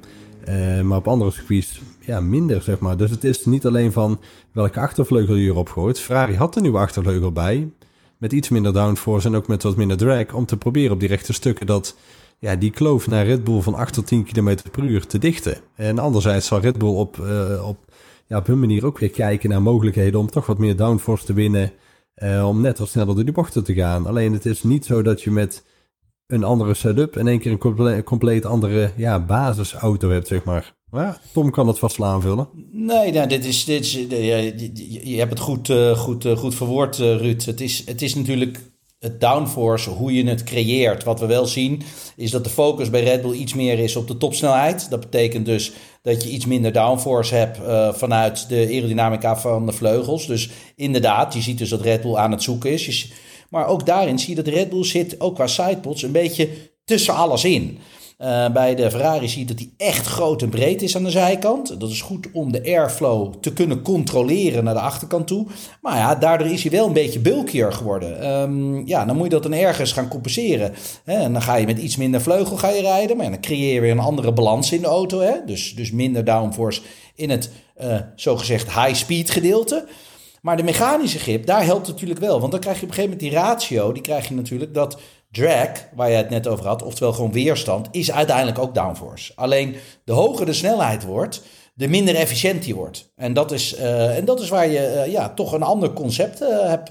Uh, 0.49 0.81
maar 0.81 0.99
op 0.99 1.09
andere 1.09 1.31
circuits 1.31 1.81
ja, 2.07 2.21
minder, 2.21 2.62
zeg 2.62 2.79
maar. 2.79 2.97
Dus 2.97 3.11
het 3.11 3.25
is 3.25 3.45
niet 3.45 3.66
alleen 3.66 3.92
van 3.92 4.21
welke 4.53 4.81
achtervleugel 4.81 5.35
je 5.35 5.49
erop 5.49 5.69
gooit. 5.69 6.01
Ferrari 6.01 6.37
had 6.37 6.57
een 6.57 6.62
nieuwe 6.62 6.79
achtervleugel 6.79 7.33
bij. 7.33 7.71
Met 8.19 8.33
iets 8.33 8.49
minder 8.49 8.73
downforce 8.73 9.29
en 9.29 9.35
ook 9.35 9.47
met 9.47 9.62
wat 9.62 9.77
minder 9.77 9.97
drag. 9.97 10.33
Om 10.33 10.47
te 10.47 10.57
proberen 10.57 10.92
op 10.92 11.01
die 11.01 11.09
rechte 11.09 11.33
stukken 11.33 11.66
dat 11.66 11.97
ja, 12.38 12.57
die 12.57 12.71
kloof 12.71 13.07
naar 13.07 13.27
Red 13.27 13.45
Bull 13.45 13.61
van 13.61 13.75
8 13.75 13.95
tot 13.95 14.07
10 14.07 14.25
km 14.25 14.57
per 14.71 14.85
uur 14.85 15.07
te 15.07 15.19
dichten. 15.19 15.57
En 15.75 15.99
anderzijds 15.99 16.47
zal 16.47 16.61
Red 16.61 16.79
Bull 16.79 16.95
op, 16.95 17.16
uh, 17.16 17.69
op, 17.69 17.79
ja, 18.27 18.38
op 18.38 18.47
hun 18.47 18.61
manier 18.61 18.87
ook 18.87 18.99
weer 18.99 19.11
kijken 19.11 19.51
naar 19.51 19.62
mogelijkheden 19.62 20.21
om 20.21 20.31
toch 20.31 20.47
wat 20.47 20.59
meer 20.59 20.77
downforce 20.77 21.25
te 21.25 21.33
winnen. 21.33 21.73
Uh, 22.16 22.49
om 22.49 22.61
net 22.61 22.79
wat 22.79 22.88
sneller 22.88 23.14
door 23.14 23.25
die 23.25 23.35
bochten 23.35 23.64
te 23.64 23.75
gaan. 23.75 24.07
Alleen 24.07 24.33
het 24.33 24.47
is 24.47 24.62
niet 24.62 24.85
zo 24.85 25.03
dat 25.03 25.23
je 25.23 25.31
met 25.31 25.64
een 26.27 26.45
andere 26.45 26.75
setup 26.75 27.16
in 27.16 27.29
één 27.29 27.38
keer 27.38 27.53
een 27.53 27.59
comple 27.59 28.03
compleet 28.03 28.45
andere 28.45 28.90
ja, 28.97 29.21
basisauto 29.21 30.11
hebt, 30.11 30.27
zeg 30.27 30.45
maar. 30.45 30.75
Ja, 30.92 31.20
Tom 31.33 31.51
kan 31.51 31.66
het 31.66 31.79
vast 31.79 32.01
aanvullen. 32.01 32.49
Nee, 32.70 33.12
nou, 33.12 33.29
dit 33.29 33.44
is, 33.44 33.64
dit 33.64 33.85
is, 33.85 33.92
je, 33.92 35.01
je 35.05 35.18
hebt 35.18 35.31
het 35.31 35.40
goed, 35.40 35.68
uh, 35.68 35.99
goed, 35.99 36.25
uh, 36.25 36.37
goed 36.37 36.55
verwoord, 36.55 36.96
Ruud. 36.96 37.44
Het 37.44 37.61
is, 37.61 37.83
het 37.87 38.03
is 38.03 38.14
natuurlijk 38.14 38.61
het 38.99 39.20
downforce, 39.20 39.90
hoe 39.90 40.14
je 40.14 40.29
het 40.29 40.44
creëert. 40.44 41.05
Wat 41.05 41.20
we 41.20 41.27
wel 41.27 41.46
zien, 41.46 41.83
is 42.16 42.31
dat 42.31 42.44
de 42.44 42.51
focus 42.51 42.90
bij 42.90 43.03
Red 43.03 43.22
Bull 43.22 43.33
iets 43.33 43.55
meer 43.55 43.79
is 43.79 43.96
op 43.96 44.09
de 44.09 44.16
topsnelheid. 44.16 44.90
Dat 44.90 45.01
betekent 45.01 45.46
dus 45.46 45.72
dat 46.03 46.22
je 46.22 46.31
iets 46.31 46.46
minder 46.46 46.72
downforce 46.72 47.35
hebt 47.35 47.59
vanuit 47.99 48.49
de 48.49 48.66
aerodynamica 48.70 49.37
van 49.37 49.66
de 49.66 49.72
vleugels. 49.72 50.27
Dus 50.27 50.51
inderdaad, 50.77 51.35
je 51.35 51.40
ziet 51.40 51.59
dus 51.59 51.68
dat 51.68 51.81
Red 51.81 52.03
Bull 52.03 52.14
aan 52.14 52.31
het 52.31 52.42
zoeken 52.42 52.72
is. 52.72 53.12
Maar 53.51 53.66
ook 53.66 53.87
daarin 53.87 54.18
zie 54.18 54.37
je 54.37 54.42
dat 54.42 54.55
Red 54.55 54.70
Bull 54.70 54.85
zit, 54.85 55.20
ook 55.20 55.35
qua 55.35 55.46
sidepods, 55.46 56.03
een 56.03 56.12
beetje 56.12 56.49
tussen 56.85 57.14
alles 57.14 57.44
in. 57.44 57.79
Uh, 58.18 58.48
bij 58.52 58.74
de 58.74 58.90
Ferrari 58.90 59.29
zie 59.29 59.40
je 59.40 59.46
dat 59.46 59.57
die 59.57 59.74
echt 59.76 60.07
groot 60.07 60.42
en 60.42 60.48
breed 60.48 60.83
is 60.83 60.96
aan 60.96 61.05
de 61.05 61.11
zijkant. 61.11 61.81
Dat 61.81 61.90
is 61.90 62.00
goed 62.00 62.26
om 62.33 62.52
de 62.52 62.64
airflow 62.64 63.35
te 63.40 63.52
kunnen 63.52 63.83
controleren 63.83 64.64
naar 64.64 64.74
de 64.74 64.81
achterkant 64.81 65.26
toe. 65.26 65.46
Maar 65.83 65.96
ja, 65.96 66.14
daardoor 66.14 66.46
is 66.46 66.62
hij 66.62 66.70
wel 66.70 66.87
een 66.87 66.92
beetje 66.92 67.18
bulkier 67.18 67.72
geworden. 67.72 68.31
Um, 68.40 68.87
ja, 68.87 69.05
dan 69.05 69.16
moet 69.16 69.24
je 69.24 69.31
dat 69.31 69.42
dan 69.42 69.52
ergens 69.52 69.92
gaan 69.92 70.09
compenseren. 70.09 70.74
Hè? 71.05 71.14
En 71.14 71.33
dan 71.33 71.42
ga 71.42 71.57
je 71.57 71.66
met 71.66 71.79
iets 71.79 71.96
minder 71.96 72.20
vleugel 72.20 72.57
ga 72.57 72.68
je 72.68 72.81
rijden. 72.81 73.16
Maar 73.16 73.31
dan 73.31 73.40
creëer 73.40 73.74
je 73.74 73.81
weer 73.81 73.90
een 73.90 73.98
andere 73.98 74.33
balans 74.33 74.72
in 74.72 74.81
de 74.81 74.87
auto. 74.87 75.20
Hè? 75.20 75.35
Dus, 75.46 75.74
dus 75.74 75.90
minder 75.90 76.24
downforce 76.24 76.81
in 77.14 77.31
het 77.31 77.50
uh, 77.81 77.98
zogezegd 78.14 78.72
high-speed 78.72 79.31
gedeelte. 79.31 79.87
Maar 80.40 80.57
de 80.57 80.62
mechanische 80.62 81.18
grip, 81.18 81.46
daar 81.46 81.64
helpt 81.64 81.88
natuurlijk 81.88 82.20
wel. 82.20 82.40
Want 82.40 82.52
dan 82.52 82.61
krijg 82.61 82.76
je 82.76 82.83
op 82.83 82.88
een 82.88 82.94
gegeven 82.94 83.18
moment 83.18 83.33
die 83.33 83.42
ratio. 83.42 83.92
Die 83.92 84.02
krijg 84.02 84.29
je 84.29 84.35
natuurlijk 84.35 84.74
dat 84.74 84.98
drag, 85.37 85.68
waar 85.94 86.11
je 86.11 86.16
het 86.16 86.31
net 86.31 86.49
over 86.49 86.66
had, 86.66 86.83
oftewel 86.83 87.12
gewoon 87.12 87.33
weerstand, 87.33 87.88
is 87.90 88.12
uiteindelijk 88.12 88.59
ook 88.59 88.75
downforce. 88.75 89.33
Alleen 89.35 89.77
de 90.05 90.12
hoger 90.12 90.46
de 90.46 90.53
snelheid 90.53 91.05
wordt, 91.05 91.42
de 91.77 91.88
minder 91.88 92.14
efficiënt 92.14 92.62
die 92.62 92.75
wordt. 92.75 93.12
En 93.16 93.33
dat 93.33 93.53
is, 93.53 93.79
uh, 93.79 94.16
en 94.16 94.25
dat 94.25 94.40
is 94.40 94.49
waar 94.49 94.68
je 94.68 95.03
uh, 95.07 95.12
ja, 95.12 95.29
toch 95.29 95.53
een 95.53 95.62
ander 95.62 95.92
concept 95.92 96.42
uh, 96.42 96.49
hebt 96.49 96.90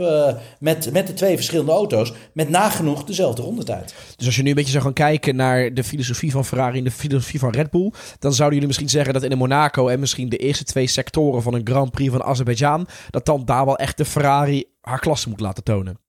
met, 0.60 0.91
met 0.91 1.08
de 1.08 1.13
twee 1.13 1.36
verschillende 1.36 1.71
auto's. 1.71 2.13
Met 2.34 2.49
nagenoeg 2.49 3.03
dezelfde 3.03 3.41
rondetijd. 3.41 3.95
Dus 4.15 4.25
als 4.25 4.36
je 4.36 4.41
nu 4.41 4.49
een 4.49 4.55
beetje 4.55 4.71
zou 4.71 4.84
gaan 4.84 4.93
kijken 4.93 5.36
naar 5.36 5.73
de 5.73 5.84
filosofie 5.84 6.31
van 6.31 6.45
Ferrari 6.45 6.77
en 6.77 6.84
de 6.84 6.91
filosofie 6.91 7.39
van 7.39 7.51
Red 7.51 7.71
Bull. 7.71 7.91
Dan 8.19 8.34
zouden 8.34 8.53
jullie 8.53 8.67
misschien 8.67 8.89
zeggen 8.89 9.13
dat 9.13 9.23
in 9.23 9.29
de 9.29 9.36
Monaco 9.36 9.88
en 9.88 9.99
misschien 9.99 10.29
de 10.29 10.38
eerste 10.38 10.63
twee 10.63 10.88
sectoren 10.88 11.41
van 11.41 11.53
een 11.53 11.67
Grand 11.67 11.91
Prix 11.91 12.12
van 12.12 12.23
Azerbeidzjan. 12.23 12.88
Dat 13.10 13.25
dan 13.25 13.45
daar 13.45 13.65
wel 13.65 13.77
echt 13.77 13.97
de 13.97 14.05
Ferrari 14.05 14.65
haar 14.81 14.99
klasse 14.99 15.29
moet 15.29 15.39
laten 15.39 15.63
tonen. 15.63 16.04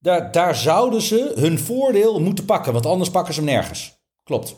Daar, 0.00 0.32
daar 0.32 0.56
zouden 0.56 1.02
ze 1.02 1.32
hun 1.34 1.58
voordeel 1.58 2.20
moeten 2.20 2.44
pakken, 2.44 2.72
want 2.72 2.86
anders 2.86 3.10
pakken 3.10 3.34
ze 3.34 3.40
hem 3.40 3.48
nergens. 3.48 3.98
Klopt. 4.24 4.54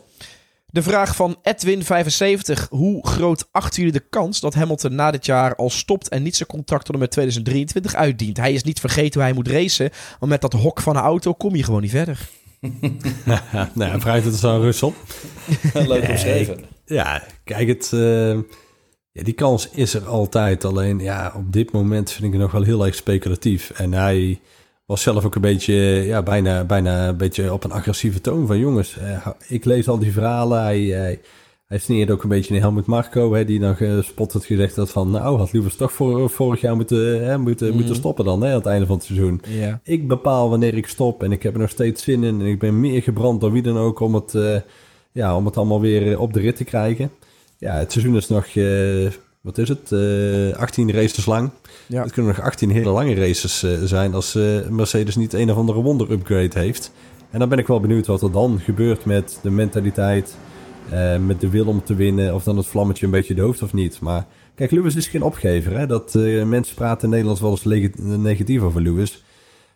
De 0.66 0.82
vraag 0.82 1.16
van 1.16 1.36
Edwin75. 1.36 2.68
Hoe 2.68 3.06
groot 3.06 3.48
achten 3.50 3.82
jullie 3.82 3.98
de 3.98 4.06
kans 4.08 4.40
dat 4.40 4.54
Hamilton 4.54 4.94
na 4.94 5.10
dit 5.10 5.26
jaar 5.26 5.56
al 5.56 5.70
stopt 5.70 6.08
en 6.08 6.22
niet 6.22 6.36
zijn 6.36 6.48
contract 6.48 6.84
tot 6.84 6.94
en 6.94 7.00
met 7.00 7.10
2023 7.10 7.94
uitdient? 7.94 8.36
Hij 8.36 8.52
is 8.52 8.62
niet 8.62 8.80
vergeten 8.80 9.12
hoe 9.12 9.22
hij 9.22 9.32
moet 9.32 9.48
racen, 9.48 9.90
maar 10.20 10.28
met 10.28 10.40
dat 10.40 10.52
hok 10.52 10.80
van 10.80 10.96
een 10.96 11.02
auto 11.02 11.32
kom 11.32 11.56
je 11.56 11.62
gewoon 11.62 11.80
niet 11.80 11.90
verder. 11.90 12.28
nou, 13.74 13.90
hij 13.90 14.00
vraagt 14.00 14.24
het 14.24 14.34
zo 14.34 14.58
rust 14.60 14.82
op. 14.82 14.94
Leuk 15.74 16.08
omschreven. 16.08 16.64
Ja, 16.84 17.22
kijk, 17.44 17.68
het, 17.68 17.90
uh, 17.94 18.34
ja, 19.12 19.22
die 19.22 19.34
kans 19.34 19.68
is 19.70 19.94
er 19.94 20.06
altijd. 20.06 20.64
Alleen 20.64 20.98
ja, 20.98 21.32
op 21.36 21.52
dit 21.52 21.72
moment 21.72 22.10
vind 22.10 22.24
ik 22.24 22.32
het 22.32 22.40
nog 22.40 22.52
wel 22.52 22.62
heel 22.62 22.86
erg 22.86 22.94
speculatief. 22.94 23.70
En 23.70 23.92
hij 23.92 24.40
was 24.86 25.02
zelf 25.02 25.24
ook 25.24 25.34
een 25.34 25.40
beetje, 25.40 25.74
ja, 26.06 26.22
bijna, 26.22 26.64
bijna 26.64 27.08
een 27.08 27.16
beetje 27.16 27.52
op 27.52 27.64
een 27.64 27.72
agressieve 27.72 28.20
toon 28.20 28.46
van 28.46 28.58
jongens. 28.58 28.98
Uh, 28.98 29.26
ik 29.48 29.64
lees 29.64 29.88
al 29.88 29.98
die 29.98 30.12
verhalen. 30.12 30.62
Hij, 30.62 30.80
hij, 30.80 31.20
hij 31.66 31.78
sneerde 31.78 32.12
ook 32.12 32.22
een 32.22 32.28
beetje 32.28 32.54
in 32.54 32.60
Helmut 32.60 32.86
Marco, 32.86 33.34
hè, 33.34 33.44
die 33.44 33.60
dan 33.60 33.76
had 34.16 34.44
gezegd 34.44 34.74
dat 34.74 34.90
van, 34.90 35.10
nou, 35.10 35.38
had 35.38 35.52
liever 35.52 35.76
toch 35.76 35.92
voor, 35.92 36.30
vorig 36.30 36.60
jaar 36.60 36.76
moeten, 36.76 37.24
hè, 37.24 37.38
moeten, 37.38 37.68
mm. 37.68 37.74
moeten 37.74 37.94
stoppen 37.94 38.24
dan, 38.24 38.42
hè, 38.42 38.48
aan 38.48 38.54
het 38.54 38.66
einde 38.66 38.86
van 38.86 38.96
het 38.96 39.04
seizoen. 39.04 39.40
Yeah. 39.48 39.74
Ik 39.82 40.08
bepaal 40.08 40.50
wanneer 40.50 40.76
ik 40.76 40.86
stop 40.86 41.22
en 41.22 41.32
ik 41.32 41.42
heb 41.42 41.54
er 41.54 41.60
nog 41.60 41.70
steeds 41.70 42.02
zin 42.02 42.24
in 42.24 42.40
en 42.40 42.46
ik 42.46 42.58
ben 42.58 42.80
meer 42.80 43.02
gebrand 43.02 43.40
dan 43.40 43.52
wie 43.52 43.62
dan 43.62 43.76
ook 43.76 44.00
om 44.00 44.14
het, 44.14 44.34
uh, 44.34 44.56
ja, 45.12 45.36
om 45.36 45.46
het 45.46 45.56
allemaal 45.56 45.80
weer 45.80 46.18
op 46.18 46.32
de 46.32 46.40
rit 46.40 46.56
te 46.56 46.64
krijgen. 46.64 47.10
Ja, 47.58 47.74
het 47.74 47.92
seizoen 47.92 48.16
is 48.16 48.28
nog, 48.28 48.54
uh, 48.54 49.10
wat 49.42 49.58
is 49.58 49.68
het, 49.68 49.92
18 50.56 50.92
races 50.92 51.26
lang. 51.26 51.50
Ja. 51.86 52.02
Het 52.02 52.12
kunnen 52.12 52.34
nog 52.36 52.44
18 52.44 52.70
hele 52.70 52.90
lange 52.90 53.14
races 53.14 53.62
uh, 53.62 53.82
zijn 53.82 54.14
als 54.14 54.36
uh, 54.36 54.68
Mercedes 54.68 55.16
niet 55.16 55.32
een 55.32 55.50
of 55.50 55.56
andere 55.56 55.82
wonder-upgrade 55.82 56.58
heeft. 56.58 56.92
En 57.30 57.38
dan 57.38 57.48
ben 57.48 57.58
ik 57.58 57.66
wel 57.66 57.80
benieuwd 57.80 58.06
wat 58.06 58.22
er 58.22 58.32
dan 58.32 58.60
gebeurt 58.60 59.04
met 59.04 59.38
de 59.42 59.50
mentaliteit, 59.50 60.36
met 61.26 61.40
de 61.40 61.48
wil 61.48 61.66
om 61.66 61.84
te 61.84 61.94
winnen, 61.94 62.34
of 62.34 62.44
dan 62.44 62.56
het 62.56 62.66
vlammetje 62.66 63.04
een 63.04 63.10
beetje 63.12 63.34
dooft 63.34 63.62
of 63.62 63.72
niet. 63.72 64.00
Maar 64.00 64.26
kijk, 64.54 64.70
Lewis 64.70 64.96
is 64.96 65.08
geen 65.08 65.22
opgever. 65.22 65.78
Hè? 65.78 65.86
Dat, 65.86 66.14
mensen 66.44 66.74
praten 66.74 67.04
in 67.04 67.10
Nederlands 67.10 67.40
wel 67.40 67.50
eens 67.50 67.64
negatief 68.18 68.62
over 68.62 68.82
Lewis. 68.82 69.24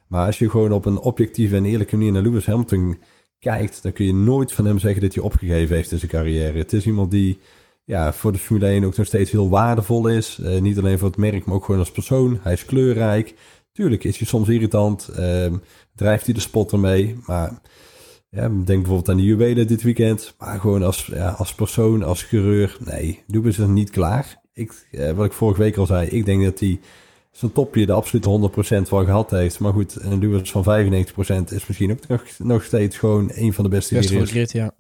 Maar 0.07 0.27
als 0.27 0.39
je 0.39 0.51
gewoon 0.51 0.73
op 0.73 0.85
een 0.85 0.99
objectieve 0.99 1.57
en 1.57 1.65
eerlijke 1.65 1.97
manier 1.97 2.13
naar 2.13 2.23
Lewis 2.23 2.47
Hamilton 2.47 2.99
kijkt, 3.39 3.83
dan 3.83 3.93
kun 3.93 4.07
je 4.07 4.15
nooit 4.15 4.53
van 4.53 4.65
hem 4.65 4.79
zeggen 4.79 5.03
dat 5.03 5.15
hij 5.15 5.23
opgegeven 5.23 5.77
heeft 5.77 5.93
in 5.93 5.99
zijn 5.99 6.11
carrière. 6.11 6.59
Het 6.59 6.73
is 6.73 6.87
iemand 6.87 7.11
die 7.11 7.39
ja, 7.87 8.13
voor 8.13 8.33
de 8.33 8.39
Formule 8.39 8.67
1 8.67 8.85
ook 8.85 8.97
nog 8.97 9.07
steeds 9.07 9.31
heel 9.31 9.49
waardevol 9.49 10.07
is. 10.09 10.41
niet 10.61 10.79
alleen 10.79 10.99
voor 10.99 11.09
het 11.09 11.17
merk, 11.17 11.45
maar 11.45 11.55
ook 11.55 11.65
gewoon 11.65 11.81
als 11.81 11.91
persoon. 11.91 12.39
Hij 12.43 12.53
is 12.53 12.65
kleurrijk. 12.65 13.35
Tuurlijk 13.73 14.05
is 14.05 14.19
hij 14.19 14.27
soms 14.27 14.49
irritant. 14.49 15.09
Ehm, 15.09 15.57
drijft 15.95 16.25
hij 16.25 16.35
de 16.35 16.41
spot 16.41 16.73
ermee. 16.73 17.19
Maar 17.27 17.61
ja, 18.31 18.49
denk 18.49 18.65
bijvoorbeeld 18.67 19.09
aan 19.09 19.17
de 19.17 19.23
juwelen 19.23 19.67
dit 19.67 19.83
weekend. 19.83 20.35
Maar 20.39 20.61
gewoon 20.61 20.83
als, 20.83 21.07
ja, 21.07 21.29
als 21.29 21.55
persoon, 21.55 22.03
als 22.03 22.23
chirurg. 22.23 22.81
Nee, 22.81 23.23
doe 23.27 23.53
ze 23.53 23.69
niet 23.69 23.91
klaar. 23.91 24.41
Ik, 24.53 24.87
eh, 24.91 25.11
wat 25.11 25.27
ik 25.27 25.33
vorige 25.33 25.61
week 25.61 25.77
al 25.77 25.87
zei. 25.87 26.09
Ik 26.09 26.25
denk 26.25 26.45
dat 26.45 26.61
hij 26.61 26.81
zijn 27.31 27.53
topje 27.53 27.87
de 27.87 27.93
absolute 27.93 28.29
100% 28.29 28.89
wel 28.89 29.05
gehad 29.05 29.31
heeft. 29.31 29.61
Maar 29.61 29.73
goed, 29.73 29.97
een 30.01 30.21
duwers 30.21 30.51
van 30.51 30.65
95% 30.65 31.53
is 31.53 31.67
misschien 31.67 31.91
ook 31.91 32.07
nog, 32.09 32.25
nog 32.39 32.65
steeds 32.65 32.99
gewoon 32.99 33.31
een 33.35 33.53
van 33.53 33.65
de 33.65 33.71
beste 33.71 33.95
Best 33.95 34.11
van 34.11 34.21
de 34.21 34.27
grid, 34.27 34.53
ja. 34.53 34.75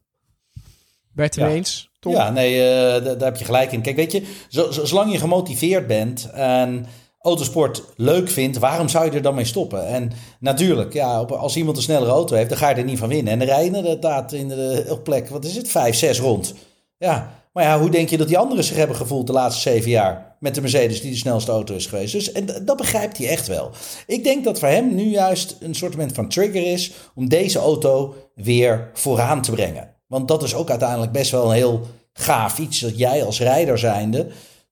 Je 1.17 1.23
het 1.23 1.37
eens, 1.37 1.91
Tom? 2.01 2.13
Ja, 2.13 2.31
nee, 2.31 2.55
uh, 2.55 3.05
daar 3.05 3.19
heb 3.19 3.37
je 3.37 3.45
gelijk 3.45 3.73
in. 3.73 3.81
Kijk, 3.81 3.97
weet 3.97 4.13
je, 4.13 4.23
zolang 4.71 5.13
je 5.13 5.19
gemotiveerd 5.19 5.87
bent 5.87 6.31
en 6.31 6.87
autosport 7.21 7.83
leuk 7.97 8.29
vindt, 8.29 8.59
waarom 8.59 8.89
zou 8.89 9.05
je 9.05 9.11
er 9.11 9.23
dan 9.23 9.35
mee 9.35 9.45
stoppen? 9.45 9.87
En 9.87 10.13
natuurlijk, 10.41 10.93
ja, 10.93 11.17
als 11.19 11.57
iemand 11.57 11.77
een 11.77 11.83
snellere 11.83 12.11
auto 12.11 12.37
heeft, 12.37 12.49
dan 12.49 12.59
ga 12.59 12.69
je 12.69 12.75
er 12.75 12.85
niet 12.85 12.99
van 12.99 13.09
winnen. 13.09 13.33
En 13.33 13.39
dan 13.39 13.49
rijden 13.49 13.75
inderdaad 13.75 14.33
in 14.33 14.49
de 14.49 14.87
op 14.89 15.05
plek, 15.05 15.29
wat 15.29 15.45
is 15.45 15.57
het, 15.57 15.69
vijf, 15.69 15.97
zes 15.97 16.21
rond. 16.21 16.55
Ja, 16.99 17.33
maar 17.53 17.65
ja, 17.65 17.79
hoe 17.81 17.91
denk 17.91 18.09
je 18.09 18.17
dat 18.17 18.29
die 18.29 18.39
anderen 18.39 18.65
zich 18.65 18.77
hebben 18.77 18.97
gevoeld 18.97 19.27
de 19.27 19.33
laatste 19.33 19.71
zeven 19.71 19.91
jaar 19.91 20.37
met 20.41 20.55
de 20.55 20.61
Mercedes 20.61 21.01
die 21.01 21.11
de 21.11 21.17
snelste 21.17 21.51
auto 21.51 21.75
is 21.75 21.87
geweest? 21.87 22.13
Dus 22.13 22.33
en 22.33 22.47
dat 22.65 22.77
begrijpt 22.77 23.19
hij 23.19 23.29
echt 23.29 23.47
wel. 23.47 23.71
Ik 24.07 24.25
denk 24.25 24.45
dat 24.45 24.59
voor 24.59 24.69
hem 24.69 24.95
nu 24.95 25.05
juist 25.05 25.57
een 25.61 25.75
soort 25.75 25.95
van 26.13 26.29
trigger 26.29 26.73
is 26.73 26.93
om 27.15 27.29
deze 27.29 27.59
auto 27.59 28.15
weer 28.35 28.91
vooraan 28.93 29.43
te 29.43 29.51
brengen. 29.51 29.96
Want 30.07 30.29
dat 30.29 30.43
is 30.43 30.55
ook 30.55 30.71
uiteindelijk 30.71 31.13
best 31.13 31.31
wel 31.31 31.45
een 31.45 31.57
heel 31.57 31.87
gaaf 32.13 32.59
iets 32.59 32.81
dat 32.81 32.99
jij 32.99 33.25
als 33.25 33.41
rijder 33.41 33.79
zijnde 33.79 34.27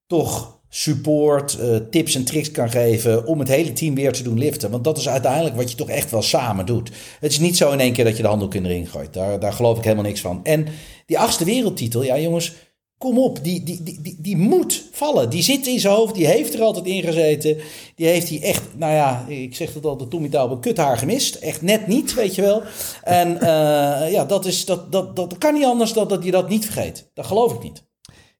toch 0.07 0.55
support, 0.68 1.59
uh, 1.61 1.77
tips 1.90 2.14
en 2.14 2.25
tricks 2.25 2.51
kan 2.51 2.70
geven 2.70 3.27
om 3.27 3.38
het 3.38 3.49
hele 3.49 3.73
team 3.73 3.94
weer 3.94 4.12
te 4.12 4.23
doen 4.23 4.38
liften. 4.38 4.70
Want 4.70 4.85
dat 4.85 4.99
is 4.99 5.09
uiteindelijk 5.09 5.57
wat 5.57 5.70
je 5.70 5.77
toch 5.77 5.88
echt 5.88 6.11
wel 6.11 6.23
samen 6.23 6.66
doet. 6.66 6.90
Het 7.20 7.31
is 7.31 7.38
niet 7.38 7.57
zo 7.57 7.73
in 7.73 7.81
één 7.81 7.92
keer 7.92 8.05
dat 8.05 8.16
je 8.16 8.23
de 8.23 8.29
handdoek 8.29 8.55
in 8.55 8.62
de 8.62 8.68
ring 8.68 8.90
gooit. 8.90 9.12
Daar, 9.12 9.40
daar 9.40 9.53
geloof 9.53 9.79
ik 9.79 9.85
helemaal 9.85 10.05
niks 10.05 10.20
van. 10.20 10.40
En 10.42 10.66
die 11.07 11.18
achtste 11.18 11.44
wereldtitel, 11.44 12.03
ja 12.03 12.18
jongens, 12.18 12.53
kom 12.99 13.19
op, 13.19 13.45
die, 13.45 13.63
die, 13.63 13.83
die, 13.83 14.01
die, 14.03 14.17
die 14.21 14.37
moet 14.37 14.85
vallen. 14.93 15.31
Die 15.31 15.43
zit 15.43 15.67
in 15.67 15.81
zijn 15.81 15.95
hoofd, 15.95 16.15
die 16.15 16.27
heeft 16.27 16.55
er 16.55 16.61
altijd 16.61 16.87
in 16.87 17.03
gezeten. 17.03 17.57
Die 17.95 18.07
heeft 18.07 18.29
hij 18.29 18.43
echt, 18.43 18.63
nou 18.77 18.93
ja, 18.93 19.25
ik 19.29 19.55
zeg 19.55 19.75
het 19.75 19.85
altijd, 19.85 20.11
Tommy 20.11 20.29
een 20.33 20.61
kuthaar 20.61 20.99
gemist. 20.99 21.35
Echt 21.35 21.63
net 21.63 21.87
niet, 21.87 22.15
weet 22.15 22.35
je 22.35 22.43
wel. 22.43 22.63
En 23.03 23.35
uh, 23.35 24.13
ja, 24.13 24.25
dat, 24.25 24.45
is, 24.45 24.65
dat, 24.65 24.93
dat, 24.93 25.17
dat 25.17 25.39
kan 25.39 25.55
niet 25.55 25.65
anders 25.65 25.93
dan 25.93 26.09
dat 26.09 26.25
je 26.25 26.31
dat 26.31 26.49
niet 26.49 26.65
vergeet. 26.65 27.11
Dat 27.15 27.27
geloof 27.27 27.53
ik 27.55 27.63
niet. 27.63 27.85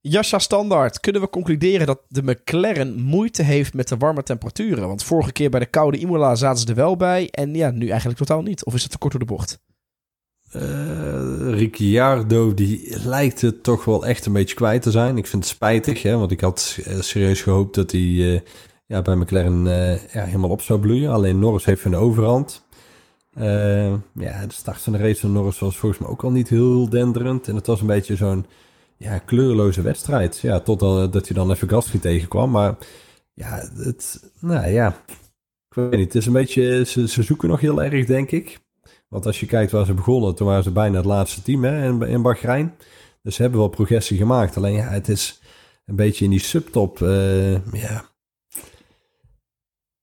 Jascha 0.01 0.39
Standaard, 0.39 1.01
kunnen 1.01 1.21
we 1.21 1.31
concluderen 1.31 1.87
dat 1.87 2.01
de 2.09 2.23
McLaren 2.23 3.01
moeite 3.01 3.43
heeft 3.43 3.75
met 3.75 3.89
de 3.89 3.97
warme 3.97 4.23
temperaturen? 4.23 4.89
Want 4.89 5.03
vorige 5.03 5.33
keer 5.33 5.51
bij 5.51 5.61
de 5.61 5.67
koude 5.67 5.99
Imola 5.99 6.35
zaten 6.35 6.61
ze 6.61 6.67
er 6.67 6.75
wel 6.75 6.97
bij 6.97 7.29
en 7.31 7.55
ja, 7.55 7.71
nu 7.71 7.89
eigenlijk 7.89 8.19
totaal 8.19 8.43
niet. 8.43 8.65
Of 8.65 8.75
is 8.75 8.83
het 8.83 8.91
te 8.91 8.99
kort 8.99 9.13
door 9.13 9.21
de 9.21 9.33
bocht? 9.33 9.59
Uh, 10.57 11.51
Ricciardo, 11.51 12.55
die 12.55 12.97
lijkt 13.05 13.41
het 13.41 13.63
toch 13.63 13.85
wel 13.85 14.07
echt 14.07 14.27
een 14.27 14.33
beetje 14.33 14.55
kwijt 14.55 14.83
te 14.83 14.91
zijn. 14.91 15.17
Ik 15.17 15.27
vind 15.27 15.45
het 15.45 15.53
spijtig, 15.53 16.03
hè, 16.03 16.17
want 16.17 16.31
ik 16.31 16.41
had 16.41 16.79
eh, 16.85 17.01
serieus 17.01 17.43
gehoopt 17.43 17.75
dat 17.75 17.91
hij 17.91 18.01
uh, 18.01 18.41
ja, 18.87 19.03
bij 19.03 19.17
McLaren 19.17 19.65
ja, 20.13 20.25
helemaal 20.25 20.51
op 20.51 20.61
zou 20.61 20.81
bloeien. 20.81 21.11
Alleen 21.11 21.39
Norris 21.39 21.65
heeft 21.65 21.85
een 21.85 21.97
overhand. 21.97 22.67
ja, 23.35 24.47
de 24.47 24.55
start 24.55 24.81
van 24.81 24.93
de 24.93 24.99
race 24.99 25.21
van 25.21 25.33
Norris 25.33 25.59
was 25.59 25.77
volgens 25.77 26.01
mij 26.01 26.11
ook 26.11 26.25
al 26.25 26.31
niet 26.31 26.49
heel 26.49 26.89
denderend. 26.89 27.49
En 27.49 27.55
het 27.55 27.67
was 27.67 27.81
een 27.81 27.87
beetje 27.87 28.17
zo'n 28.17 28.47
ja, 28.97 29.19
kleurloze 29.19 29.83
wedstrijd. 29.83 30.39
Ja, 30.39 30.61
totdat 30.61 31.13
dat 31.13 31.29
je 31.29 31.35
dan 31.35 31.51
even 31.51 31.69
Gasly 31.69 31.99
tegenkwam. 32.01 32.51
Maar 32.51 32.77
ja, 33.35 33.69
het, 33.77 34.33
nou 34.41 34.69
ja, 34.69 35.03
ik 35.69 35.75
weet 35.75 35.91
niet. 35.91 36.13
Het 36.13 36.15
is 36.15 36.27
een 36.27 36.33
beetje, 36.33 36.85
ze 36.85 37.23
zoeken 37.23 37.49
nog 37.49 37.61
heel 37.61 37.83
erg, 37.83 38.07
denk 38.07 38.31
ik. 38.31 38.63
Want 39.15 39.27
als 39.27 39.41
je 39.41 39.47
kijkt 39.47 39.73
waar 39.73 39.87
ze 39.87 39.95
begonnen, 39.95 40.35
toen 40.35 40.47
waren 40.47 40.63
ze 40.63 40.71
bijna 40.71 40.97
het 40.97 41.05
laatste 41.05 41.43
team 41.43 41.65
hè, 41.65 41.89
in, 41.89 42.03
in 42.03 42.23
Bahrein. 42.23 42.75
Dus 43.23 43.35
ze 43.35 43.43
hebben 43.43 43.61
wel 43.61 43.69
progressie 43.69 44.17
gemaakt. 44.17 44.57
Alleen 44.57 44.75
ja, 44.75 44.89
het 44.89 45.09
is 45.09 45.41
een 45.87 45.97
beetje 45.97 46.25
in 46.25 46.31
die 46.31 46.41
subtop. 46.41 47.01
Uh, 47.01 47.53
ja. 47.53 48.05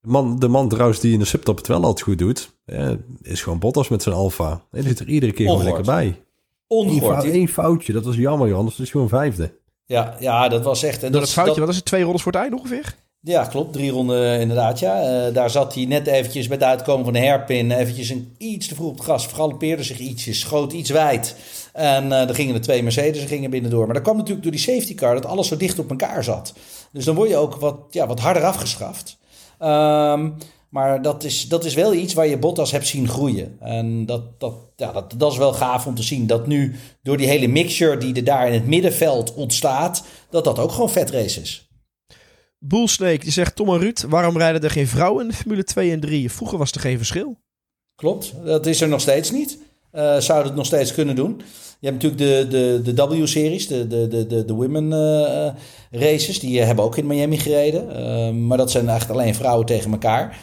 De 0.00 0.08
man, 0.08 0.38
de 0.38 0.48
man 0.48 0.68
trouwens 0.68 1.00
die 1.00 1.12
in 1.12 1.18
de 1.18 1.24
subtop 1.24 1.56
het 1.56 1.66
wel 1.66 1.82
altijd 1.82 2.00
goed 2.00 2.18
doet, 2.18 2.52
is 3.22 3.42
gewoon 3.42 3.58
Bottas 3.58 3.88
met 3.88 4.02
zijn 4.02 4.14
Alfa. 4.14 4.64
Hij 4.70 4.82
zit 4.82 5.00
er 5.00 5.08
iedere 5.08 5.32
keer 5.32 5.46
gewoon 5.46 5.64
lekker 5.64 5.84
bij. 5.84 6.22
Ongehoord. 6.66 7.24
Eén, 7.24 7.48
foutje, 7.48 7.92
dat 7.92 8.04
was 8.04 8.16
jammer, 8.16 8.48
Johan. 8.48 8.64
Dat 8.64 8.78
is 8.78 8.90
gewoon 8.90 9.08
vijfde. 9.08 9.58
Ja, 9.84 10.16
ja, 10.20 10.48
dat 10.48 10.64
was 10.64 10.82
echt... 10.82 11.02
En 11.02 11.12
dat, 11.12 11.20
dat 11.20 11.30
foutje, 11.30 11.60
wat 11.60 11.68
is 11.68 11.76
het? 11.76 11.84
Twee 11.84 12.02
rondes 12.02 12.22
voor 12.22 12.32
het 12.32 12.40
einde 12.40 12.56
ongeveer? 12.56 12.94
Ja, 13.24 13.44
klopt. 13.44 13.72
Drie 13.72 13.90
ronden 13.90 14.40
inderdaad, 14.40 14.78
ja. 14.78 15.26
Uh, 15.26 15.34
daar 15.34 15.50
zat 15.50 15.74
hij 15.74 15.84
net 15.84 16.06
eventjes 16.06 16.48
met 16.48 16.60
het 16.60 16.68
uitkomen 16.68 17.04
van 17.04 17.12
de 17.12 17.18
herpin. 17.18 17.70
Eventjes 17.70 18.08
een, 18.08 18.34
iets 18.38 18.68
te 18.68 18.74
vroeg 18.74 18.90
op 18.90 18.96
het 18.96 19.04
gas. 19.04 19.26
Vergalopeerde 19.26 19.82
zich 19.82 19.98
ietsjes. 19.98 20.40
Schoot 20.40 20.72
iets 20.72 20.90
wijd. 20.90 21.36
En 21.72 22.06
uh, 22.06 22.28
er 22.28 22.34
gingen 22.34 22.54
de 22.54 22.60
twee 22.60 22.82
Mercedes 22.82 23.24
gingen 23.24 23.50
binnendoor. 23.50 23.84
Maar 23.84 23.94
dat 23.94 24.02
kwam 24.02 24.16
natuurlijk 24.16 24.42
door 24.42 24.52
die 24.52 24.60
safety 24.60 24.94
car. 24.94 25.14
Dat 25.14 25.26
alles 25.26 25.48
zo 25.48 25.56
dicht 25.56 25.78
op 25.78 25.90
elkaar 25.90 26.24
zat. 26.24 26.54
Dus 26.92 27.04
dan 27.04 27.14
word 27.14 27.28
je 27.28 27.36
ook 27.36 27.56
wat, 27.56 27.76
ja, 27.90 28.06
wat 28.06 28.20
harder 28.20 28.44
afgeschaft. 28.44 29.18
Um, 29.60 30.34
maar 30.68 31.02
dat 31.02 31.24
is, 31.24 31.48
dat 31.48 31.64
is 31.64 31.74
wel 31.74 31.94
iets 31.94 32.14
waar 32.14 32.26
je 32.26 32.38
Bottas 32.38 32.70
hebt 32.70 32.86
zien 32.86 33.08
groeien. 33.08 33.56
En 33.60 34.06
dat, 34.06 34.40
dat, 34.40 34.54
ja, 34.76 34.92
dat, 34.92 35.14
dat 35.16 35.32
is 35.32 35.38
wel 35.38 35.52
gaaf 35.52 35.86
om 35.86 35.94
te 35.94 36.02
zien. 36.02 36.26
Dat 36.26 36.46
nu 36.46 36.76
door 37.02 37.16
die 37.16 37.26
hele 37.26 37.46
mixture 37.46 37.96
die 37.96 38.14
er 38.14 38.24
daar 38.24 38.46
in 38.46 38.52
het 38.52 38.66
middenveld 38.66 39.34
ontstaat, 39.34 40.04
dat 40.30 40.44
dat 40.44 40.58
ook 40.58 40.72
gewoon 40.72 40.90
vet 40.90 41.10
race 41.10 41.40
is. 41.40 41.71
Boelsnake 42.64 43.18
die 43.18 43.32
zegt: 43.32 43.56
Tom 43.56 43.68
en 43.68 43.78
Ruud, 43.78 44.04
waarom 44.08 44.36
rijden 44.36 44.62
er 44.62 44.70
geen 44.70 44.86
vrouwen 44.86 45.22
in 45.22 45.28
de 45.28 45.36
Formule 45.36 45.64
2 45.64 45.90
en 45.90 46.00
3? 46.00 46.30
Vroeger 46.30 46.58
was 46.58 46.72
er 46.72 46.80
geen 46.80 46.96
verschil. 46.96 47.36
Klopt, 47.94 48.34
dat 48.44 48.66
is 48.66 48.80
er 48.80 48.88
nog 48.88 49.00
steeds 49.00 49.30
niet. 49.30 49.58
Uh, 49.92 50.18
zouden 50.18 50.46
het 50.46 50.56
nog 50.56 50.66
steeds 50.66 50.92
kunnen 50.94 51.16
doen. 51.16 51.42
Je 51.80 51.88
hebt 51.88 52.02
natuurlijk 52.02 52.50
de, 52.50 52.80
de, 52.82 52.92
de 52.92 53.06
W-series, 53.06 53.66
de, 53.66 53.86
de, 53.86 54.26
de, 54.26 54.44
de, 54.44 54.52
women 54.52 54.90
uh, 54.90 55.52
races. 55.90 56.40
Die 56.40 56.60
hebben 56.60 56.84
ook 56.84 56.96
in 56.96 57.06
Miami 57.06 57.38
gereden. 57.38 57.88
Uh, 57.90 58.30
maar 58.46 58.58
dat 58.58 58.70
zijn 58.70 58.88
eigenlijk 58.88 59.20
alleen 59.20 59.34
vrouwen 59.34 59.66
tegen 59.66 59.92
elkaar. 59.92 60.38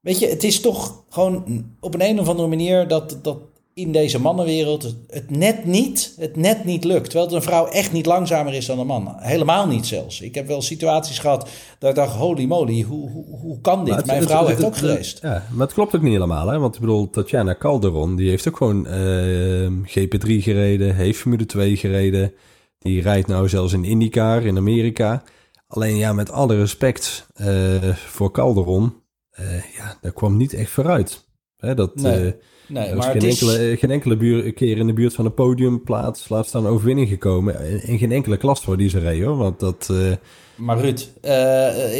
Weet 0.00 0.18
je, 0.18 0.26
het 0.26 0.44
is 0.44 0.60
toch 0.60 1.04
gewoon 1.08 1.64
op 1.80 1.94
een, 1.94 2.02
een 2.02 2.20
of 2.20 2.28
andere 2.28 2.48
manier 2.48 2.88
dat, 2.88 3.18
dat 3.22 3.38
in 3.74 3.92
deze 3.92 4.20
mannenwereld 4.20 4.96
het 5.08 5.30
net 5.30 5.64
niet, 5.64 6.14
het 6.18 6.36
net 6.36 6.64
niet 6.64 6.84
lukt. 6.84 7.04
Terwijl 7.04 7.24
het 7.24 7.34
een 7.34 7.42
vrouw 7.42 7.66
echt 7.66 7.92
niet 7.92 8.06
langzamer 8.06 8.54
is 8.54 8.66
dan 8.66 8.78
een 8.78 8.86
man. 8.86 9.14
Helemaal 9.16 9.66
niet 9.66 9.86
zelfs. 9.86 10.20
Ik 10.20 10.34
heb 10.34 10.46
wel 10.46 10.62
situaties 10.62 11.18
gehad 11.18 11.48
dat 11.78 11.90
ik 11.90 11.96
dacht, 11.96 12.16
holy 12.16 12.44
moly, 12.44 12.82
hoe, 12.82 13.10
hoe, 13.10 13.38
hoe 13.38 13.60
kan 13.60 13.84
dit? 13.84 14.06
Mijn 14.06 14.22
vrouw 14.22 14.46
heeft 14.46 14.64
ook 14.64 14.76
gereisd. 14.76 15.18
Ja, 15.22 15.46
maar 15.50 15.66
het 15.66 15.74
klopt 15.74 15.96
ook 15.96 16.02
niet 16.02 16.12
helemaal. 16.12 16.48
Hè? 16.48 16.58
Want 16.58 16.74
ik 16.74 16.80
bedoel, 16.80 17.10
Tatjana 17.10 17.56
Calderon, 17.58 18.16
die 18.16 18.28
heeft 18.28 18.48
ook 18.48 18.56
gewoon 18.56 18.86
uh, 18.86 19.64
ehm, 19.64 19.74
GP3 19.82 20.42
gereden, 20.42 20.94
heeft 20.94 21.18
Formule 21.18 21.46
2 21.46 21.76
gereden. 21.76 22.32
Die 22.78 23.02
rijdt 23.02 23.28
nou 23.28 23.48
zelfs 23.48 23.72
in 23.72 23.84
IndyCar 23.84 24.44
in 24.44 24.56
Amerika. 24.56 25.22
Alleen 25.66 25.96
ja, 25.96 26.12
met 26.12 26.30
alle 26.30 26.56
respect 26.56 27.26
uh, 27.36 27.94
voor 27.94 28.30
Calderon 28.30 29.02
uh, 29.40 29.74
ja, 29.76 29.98
daar 30.00 30.12
kwam 30.12 30.36
niet 30.36 30.54
echt 30.54 30.70
vooruit. 30.70 31.24
Hè, 31.56 31.74
dat, 31.74 31.94
nee, 31.94 32.34
nee 32.66 32.94
maar 32.94 33.10
geen, 33.10 33.22
enkele, 33.22 33.72
is... 33.72 33.78
geen 33.78 33.90
enkele 33.90 34.16
buur, 34.16 34.52
keer 34.52 34.78
in 34.78 34.86
de 34.86 34.92
buurt 34.92 35.14
van 35.14 35.24
een 35.24 35.34
podiumplaats, 35.34 36.28
laat 36.28 36.46
staan 36.46 36.66
overwinning 36.66 37.08
gekomen. 37.08 37.82
En 37.82 37.98
geen 37.98 38.12
enkele 38.12 38.36
klas 38.36 38.60
voor 38.60 38.76
die 38.76 38.88
ze 38.88 38.98
reden 38.98 39.26
hoor. 39.26 39.36
Want 39.36 39.60
dat, 39.60 39.88
uh... 39.90 40.12
Maar 40.54 40.80
Ruud, 40.80 41.08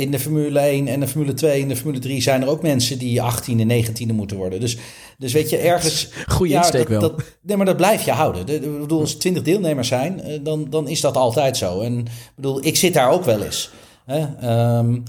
in 0.00 0.10
de 0.10 0.18
Formule 0.18 0.58
1 0.58 0.88
en 0.88 1.00
de 1.00 1.08
Formule 1.08 1.34
2 1.34 1.62
en 1.62 1.68
de 1.68 1.76
Formule 1.76 1.98
3 1.98 2.22
zijn 2.22 2.42
er 2.42 2.48
ook 2.48 2.62
mensen 2.62 2.98
die 2.98 3.20
18e, 3.20 3.86
19e 3.86 4.14
moeten 4.14 4.36
worden. 4.36 4.60
Dus, 4.60 4.76
dus 5.18 5.32
weet 5.32 5.50
je, 5.50 5.56
ergens... 5.56 6.08
Goeie 6.26 6.52
ja, 6.52 6.58
insteek 6.58 6.88
wel. 6.88 7.00
Dat, 7.00 7.22
nee, 7.40 7.56
maar 7.56 7.66
dat 7.66 7.76
blijf 7.76 8.04
je 8.04 8.10
houden. 8.10 8.46
De, 8.46 8.54
ik 8.54 8.80
bedoel, 8.80 9.00
als 9.00 9.12
er 9.12 9.18
20 9.18 9.42
deelnemers 9.42 9.88
zijn, 9.88 10.22
dan, 10.42 10.66
dan 10.70 10.88
is 10.88 11.00
dat 11.00 11.16
altijd 11.16 11.56
zo. 11.56 11.80
En 11.80 11.98
ik 11.98 12.32
bedoel, 12.34 12.64
ik 12.64 12.76
zit 12.76 12.94
daar 12.94 13.10
ook 13.10 13.24
wel 13.24 13.42
eens. 13.42 13.70
Hè? 14.04 14.78
Um, 14.78 15.02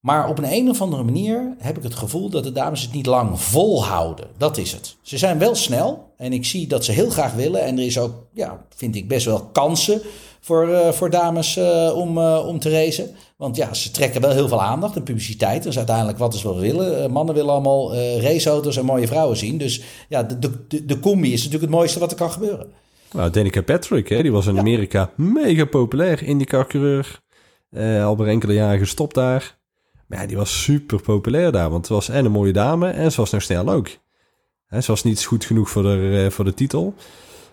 maar 0.00 0.28
op 0.28 0.38
een, 0.38 0.52
een 0.52 0.68
of 0.68 0.80
andere 0.80 1.02
manier 1.02 1.54
heb 1.58 1.76
ik 1.76 1.82
het 1.82 1.94
gevoel 1.94 2.28
dat 2.28 2.44
de 2.44 2.52
dames 2.52 2.82
het 2.82 2.92
niet 2.92 3.06
lang 3.06 3.40
volhouden. 3.40 4.26
Dat 4.36 4.56
is 4.56 4.72
het. 4.72 4.96
Ze 5.02 5.18
zijn 5.18 5.38
wel 5.38 5.54
snel 5.54 6.12
en 6.16 6.32
ik 6.32 6.44
zie 6.44 6.66
dat 6.66 6.84
ze 6.84 6.92
heel 6.92 7.10
graag 7.10 7.32
willen. 7.32 7.62
En 7.62 7.78
er 7.78 7.84
is 7.84 7.98
ook, 7.98 8.12
ja, 8.32 8.64
vind 8.76 8.96
ik 8.96 9.08
best 9.08 9.26
wel 9.26 9.48
kansen 9.52 10.00
voor, 10.40 10.68
uh, 10.68 10.88
voor 10.88 11.10
dames 11.10 11.56
uh, 11.56 11.92
om, 11.94 12.18
uh, 12.18 12.46
om 12.46 12.58
te 12.58 12.70
racen. 12.70 13.10
Want 13.36 13.56
ja, 13.56 13.74
ze 13.74 13.90
trekken 13.90 14.20
wel 14.20 14.30
heel 14.30 14.48
veel 14.48 14.62
aandacht 14.62 14.96
en 14.96 15.02
publiciteit. 15.02 15.62
Dat 15.62 15.72
is 15.72 15.78
uiteindelijk 15.78 16.18
wat 16.18 16.34
ze 16.34 16.48
wel 16.48 16.58
willen. 16.58 17.10
mannen 17.10 17.34
willen 17.34 17.50
allemaal 17.50 17.94
raceauto's 17.96 18.76
en 18.76 18.84
mooie 18.84 19.06
vrouwen 19.06 19.36
zien. 19.36 19.58
Dus 19.58 19.82
ja, 20.08 20.22
de, 20.22 20.38
de, 20.68 20.84
de 20.84 20.98
combi 20.98 21.32
is 21.32 21.36
natuurlijk 21.36 21.62
het 21.62 21.80
mooiste 21.80 21.98
wat 21.98 22.10
er 22.10 22.16
kan 22.16 22.30
gebeuren. 22.30 22.66
Nou, 23.12 23.30
Danica 23.30 23.62
Patrick, 23.62 24.08
hè, 24.08 24.22
die 24.22 24.32
was 24.32 24.46
in 24.46 24.58
Amerika 24.58 25.10
mega 25.16 25.64
populair. 25.64 26.22
IndyCar-coureur. 26.22 27.20
al 28.02 28.16
bij 28.16 28.26
enkele 28.26 28.52
jaren 28.52 28.78
gestopt 28.78 29.14
daar. 29.14 29.58
Maar 30.10 30.20
ja, 30.20 30.26
die 30.26 30.36
was 30.36 30.62
super 30.62 31.00
populair 31.00 31.52
daar. 31.52 31.70
Want 31.70 31.88
het 31.88 31.94
was 31.94 32.08
en 32.08 32.24
een 32.24 32.30
mooie 32.30 32.52
dame 32.52 32.90
en 32.90 33.12
ze 33.12 33.20
was 33.20 33.30
nog 33.30 33.42
snel 33.42 33.68
ook. 33.68 33.88
He, 34.66 34.80
ze 34.80 34.90
was 34.90 35.02
niet 35.02 35.24
goed 35.24 35.44
genoeg 35.44 35.70
voor 35.70 35.82
de, 35.82 36.22
eh, 36.24 36.30
voor 36.30 36.44
de 36.44 36.54
titel. 36.54 36.94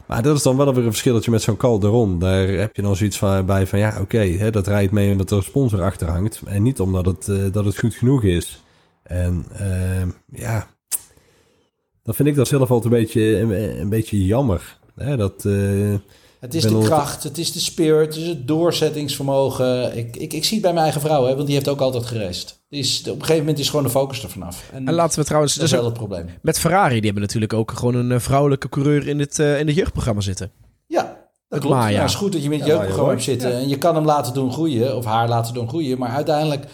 Maar 0.07 0.21
dat 0.21 0.37
is 0.37 0.43
dan 0.43 0.57
wel 0.57 0.73
weer 0.73 0.83
een 0.83 0.89
verschilletje 0.89 1.31
met 1.31 1.41
zo'n 1.41 1.57
Calderon. 1.57 2.19
Daar 2.19 2.47
heb 2.47 2.75
je 2.75 2.81
dan 2.81 2.95
zoiets 2.95 3.17
van, 3.17 3.45
bij 3.45 3.67
van 3.67 3.79
ja, 3.79 4.01
oké, 4.01 4.49
dat 4.51 4.67
rijdt 4.67 4.91
mee 4.91 5.11
omdat 5.11 5.31
er 5.31 5.37
een 5.37 5.43
sponsor 5.43 5.81
achter 5.81 6.07
hangt. 6.07 6.41
En 6.45 6.63
niet 6.63 6.79
omdat 6.79 7.05
het, 7.05 7.27
uh, 7.27 7.51
dat 7.51 7.65
het 7.65 7.79
goed 7.79 7.95
genoeg 7.95 8.23
is. 8.23 8.63
En 9.03 9.45
uh, 9.61 10.07
ja, 10.31 10.67
dan 12.03 12.13
vind 12.13 12.27
ik 12.27 12.35
dat 12.35 12.47
zelf 12.47 12.71
altijd 12.71 12.93
een 12.93 12.99
beetje, 12.99 13.39
een, 13.79 13.89
beetje 13.89 14.25
jammer. 14.25 14.79
Dat, 14.95 15.43
uh, 15.45 15.95
het 16.39 16.53
is 16.53 16.63
de 16.63 16.79
kracht, 16.79 17.23
het 17.23 17.37
is 17.37 17.51
de 17.51 17.59
spirit, 17.59 18.15
het 18.15 18.23
is 18.23 18.27
het 18.27 18.47
doorzettingsvermogen. 18.47 19.97
Ik, 19.97 20.15
ik, 20.15 20.33
ik 20.33 20.43
zie 20.43 20.53
het 20.53 20.61
bij 20.61 20.71
mijn 20.73 20.83
eigen 20.83 21.01
vrouw, 21.01 21.25
hè, 21.25 21.33
want 21.35 21.45
die 21.45 21.55
heeft 21.55 21.67
ook 21.67 21.81
altijd 21.81 22.05
gereisd. 22.05 22.63
is, 22.69 22.99
op 22.99 23.05
een 23.05 23.19
gegeven 23.19 23.39
moment 23.39 23.59
is 23.59 23.69
gewoon 23.69 23.85
de 23.85 23.91
focus 23.91 24.23
er 24.23 24.29
vanaf. 24.29 24.69
En, 24.73 24.87
en 24.87 24.93
laten 24.93 25.19
we 25.19 25.25
trouwens... 25.25 25.55
Dat 25.55 25.65
is 25.65 25.71
wel 25.71 25.85
het 25.85 25.93
probleem. 25.93 26.29
Met 26.41 26.59
Ferrari, 26.59 26.95
die 26.95 27.03
hebben 27.03 27.21
natuurlijk 27.21 27.53
ook 27.53 27.71
gewoon 27.71 27.95
een 27.95 28.11
eh, 28.11 28.19
vrouwelijke 28.19 28.69
coureur 28.69 29.07
in 29.07 29.19
het, 29.19 29.39
uh, 29.39 29.59
in 29.59 29.67
het 29.67 29.75
jeugdprogramma 29.75 30.21
zitten. 30.21 30.51
Ja, 30.87 31.17
dat 31.49 31.59
klopt. 31.59 31.75
Ja, 31.75 31.89
het 31.89 32.09
is 32.09 32.15
goed 32.15 32.31
dat 32.31 32.43
je 32.43 32.49
met 32.49 32.59
het 32.59 32.67
jeugdprogramma 32.67 33.11
hebt 33.11 33.23
zitten. 33.23 33.53
En 33.53 33.67
je 33.67 33.77
kan 33.77 33.95
hem 33.95 34.05
laten 34.05 34.33
doen 34.33 34.51
groeien, 34.51 34.95
of 34.95 35.05
haar 35.05 35.27
laten 35.27 35.53
doen 35.53 35.67
groeien. 35.67 35.97
Maar 35.97 36.09
uiteindelijk, 36.09 36.65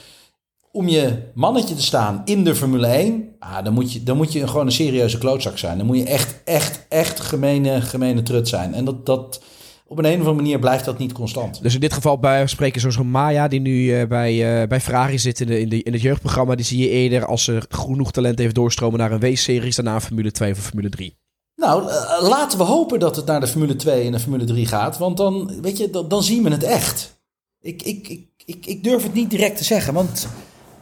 om 0.74 0.88
je 0.88 1.32
mannetje 1.34 1.76
te 1.76 1.82
staan 1.82 2.22
in 2.26 2.44
de 2.44 2.56
Formule 2.56 2.88
1... 2.88 3.36
Ah, 3.40 3.64
dan, 3.64 3.74
moet 3.74 3.94
je, 3.94 4.04
dan 4.04 4.18
moet 4.18 4.34
je 4.34 4.48
gewoon 4.48 4.66
een 4.66 4.72
serieuze 4.72 5.18
klootzak 5.18 5.58
zijn. 5.58 5.78
Dan 5.78 5.88
moet 5.88 5.98
je 5.98 6.04
echt, 6.04 6.42
echt, 6.44 6.86
echt 6.90 7.20
gemene, 7.20 7.82
gemene 7.82 8.24
trut 8.24 8.48
zijn. 8.48 8.74
En 8.74 8.86
dat... 8.86 9.06
dat 9.06 9.42
op 9.88 10.00
een, 10.00 10.06
een 10.06 10.12
of 10.12 10.20
andere 10.20 10.36
manier 10.36 10.60
blijft 10.60 10.86
dat 10.86 10.98
niet 10.98 11.12
constant. 11.12 11.62
Dus 11.62 11.74
in 11.74 11.80
dit 11.80 11.94
geval 11.94 12.20
bij 12.20 12.48
spreken 12.48 12.82
zoals 12.82 12.98
Maya, 12.98 13.48
die 13.48 13.60
nu 13.60 13.72
uh, 13.72 14.08
bij, 14.08 14.62
uh, 14.62 14.68
bij 14.68 14.82
Ferrari 14.82 15.20
zit 15.20 15.40
in, 15.40 15.48
de, 15.48 15.60
in, 15.60 15.70
de, 15.70 15.84
in 15.84 15.94
het 15.94 16.02
jeugdprogramma, 16.02 16.56
die 16.56 16.66
zie 16.66 16.78
je 16.78 16.90
eerder 16.90 17.26
als 17.26 17.44
ze 17.44 17.62
genoeg 17.70 18.12
talent 18.12 18.40
heeft 18.40 18.56
doorstromen 18.56 19.00
naar 19.00 19.12
een 19.12 19.20
W-series, 19.20 19.76
daarna 19.76 20.02
Formule 20.02 20.32
2 20.32 20.52
of 20.52 20.58
Formule 20.58 20.90
3. 20.90 21.18
Nou, 21.56 21.84
uh, 21.84 22.22
laten 22.22 22.58
we 22.58 22.64
hopen 22.64 23.00
dat 23.00 23.16
het 23.16 23.26
naar 23.26 23.40
de 23.40 23.48
Formule 23.48 23.76
2 23.76 24.06
en 24.06 24.12
de 24.12 24.20
Formule 24.20 24.46
3 24.46 24.66
gaat, 24.66 24.98
want 24.98 25.18
dan, 25.18 25.62
weet 25.62 25.78
je, 25.78 25.90
dan, 25.90 26.08
dan 26.08 26.24
zien 26.24 26.44
we 26.44 26.50
het 26.50 26.64
echt. 26.64 27.22
Ik, 27.62 27.82
ik, 27.82 28.08
ik, 28.08 28.28
ik, 28.46 28.66
ik 28.66 28.84
durf 28.84 29.04
het 29.04 29.14
niet 29.14 29.30
direct 29.30 29.58
te 29.58 29.64
zeggen, 29.64 29.94
want 29.94 30.28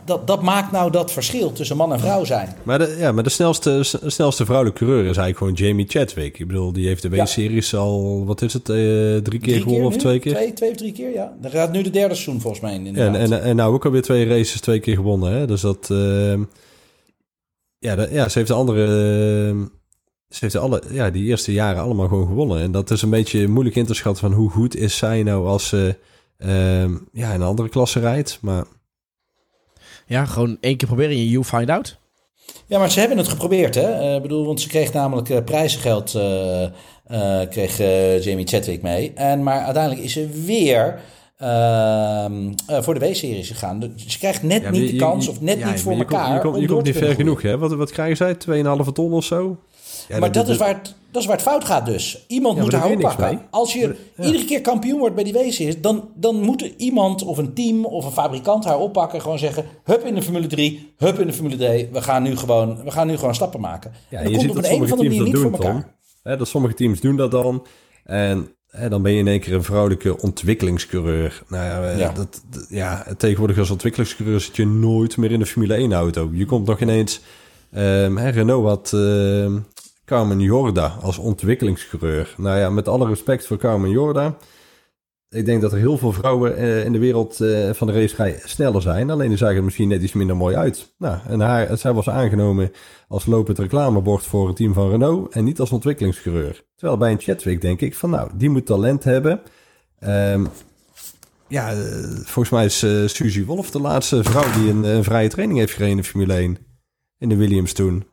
dat, 0.06 0.28
dat 0.28 0.42
maakt 0.42 0.72
nou 0.72 0.92
dat 0.92 1.12
verschil 1.12 1.52
tussen 1.52 1.78
man 1.78 1.94
en 1.94 2.00
vrouw 2.00 2.24
zijn. 2.24 2.56
Maar 2.64 2.80
de, 2.80 2.96
ja, 3.00 3.12
maar 3.12 3.24
de 3.24 3.30
snelste, 3.30 3.80
snelste 4.06 4.46
vrouwelijke 4.46 4.86
coureur 4.86 5.00
is 5.00 5.18
eigenlijk 5.18 5.38
gewoon 5.38 5.54
Jamie 5.54 5.86
Chadwick. 5.88 6.40
Ik 6.40 6.48
bedoel, 6.48 6.74
die 6.74 6.88
heeft 6.88 7.02
de 7.02 7.10
W-series 7.10 7.76
al, 7.76 8.26
wat 8.26 8.42
is 8.42 8.54
het, 8.54 8.70
uh, 8.70 8.76
drie 9.18 9.40
keer 9.40 9.62
gewonnen 9.62 9.88
of 9.88 9.98
twee 9.98 10.20
keer? 10.20 10.34
Twee, 10.34 10.54
twee 10.54 10.70
of 10.70 10.78
drie 10.78 10.92
keer, 10.92 11.14
ja. 11.14 11.34
Dan 11.42 11.52
gaat 11.52 11.72
nu 11.72 11.82
de 11.82 11.90
derde 11.90 12.14
seizoen 12.14 12.42
volgens 12.42 12.62
mij 12.62 12.74
in. 12.74 12.96
En, 12.96 13.16
en, 13.16 13.42
en 13.42 13.56
nou 13.56 13.74
ook 13.74 13.86
alweer 13.86 14.02
twee 14.02 14.28
races 14.28 14.62
twee 14.62 14.80
keer 14.80 14.96
gewonnen. 14.96 15.32
Hè? 15.32 15.48
Dus 15.48 15.62
dat, 15.62 15.90
uh, 15.92 16.40
ja, 17.78 17.96
de, 17.96 18.08
ja, 18.12 18.30
ze 18.30 18.38
heeft 18.38 18.50
de 18.50 18.56
andere... 18.56 18.88
Uh, 19.54 19.66
ze 20.30 20.38
heeft 20.40 20.56
alle, 20.56 20.84
ja, 20.92 21.10
die 21.10 21.24
eerste 21.24 21.52
jaren 21.52 21.82
allemaal 21.82 22.08
gewoon 22.08 22.28
gewonnen. 22.28 22.62
En 22.62 22.72
dat 22.72 22.92
is 22.92 23.02
een 23.02 23.10
beetje 23.10 23.48
moeilijk 23.48 23.76
in 23.76 23.86
te 23.86 23.94
schatten 23.94 24.30
van 24.30 24.38
hoe 24.38 24.50
goed 24.50 24.76
is 24.76 24.98
zij 24.98 25.24
nou 25.24 25.48
als 25.48 25.68
ze 25.68 25.96
ja, 27.12 27.34
in 27.34 27.42
een 27.42 27.42
andere 27.42 27.70
klasse 27.70 28.00
rijdt. 28.00 28.38
Maar 28.42 28.66
ja, 30.12 30.26
gewoon 30.26 30.58
één 30.60 30.78
keer 30.78 30.88
proberen 30.88 31.16
en 31.16 31.28
you 31.28 31.44
find 31.44 31.70
out. 31.70 32.00
Ja, 32.66 32.80
maar 32.80 32.92
ze 32.92 33.00
hebben 33.00 33.18
het 33.18 33.28
geprobeerd, 33.28 33.76
hè? 33.76 34.16
Uh, 34.16 34.22
bedoel, 34.22 34.46
want 34.46 34.62
ze 34.62 34.68
kreeg 34.68 34.94
namelijk 34.94 35.30
uh, 35.30 35.38
prijzengeld, 35.44 36.16
uh, 36.16 37.42
kreeg 37.50 37.78
Jamie 38.24 38.48
Chadwick 38.48 38.82
mee. 38.82 39.12
En, 39.16 39.44
maar 39.44 39.64
uiteindelijk 39.64 40.04
is 40.04 40.14
ze 40.14 40.28
weer 40.46 41.00
ehm, 41.38 42.52
voor 42.68 43.00
de 43.00 43.00
W-series 43.00 43.48
gegaan. 43.48 43.80
Dus 43.80 44.06
ze 44.08 44.18
krijgt 44.18 44.44
net 44.44 44.72
niet 44.72 44.92
de 44.92 44.96
kans 44.96 45.28
of 45.28 45.42
net 45.42 45.66
niet 45.66 45.82
voor 45.82 45.94
elkaar. 45.98 46.34
je, 46.34 46.40
komt, 46.40 46.60
je 46.60 46.68
komt 46.68 46.84
niet 46.84 46.98
ver 46.98 47.16
genoeg, 47.16 47.42
hè? 47.42 47.58
Wat, 47.58 47.74
wat 47.74 47.92
krijgen 47.92 48.18
zij? 48.18 48.64
2,5 48.86 48.92
ton 48.94 49.14
of 49.14 49.24
zo? 49.24 49.58
Maar 50.20 50.32
dat, 50.32 50.48
is 50.48 50.58
waar 50.58 50.68
het, 50.68 50.96
dat 51.12 51.22
is 51.22 51.28
waar 51.28 51.38
het 51.38 51.46
fout 51.46 51.64
gaat 51.64 51.86
dus. 51.86 52.26
Iemand 52.28 52.60
moet 52.60 52.72
haar 52.72 52.92
oppakken. 52.92 53.42
Als 53.50 53.74
je 53.74 53.96
iedere 54.22 54.46
keer 54.46 54.62
kampioen 54.62 55.00
wordt 55.00 55.16
bij 55.16 55.24
die 55.24 55.34
WC's, 55.34 55.82
dan, 55.82 56.10
dan 56.16 56.42
moet 56.42 56.62
er 56.62 56.74
iemand 56.78 57.24
of 57.24 57.38
een 57.38 57.54
team 57.54 57.86
of 57.86 58.06
een 58.06 58.12
fabrikant 58.12 58.66
haar 58.66 58.80
oppakken. 58.80 59.22
Gewoon 59.22 59.40
zeggen, 59.40 59.66
hup 59.84 60.06
in 60.06 60.16
de 60.16 60.22
Formule 60.22 60.48
3, 60.48 60.94
hup 60.98 61.20
in 61.20 61.28
de 61.28 61.34
Formule 61.34 61.56
2. 61.56 61.90
We 61.92 62.02
gaan 62.02 62.24
nu 62.24 62.38
gewoon, 62.38 62.84
we 62.84 62.92
gaan 62.92 63.08
nu 63.08 63.18
gewoon 63.18 63.36
stappen 63.36 63.60
maken. 63.60 63.92
Ja, 64.10 64.20
en 64.20 64.24
dat 64.24 64.34
komt 64.36 64.50
op 64.50 64.58
een, 64.58 64.72
een 64.72 64.82
of 64.82 64.92
andere 64.92 65.10
manier 65.10 65.24
niet 65.24 65.38
voor 65.38 65.52
elkaar. 65.52 65.96
Dat 66.38 66.48
sommige 66.48 66.74
teams 66.74 67.00
doen 67.00 67.16
dat 67.16 67.32
dan. 67.32 67.66
En 68.72 68.90
dan 68.90 69.02
ben 69.02 69.12
je 69.12 69.20
in 69.20 69.28
één 69.28 69.40
keer 69.40 69.54
een 69.54 69.64
vrouwelijke 69.64 70.22
ontwikkelingscoureur. 70.22 71.44
Nou 71.48 71.66
ja, 71.66 71.92
eh, 71.92 72.00
ja. 72.00 72.12
Dat, 72.12 72.44
ja, 72.70 73.06
tegenwoordig 73.18 73.58
als 73.58 73.70
ontwikkelingscoureur 73.70 74.40
zit 74.40 74.56
je 74.56 74.66
nooit 74.66 75.18
meer 75.18 75.32
in 75.32 75.40
de 75.40 75.46
Formule 75.46 75.74
1 75.74 75.94
auto. 75.94 76.30
Je 76.34 76.46
komt 76.46 76.68
nog 76.68 76.80
ineens... 76.80 77.22
Um, 77.78 78.18
hè, 78.18 78.30
Renault 78.30 78.68
had... 78.68 78.92
Uh, 78.96 79.56
Carmen 80.12 80.40
Jorda 80.40 80.98
als 81.02 81.18
ontwikkelingscoureur. 81.18 82.34
Nou 82.38 82.58
ja, 82.58 82.70
met 82.70 82.88
alle 82.88 83.08
respect 83.08 83.48
voor 83.48 83.58
Carmen 83.58 83.90
Jorda. 83.90 84.38
Ik 85.30 85.46
denk 85.46 85.62
dat 85.62 85.72
er 85.72 85.78
heel 85.78 85.98
veel 85.98 86.12
vrouwen 86.12 86.58
eh, 86.58 86.86
in 86.86 86.92
de 86.92 87.00
wereld 87.00 87.42
eh, 87.42 87.70
van 87.74 87.88
de 87.88 87.94
racerij 87.94 88.42
sneller 88.46 88.82
zijn. 88.82 89.10
Alleen 89.10 89.38
zagen 89.38 89.56
er 89.56 89.64
misschien 89.64 89.88
net 89.88 90.02
iets 90.02 90.14
minder 90.14 90.36
mooi 90.36 90.56
uit. 90.56 90.94
Nou, 90.98 91.20
en 91.28 91.40
haar, 91.40 91.78
zij 91.78 91.94
was 91.94 92.10
aangenomen 92.10 92.72
als 93.08 93.26
lopend 93.26 93.60
reclamebord 93.60 94.24
voor 94.24 94.48
het 94.48 94.56
team 94.56 94.74
van 94.74 94.90
Renault. 94.90 95.34
En 95.34 95.44
niet 95.44 95.60
als 95.60 95.72
ontwikkelingscoureur. 95.72 96.64
Terwijl 96.76 96.98
bij 96.98 97.12
een 97.12 97.22
Chatwick 97.22 97.62
denk 97.62 97.82
ik 97.82 97.96
van 97.96 98.10
nou, 98.10 98.30
die 98.34 98.50
moet 98.50 98.66
talent 98.66 99.04
hebben. 99.04 99.42
Um, 100.04 100.48
ja, 101.48 101.72
eh, 101.72 101.78
volgens 102.24 102.50
mij 102.50 102.66
is 102.66 102.84
uh, 102.84 103.08
Suzy 103.08 103.46
Wolf 103.46 103.72
de 103.72 103.82
laatste 103.82 104.24
vrouw 104.24 104.62
die 104.62 104.70
een, 104.70 104.84
een 104.84 105.04
vrije 105.04 105.30
training 105.30 105.60
heeft 105.60 105.74
gereden 105.74 105.98
in 105.98 106.04
Formule 106.04 106.34
1. 106.34 106.58
In 107.18 107.30
de 107.30 107.36
Williams 107.36 107.74
toen. 107.74 108.11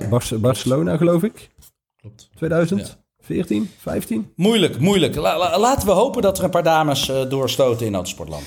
Ja. 0.00 0.38
Barcelona, 0.38 0.96
geloof 0.96 1.22
ik. 1.22 1.48
Klopt. 1.96 2.30
2014, 2.36 3.70
15? 3.78 4.32
Moeilijk, 4.36 4.78
moeilijk. 4.78 5.14
laten 5.14 5.86
we 5.86 5.92
hopen 5.92 6.22
dat 6.22 6.38
er 6.38 6.44
een 6.44 6.50
paar 6.50 6.62
dames 6.62 7.08
uh, 7.08 7.28
doorstoten 7.28 7.86
in 7.86 7.94
autosportland. 7.94 8.44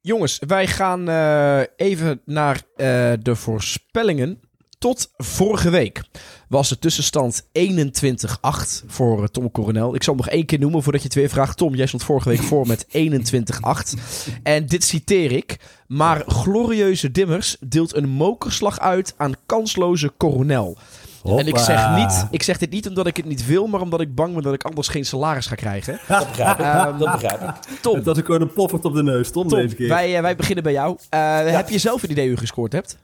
Jongens, 0.00 0.38
wij 0.46 0.66
gaan 0.66 1.08
uh, 1.08 1.60
even 1.76 2.20
naar 2.24 2.54
uh, 2.54 3.12
de 3.22 3.36
voorspellingen. 3.36 4.40
Tot 4.78 5.10
vorige 5.16 5.70
week 5.70 6.02
was 6.50 6.68
de 6.68 6.78
tussenstand 6.78 7.42
21-8 7.42 8.86
voor 8.86 9.30
Tom 9.30 9.50
Coronel. 9.50 9.94
Ik 9.94 10.02
zal 10.02 10.14
hem 10.14 10.24
nog 10.24 10.34
één 10.34 10.46
keer 10.46 10.58
noemen 10.58 10.82
voordat 10.82 11.00
je 11.00 11.06
het 11.06 11.16
weer 11.16 11.28
vraagt. 11.28 11.56
Tom, 11.56 11.74
jij 11.74 11.86
stond 11.86 12.04
vorige 12.04 12.28
week 12.28 12.42
voor 12.42 12.66
met 12.66 12.86
21-8. 12.86 14.00
En 14.42 14.66
dit 14.66 14.84
citeer 14.84 15.32
ik. 15.32 15.56
Maar 15.86 16.22
glorieuze 16.26 17.10
Dimmers 17.10 17.56
deelt 17.60 17.94
een 17.94 18.08
mokerslag 18.08 18.78
uit 18.78 19.14
aan 19.16 19.32
kansloze 19.46 20.12
Coronel. 20.16 20.78
En 21.24 21.46
ik 21.46 21.58
zeg, 21.58 21.96
niet, 21.96 22.26
ik 22.30 22.42
zeg 22.42 22.58
dit 22.58 22.70
niet 22.70 22.88
omdat 22.88 23.06
ik 23.06 23.16
het 23.16 23.26
niet 23.26 23.46
wil, 23.46 23.66
maar 23.66 23.80
omdat 23.80 24.00
ik 24.00 24.14
bang 24.14 24.34
ben 24.34 24.42
dat 24.42 24.54
ik 24.54 24.62
anders 24.62 24.88
geen 24.88 25.04
salaris 25.04 25.46
ga 25.46 25.54
krijgen. 25.54 26.00
Dat 26.08 26.26
begrijp 26.26 26.58
ik. 26.58 26.92
Um, 26.92 26.98
dat 26.98 27.12
begrijp 27.12 27.40
ik. 27.40 27.78
Tom. 27.80 28.02
Dat 28.02 28.18
ik 28.18 28.24
gewoon 28.24 28.40
een 28.40 28.52
poffert 28.52 28.84
op 28.84 28.94
de 28.94 29.02
neus. 29.02 29.30
Tom, 29.30 29.48
Tom 29.48 29.58
deze 29.58 29.74
keer. 29.74 29.88
Wij, 29.88 30.16
uh, 30.16 30.20
wij 30.20 30.36
beginnen 30.36 30.64
bij 30.64 30.72
jou. 30.72 30.98
Uh, 31.14 31.50
Heb 31.50 31.68
je 31.68 31.78
zelf 31.78 32.02
een 32.02 32.10
idee 32.10 32.24
hoe 32.24 32.34
je 32.34 32.40
gescoord 32.40 32.72
hebt? 32.72 32.96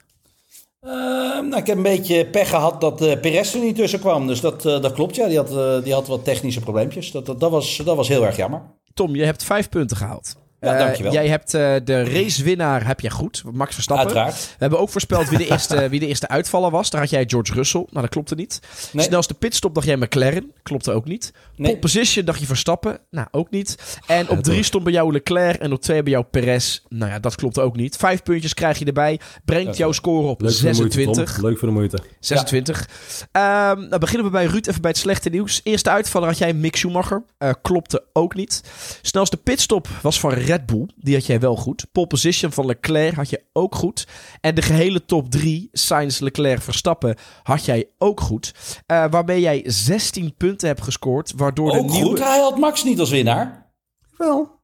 Uh, 0.87 0.93
nou, 1.41 1.57
ik 1.57 1.67
heb 1.67 1.77
een 1.77 1.83
beetje 1.83 2.27
pech 2.27 2.49
gehad 2.49 2.81
dat 2.81 3.03
uh, 3.03 3.25
er 3.25 3.59
niet 3.61 3.77
tussen 3.77 4.01
kwam. 4.01 4.27
Dus 4.27 4.41
dat, 4.41 4.65
uh, 4.65 4.81
dat 4.81 4.93
klopt, 4.93 5.17
ja. 5.17 5.27
Die 5.27 5.37
had, 5.37 5.85
die 5.85 5.93
had 5.93 6.07
wat 6.07 6.25
technische 6.25 6.61
probleempjes. 6.61 7.11
Dat, 7.11 7.27
dat, 7.27 7.41
dat, 7.41 7.51
was, 7.51 7.81
dat 7.85 7.97
was 7.97 8.09
heel 8.09 8.27
erg 8.27 8.37
jammer. 8.37 8.63
Tom, 8.95 9.15
je 9.17 9.25
hebt 9.25 9.45
vijf 9.45 9.69
punten 9.69 9.97
gehaald. 9.97 10.37
Ja, 10.67 10.79
uh, 10.79 10.85
dankjewel. 10.85 11.13
Jij 11.13 11.29
hebt 11.29 11.55
uh, 11.55 11.75
de 11.85 12.03
racewinnaar 12.05 12.87
heb 12.87 13.01
jij 13.01 13.11
goed, 13.11 13.43
Max 13.53 13.75
Verstappen. 13.75 14.07
Uiteraard. 14.07 14.35
We 14.35 14.57
hebben 14.59 14.79
ook 14.79 14.91
voorspeld 14.91 15.29
wie 15.29 15.39
de 15.39 15.47
eerste, 15.47 15.89
wie 15.91 16.01
de 16.01 16.07
eerste 16.07 16.29
uitvaller 16.29 16.71
was. 16.71 16.91
Daar 16.91 17.01
had 17.01 17.11
jij 17.11 17.25
George 17.27 17.53
Russell. 17.53 17.87
Nou, 17.91 18.01
dat 18.01 18.11
klopte 18.11 18.35
niet. 18.35 18.61
Nee. 18.93 19.05
Snelste 19.05 19.35
pitstop 19.35 19.75
dacht 19.75 19.87
jij 19.87 19.97
McLaren. 19.97 20.53
Klopte 20.63 20.93
ook 20.93 21.05
niet. 21.05 21.33
Nee. 21.57 21.69
Pole 21.69 21.81
position 21.81 22.25
dacht 22.25 22.41
je 22.41 22.47
Verstappen. 22.47 22.99
Nou, 23.11 23.27
ook 23.31 23.51
niet. 23.51 23.99
En 24.07 24.29
op 24.29 24.43
drie 24.43 24.63
stond 24.63 24.85
bij 24.85 24.93
jou 24.93 25.13
Leclerc 25.13 25.61
en 25.61 25.73
op 25.73 25.81
twee 25.81 26.03
bij 26.03 26.13
jou 26.13 26.25
Perez. 26.25 26.81
Nou 26.89 27.13
ja, 27.13 27.19
dat 27.19 27.35
klopte 27.35 27.61
ook 27.61 27.77
niet. 27.77 27.97
Vijf 27.97 28.23
puntjes 28.23 28.55
krijg 28.55 28.79
je 28.79 28.85
erbij. 28.85 29.21
Brengt 29.45 29.77
jouw 29.77 29.93
score 29.93 30.29
op 30.29 30.41
Leuk 30.41 30.51
26. 30.51 31.17
Moeite, 31.17 31.43
Leuk 31.43 31.59
voor 31.59 31.69
de 31.69 31.75
moeite. 31.75 31.99
26. 32.21 32.89
Ja. 33.33 33.71
Um, 33.71 33.89
nou 33.89 33.99
beginnen 33.99 34.27
we 34.27 34.33
bij 34.33 34.45
Ruud 34.45 34.67
even 34.67 34.81
bij 34.81 34.91
het 34.91 35.01
slechte 35.01 35.29
nieuws. 35.29 35.61
Eerste 35.63 35.91
uitvaller 35.91 36.29
had 36.29 36.39
jij 36.39 36.53
Mick 36.53 36.77
Schumacher. 36.77 37.23
Uh, 37.39 37.51
klopte 37.63 38.05
ook 38.13 38.35
niet. 38.35 38.63
Snelste 39.03 39.37
pitstop 39.37 39.89
was 40.03 40.21
van 40.21 40.33
Red 40.33 40.56
Bull. 40.65 40.89
Die 40.97 41.15
had 41.15 41.27
jij 41.27 41.41
wel 41.41 41.57
goed. 41.57 41.87
Pole 41.93 42.07
position 42.07 42.53
van 42.53 42.67
Leclerc 42.67 43.15
had 43.15 43.31
je 43.31 43.43
ook 43.53 43.75
goed. 43.75 44.07
En 44.41 44.55
de 44.55 44.63
gehele 44.63 45.05
top 45.05 45.31
3, 45.31 45.69
Sainz, 45.73 46.19
Leclerc, 46.19 46.63
Verstappen, 46.63 47.17
had 47.43 47.65
jij 47.65 47.89
ook 47.99 48.21
goed. 48.21 48.55
Uh, 48.87 49.05
waarmee 49.11 49.41
jij 49.41 49.63
16 49.65 50.35
punten 50.37 50.69
hebt 50.69 50.83
gescoord. 50.83 51.33
Waardoor 51.37 51.71
ook 51.71 51.87
de 51.87 51.93
nieuwe... 51.93 52.09
goed? 52.09 52.19
Hij 52.19 52.41
had 52.41 52.59
Max 52.59 52.85
niet 52.85 53.01
als 53.01 53.11
winnaar? 53.11 53.73
Wel. 54.17 54.61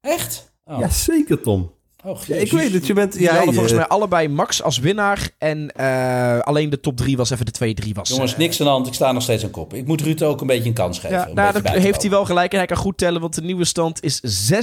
Echt? 0.00 0.52
Oh. 0.64 0.78
Ja, 0.78 0.88
zeker 0.88 1.40
Tom. 1.40 1.75
Oh, 2.06 2.22
ja, 2.22 2.36
ik 2.36 2.52
weet 2.52 2.72
het, 2.72 2.86
je 2.86 2.92
bent... 2.92 3.18
Ja, 3.18 3.34
hadden 3.34 3.54
volgens 3.54 3.74
mij 3.74 3.86
allebei 3.86 4.28
Max 4.28 4.62
als 4.62 4.78
winnaar. 4.78 5.30
En 5.38 5.72
uh, 5.80 6.38
alleen 6.38 6.70
de 6.70 6.80
top 6.80 6.96
3 6.96 7.16
was 7.16 7.30
even 7.30 7.46
de 7.46 7.74
2-3 7.86 7.92
was. 7.92 8.08
Jongens, 8.08 8.36
niks 8.36 8.60
aan 8.60 8.66
de 8.66 8.72
hand. 8.72 8.86
Ik 8.86 8.94
sta 8.94 9.12
nog 9.12 9.22
steeds 9.22 9.44
aan 9.44 9.50
kop. 9.50 9.74
Ik 9.74 9.86
moet 9.86 10.00
Ruud 10.00 10.22
ook 10.22 10.40
een 10.40 10.46
beetje 10.46 10.68
een 10.68 10.74
kans 10.74 10.98
geven. 10.98 11.16
Ja, 11.16 11.28
nou, 11.34 11.52
dat 11.52 11.68
heeft 11.68 12.00
hij 12.00 12.10
wel 12.10 12.24
gelijk. 12.24 12.52
En 12.52 12.58
hij 12.58 12.66
kan 12.66 12.76
goed 12.76 12.98
tellen, 12.98 13.20
want 13.20 13.34
de 13.34 13.42
nieuwe 13.42 13.64
stand 13.64 14.02
is 14.02 14.20
26-24. 14.52 14.60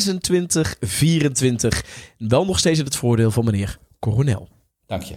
Wel 2.18 2.46
nog 2.46 2.60
steeds 2.60 2.80
in 2.80 2.86
het 2.86 2.96
voordeel 2.96 3.32
van 3.32 3.46
meneer 3.46 3.78
Coronel. 4.00 4.50
Dank 4.88 5.04
je. 5.04 5.16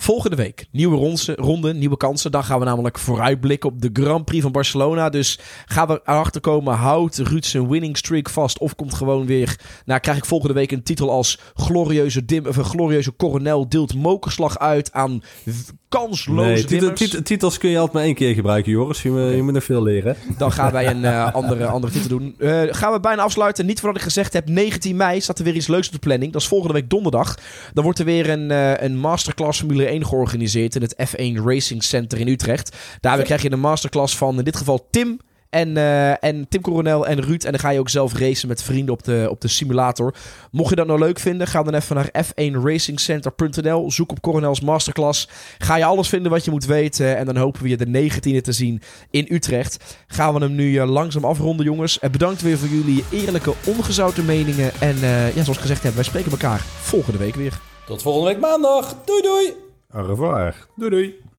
Volgende 0.00 0.36
week, 0.36 0.66
nieuwe 0.70 0.96
ronde, 0.96 1.34
ronde, 1.34 1.74
nieuwe 1.74 1.96
kansen. 1.96 2.30
Dan 2.30 2.44
gaan 2.44 2.58
we 2.58 2.64
namelijk 2.64 2.98
vooruitblikken 2.98 3.70
op 3.70 3.82
de 3.82 3.90
Grand 3.92 4.24
Prix 4.24 4.42
van 4.42 4.52
Barcelona. 4.52 5.08
Dus 5.08 5.38
gaan 5.66 5.86
we 5.86 6.00
erachter 6.04 6.40
komen, 6.40 6.74
houdt 6.74 7.18
Ruud 7.18 7.44
zijn 7.44 7.68
winning 7.68 7.96
streak 7.96 8.28
vast 8.30 8.58
of 8.58 8.74
komt 8.74 8.94
gewoon 8.94 9.26
weer... 9.26 9.60
Nou, 9.84 10.00
krijg 10.00 10.16
ik 10.16 10.24
volgende 10.24 10.54
week 10.54 10.72
een 10.72 10.82
titel 10.82 11.10
als 11.10 11.38
glorieuze, 11.54 12.24
dim, 12.24 12.46
of 12.46 12.56
een 12.56 12.64
glorieuze 12.64 13.16
coronel 13.16 13.68
deelt 13.68 13.94
mokerslag 13.94 14.58
uit 14.58 14.92
aan 14.92 15.22
kansloze 15.88 16.66
nee, 16.68 17.22
titels 17.22 17.58
kun 17.58 17.70
je 17.70 17.76
altijd 17.76 17.94
maar 17.94 18.02
één 18.02 18.14
keer 18.14 18.34
gebruiken, 18.34 18.72
Joris. 18.72 19.02
Je, 19.02 19.10
je 19.10 19.42
moet 19.42 19.52
nog 19.52 19.64
veel 19.64 19.82
leren. 19.82 20.16
Dan 20.38 20.52
gaan 20.52 20.72
wij 20.72 20.86
een 20.86 21.02
uh, 21.02 21.34
andere, 21.34 21.66
andere 21.66 21.92
titel 21.92 22.08
doen. 22.08 22.34
Uh, 22.38 22.62
gaan 22.70 22.92
we 22.92 23.00
bijna 23.00 23.22
afsluiten. 23.22 23.66
Niet 23.66 23.80
voordat 23.80 23.98
ik 23.98 24.04
gezegd 24.04 24.32
heb, 24.32 24.48
19 24.48 24.96
mei 24.96 25.20
staat 25.20 25.38
er 25.38 25.44
weer 25.44 25.54
iets 25.54 25.66
leuks 25.66 25.86
op 25.86 25.92
de 25.92 25.98
planning. 25.98 26.32
Dat 26.32 26.40
is 26.40 26.48
volgende 26.48 26.74
week 26.74 26.90
donderdag. 26.90 27.34
Dan 27.72 27.84
wordt 27.84 27.98
er 27.98 28.04
weer 28.04 28.30
een, 28.30 28.50
uh, 28.50 28.80
een 28.80 28.98
masterclass 28.98 29.58
Formule 29.58 29.87
1 29.88 30.06
georganiseerd 30.06 30.74
in 30.74 30.82
het 30.82 30.94
F1 31.08 31.44
Racing 31.44 31.82
Center 31.82 32.18
in 32.20 32.28
Utrecht. 32.28 32.76
Daarbij 33.00 33.24
krijg 33.24 33.42
je 33.42 33.52
een 33.52 33.60
masterclass 33.60 34.16
van 34.16 34.38
in 34.38 34.44
dit 34.44 34.56
geval 34.56 34.86
Tim 34.90 35.20
en, 35.50 35.68
uh, 35.76 36.24
en 36.24 36.48
Tim 36.48 36.60
Coronel 36.60 37.06
en 37.06 37.20
Ruud. 37.20 37.44
En 37.44 37.50
dan 37.50 37.60
ga 37.60 37.70
je 37.70 37.78
ook 37.78 37.88
zelf 37.88 38.18
racen 38.18 38.48
met 38.48 38.62
vrienden 38.62 38.94
op 38.94 39.02
de, 39.04 39.26
op 39.30 39.40
de 39.40 39.48
simulator. 39.48 40.14
Mocht 40.50 40.70
je 40.70 40.76
dat 40.76 40.86
nou 40.86 40.98
leuk 40.98 41.18
vinden, 41.18 41.46
ga 41.46 41.62
dan 41.62 41.74
even 41.74 41.96
naar 41.96 42.24
f1racingcenter.nl. 42.24 43.90
Zoek 43.90 44.10
op 44.10 44.20
Coronels 44.20 44.60
Masterclass. 44.60 45.28
Ga 45.58 45.76
je 45.76 45.84
alles 45.84 46.08
vinden 46.08 46.30
wat 46.30 46.44
je 46.44 46.50
moet 46.50 46.66
weten. 46.66 47.16
En 47.16 47.26
dan 47.26 47.36
hopen 47.36 47.62
we 47.62 47.68
je 47.68 47.76
de 47.76 48.10
19e 48.10 48.40
te 48.40 48.52
zien 48.52 48.82
in 49.10 49.26
Utrecht. 49.30 49.96
Gaan 50.06 50.34
we 50.34 50.40
hem 50.40 50.54
nu 50.54 50.70
uh, 50.70 50.90
langzaam 50.90 51.24
afronden, 51.24 51.66
jongens. 51.66 51.98
En 51.98 52.12
bedankt 52.12 52.42
weer 52.42 52.58
voor 52.58 52.68
jullie 52.68 53.04
eerlijke, 53.10 53.52
ongezouten 53.66 54.24
meningen. 54.24 54.70
En 54.80 54.96
uh, 54.96 55.34
ja, 55.36 55.42
zoals 55.42 55.58
gezegd 55.58 55.82
hebben, 55.82 56.00
wij 56.00 56.10
spreken 56.10 56.30
elkaar 56.30 56.60
volgende 56.60 57.18
week 57.18 57.34
weer. 57.34 57.60
Tot 57.86 58.02
volgende 58.02 58.28
week 58.28 58.40
maandag. 58.40 58.96
Doei 59.04 59.22
doei. 59.22 59.67
Au 59.94 60.02
revoir. 60.02 60.68
Doei 60.76 60.90
doei. 60.90 61.20